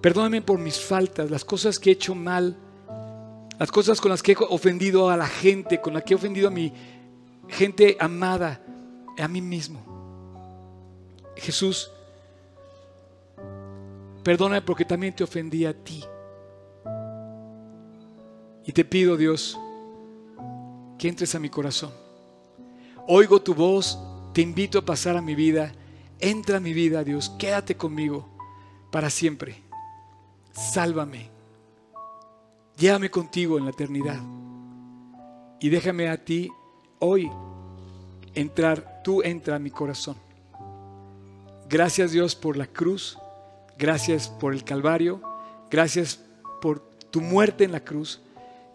Perdóname 0.00 0.42
por 0.42 0.58
mis 0.58 0.80
faltas, 0.80 1.30
las 1.30 1.44
cosas 1.44 1.78
que 1.78 1.90
he 1.90 1.92
hecho 1.92 2.14
mal, 2.14 2.56
las 3.58 3.70
cosas 3.70 4.00
con 4.00 4.10
las 4.10 4.22
que 4.22 4.32
he 4.32 4.36
ofendido 4.48 5.10
a 5.10 5.16
la 5.16 5.26
gente, 5.26 5.80
con 5.80 5.94
las 5.94 6.02
que 6.02 6.14
he 6.14 6.16
ofendido 6.16 6.48
a 6.48 6.50
mi 6.50 6.72
gente 7.48 7.96
amada, 8.00 8.60
a 9.18 9.28
mí 9.28 9.40
mismo. 9.40 9.80
Jesús, 11.36 11.90
perdóname 14.22 14.62
porque 14.62 14.84
también 14.84 15.14
te 15.14 15.24
ofendí 15.24 15.64
a 15.64 15.72
ti. 15.72 16.04
Y 18.64 18.72
te 18.72 18.84
pido, 18.84 19.16
Dios, 19.16 19.58
que 20.98 21.08
entres 21.08 21.34
a 21.34 21.38
mi 21.38 21.50
corazón. 21.50 21.92
Oigo 23.08 23.42
tu 23.42 23.54
voz, 23.54 23.98
te 24.32 24.40
invito 24.40 24.78
a 24.78 24.84
pasar 24.84 25.16
a 25.16 25.22
mi 25.22 25.34
vida. 25.34 25.72
Entra 26.20 26.58
a 26.58 26.60
mi 26.60 26.72
vida, 26.72 27.02
Dios, 27.02 27.30
quédate 27.38 27.76
conmigo 27.76 28.28
para 28.92 29.10
siempre 29.10 29.62
sálvame, 30.52 31.30
llévame 32.82 33.12
contigo 33.12 33.58
en 33.58 33.64
la 33.64 33.70
eternidad 33.70 34.20
y 35.60 35.68
déjame 35.68 36.08
a 36.08 36.16
ti 36.16 36.50
hoy 36.98 37.30
entrar, 38.34 39.02
tú 39.04 39.22
entra 39.22 39.54
a 39.54 39.60
mi 39.60 39.70
corazón. 39.70 40.16
Gracias 41.68 42.10
Dios 42.10 42.34
por 42.34 42.56
la 42.56 42.66
cruz, 42.66 43.16
gracias 43.78 44.28
por 44.28 44.52
el 44.52 44.64
Calvario, 44.64 45.22
gracias 45.70 46.24
por 46.60 46.80
tu 47.12 47.20
muerte 47.20 47.62
en 47.62 47.70
la 47.70 47.84
cruz, 47.84 48.20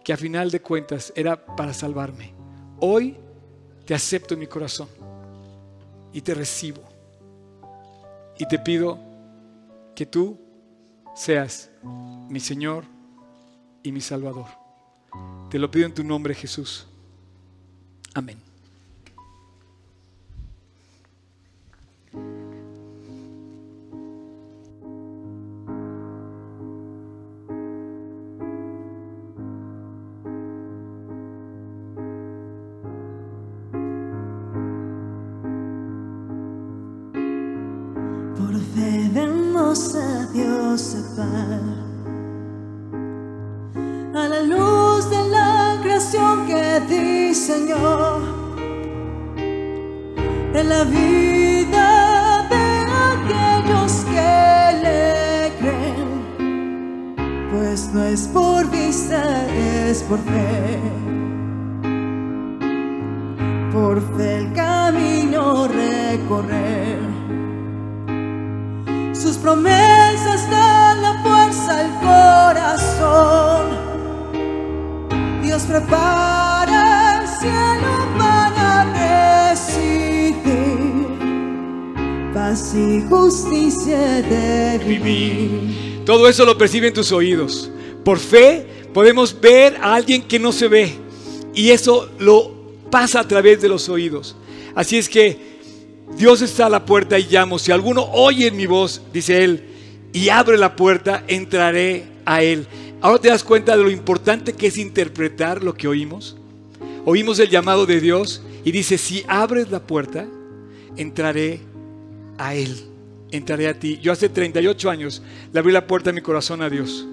que 0.02 0.14
a 0.14 0.16
final 0.16 0.50
de 0.50 0.62
cuentas 0.62 1.12
era 1.14 1.44
para 1.44 1.74
salvarme. 1.74 2.32
Hoy 2.80 3.14
te 3.84 3.92
acepto 3.92 4.32
en 4.32 4.40
mi 4.40 4.46
corazón 4.46 4.88
y 6.14 6.22
te 6.22 6.32
recibo. 6.32 6.80
Y 8.38 8.48
te 8.48 8.58
pido 8.58 8.98
que 9.94 10.06
tú 10.06 10.38
seas 11.14 11.70
mi 12.30 12.40
Señor 12.40 12.96
y 13.88 13.92
mi 13.92 14.00
Salvador. 14.02 14.46
Te 15.50 15.58
lo 15.58 15.70
pido 15.70 15.86
en 15.86 15.94
tu 15.94 16.04
nombre, 16.04 16.34
Jesús. 16.34 16.86
Amén. 18.14 18.38
No 57.92 58.04
es 58.04 58.28
por 58.28 58.70
vista, 58.70 59.46
es 59.56 60.02
por 60.02 60.18
fe. 60.18 60.78
Por 63.72 64.00
fe 64.16 64.38
el 64.38 64.52
camino 64.52 65.68
recorrer. 65.68 66.98
Sus 69.14 69.36
promesas 69.36 70.50
dan 70.50 71.02
la 71.02 71.22
fuerza 71.22 71.80
al 71.80 71.90
corazón. 72.00 73.66
Dios 75.42 75.62
prepara 75.62 77.20
el 77.20 77.28
cielo 77.28 78.07
y 82.74 83.02
justicia 83.08 84.22
de 84.22 84.78
vivir. 84.78 86.04
Todo 86.06 86.28
eso 86.28 86.44
lo 86.44 86.56
perciben 86.56 86.94
tus 86.94 87.10
oídos. 87.10 87.68
Por 88.04 88.18
fe 88.18 88.64
podemos 88.94 89.38
ver 89.38 89.76
a 89.80 89.96
alguien 89.96 90.22
que 90.22 90.38
no 90.38 90.52
se 90.52 90.68
ve. 90.68 90.94
Y 91.52 91.70
eso 91.70 92.08
lo 92.20 92.52
pasa 92.90 93.20
a 93.20 93.28
través 93.28 93.60
de 93.60 93.68
los 93.68 93.88
oídos. 93.88 94.36
Así 94.76 94.96
es 94.96 95.08
que 95.08 95.36
Dios 96.16 96.40
está 96.40 96.66
a 96.66 96.70
la 96.70 96.84
puerta 96.84 97.18
y 97.18 97.26
llamo. 97.28 97.58
Si 97.58 97.72
alguno 97.72 98.04
oye 98.12 98.52
mi 98.52 98.66
voz, 98.66 99.02
dice 99.12 99.42
él, 99.42 99.64
y 100.12 100.28
abre 100.28 100.56
la 100.56 100.76
puerta, 100.76 101.24
entraré 101.26 102.04
a 102.24 102.42
él. 102.42 102.68
Ahora 103.00 103.20
te 103.20 103.28
das 103.28 103.42
cuenta 103.42 103.76
de 103.76 103.82
lo 103.82 103.90
importante 103.90 104.52
que 104.52 104.68
es 104.68 104.78
interpretar 104.78 105.64
lo 105.64 105.74
que 105.74 105.88
oímos. 105.88 106.36
Oímos 107.04 107.40
el 107.40 107.50
llamado 107.50 107.84
de 107.84 108.00
Dios 108.00 108.42
y 108.64 108.70
dice, 108.70 108.96
si 108.96 109.24
abres 109.26 109.70
la 109.70 109.80
puerta, 109.80 110.26
entraré 110.96 111.60
a 112.38 112.54
él. 112.54 112.76
Entraré 113.30 113.68
a 113.68 113.78
ti. 113.78 113.98
Yo 114.00 114.12
hace 114.12 114.28
38 114.28 114.88
años 114.88 115.22
le 115.52 115.58
abrí 115.58 115.72
la 115.72 115.86
puerta 115.86 116.10
de 116.10 116.14
mi 116.14 116.22
corazón 116.22 116.62
a 116.62 116.70
Dios. 116.70 117.06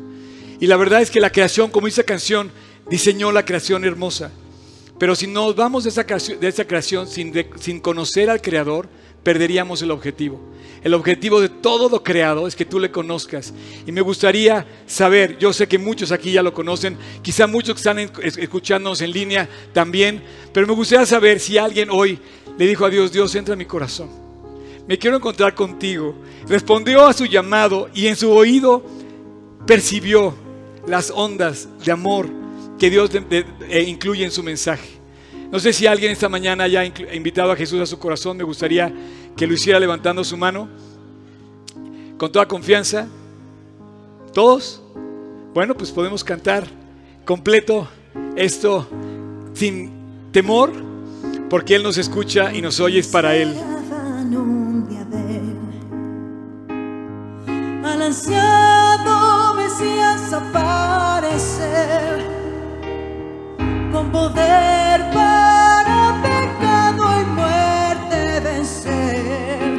Y 0.59 0.67
la 0.67 0.77
verdad 0.77 1.01
es 1.01 1.11
que 1.11 1.19
la 1.19 1.31
creación, 1.31 1.69
como 1.69 1.87
dice 1.87 2.01
la 2.01 2.05
canción, 2.05 2.51
diseñó 2.89 3.31
la 3.31 3.43
creación 3.43 3.83
hermosa. 3.83 4.31
Pero 4.97 5.15
si 5.15 5.27
nos 5.27 5.55
vamos 5.55 5.83
de 5.83 5.89
esa 5.89 6.05
creación, 6.05 6.39
de 6.39 6.47
esa 6.47 6.65
creación 6.65 7.07
sin, 7.07 7.33
sin 7.59 7.81
conocer 7.81 8.29
al 8.29 8.41
Creador, 8.41 8.87
perderíamos 9.23 9.81
el 9.81 9.91
objetivo. 9.91 10.39
El 10.83 10.93
objetivo 10.93 11.41
de 11.41 11.49
todo 11.49 11.89
lo 11.89 12.03
creado 12.03 12.47
es 12.47 12.55
que 12.55 12.63
tú 12.63 12.79
le 12.79 12.91
conozcas. 12.91 13.53
Y 13.85 13.91
me 13.91 14.01
gustaría 14.01 14.65
saber, 14.85 15.37
yo 15.39 15.51
sé 15.51 15.67
que 15.67 15.79
muchos 15.79 16.11
aquí 16.11 16.31
ya 16.31 16.43
lo 16.43 16.53
conocen, 16.53 16.97
quizá 17.23 17.47
muchos 17.47 17.73
que 17.73 17.79
están 17.79 17.99
escuchándonos 18.37 19.01
en 19.01 19.11
línea 19.11 19.49
también, 19.73 20.21
pero 20.53 20.67
me 20.67 20.73
gustaría 20.73 21.05
saber 21.05 21.39
si 21.39 21.57
alguien 21.57 21.89
hoy 21.89 22.19
le 22.57 22.67
dijo 22.67 22.85
a 22.85 22.89
Dios, 22.89 23.11
Dios, 23.11 23.33
entra 23.35 23.53
en 23.53 23.59
mi 23.59 23.65
corazón. 23.65 24.24
Me 24.87 24.97
quiero 24.97 25.17
encontrar 25.17 25.55
contigo. 25.55 26.15
Respondió 26.47 27.05
a 27.05 27.13
su 27.13 27.25
llamado 27.25 27.89
y 27.93 28.07
en 28.07 28.15
su 28.15 28.31
oído 28.31 28.83
percibió 29.65 30.33
las 30.87 31.11
ondas 31.11 31.67
de 31.83 31.91
amor 31.91 32.29
que 32.77 32.89
Dios 32.89 33.09
eh, 33.13 33.85
incluye 33.87 34.23
en 34.23 34.31
su 34.31 34.43
mensaje. 34.43 34.89
No 35.51 35.59
sé 35.59 35.73
si 35.73 35.87
alguien 35.87 36.11
esta 36.11 36.29
mañana 36.29 36.65
haya 36.65 36.83
invitado 36.85 37.51
a 37.51 37.55
Jesús 37.55 37.79
a 37.79 37.85
su 37.85 37.97
corazón. 37.97 38.37
Me 38.37 38.43
gustaría 38.43 38.93
que 39.35 39.47
lo 39.47 39.53
hiciera 39.53 39.79
levantando 39.79 40.23
su 40.23 40.37
mano 40.37 40.67
con 42.17 42.31
toda 42.31 42.47
confianza. 42.47 43.07
¿Todos? 44.33 44.81
Bueno, 45.53 45.75
pues 45.75 45.91
podemos 45.91 46.23
cantar 46.23 46.67
completo 47.23 47.87
esto 48.35 48.87
sin 49.53 49.89
temor, 50.31 50.73
porque 51.49 51.75
Él 51.75 51.83
nos 51.83 51.97
escucha 51.97 52.53
y 52.53 52.61
nos 52.61 52.79
oye 52.79 52.99
es 52.99 53.07
para 53.07 53.35
Él. 53.35 53.55
Ver 58.23 58.35
al 58.35 58.45
ansiado 58.45 59.53
Mesías 59.55 60.33
aparecer 60.33 62.25
con 63.91 64.11
poder 64.11 65.01
para 65.11 66.21
pecado 66.23 67.03
y 67.21 67.25
muerte 67.25 68.39
vencer 68.41 69.73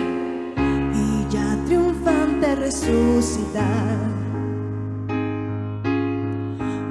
y 0.95 1.27
ya 1.31 1.57
triunfante 1.67 2.55
resucitar. 2.57 3.97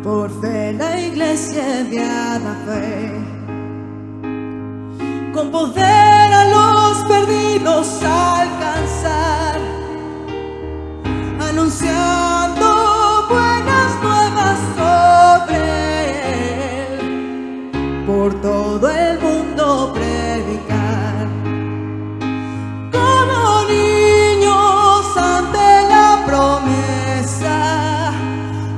Por 0.03 0.29
fe 0.41 0.73
la 0.73 0.99
iglesia 0.99 1.79
enviada 1.79 2.55
fue 2.65 3.11
con 5.33 5.51
poder 5.51 6.33
a 6.33 6.45
los 6.45 6.97
perdidos 7.05 8.01
alcanzar, 8.03 9.44
anunciando 11.65 13.25
buenas 13.27 13.91
nuevas 14.03 14.59
sobre 14.77 15.57
él, 16.93 18.03
por 18.05 18.39
todo 18.39 18.87
el 18.91 19.19
mundo 19.19 19.91
predicar. 19.91 21.27
Como 22.91 23.63
niños 23.67 25.17
ante 25.17 25.89
la 25.89 26.23
promesa, 26.27 28.11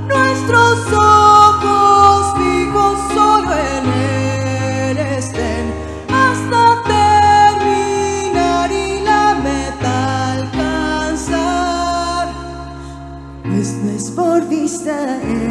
nuestros 0.08 0.94
ojos 0.94 1.17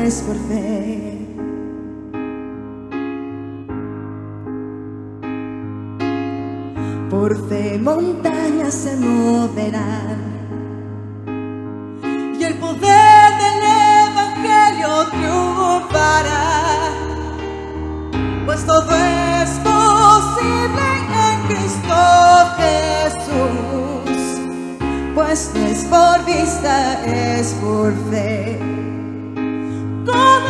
es 0.07 0.23
por 0.23 0.37
fe. 0.49 1.19
Por 7.11 7.49
fe 7.49 7.79
montañas 7.79 8.75
se 8.75 8.97
moverán 8.97 10.21
y 12.39 12.45
el 12.45 12.55
poder 12.55 13.31
del 13.43 13.61
Evangelio 14.13 14.91
triunfará, 15.11 16.45
pues 18.45 18.65
todo 18.65 18.95
es 19.43 19.51
posible 19.71 20.87
en 21.27 21.39
Cristo 21.49 21.97
Jesús, 22.61 24.19
pues 25.17 25.51
no 25.55 25.67
es 25.67 25.85
por 25.85 26.25
vista, 26.25 27.05
es 27.05 27.55
por 27.55 27.93
fe. 28.11 28.96
go. 30.07 30.46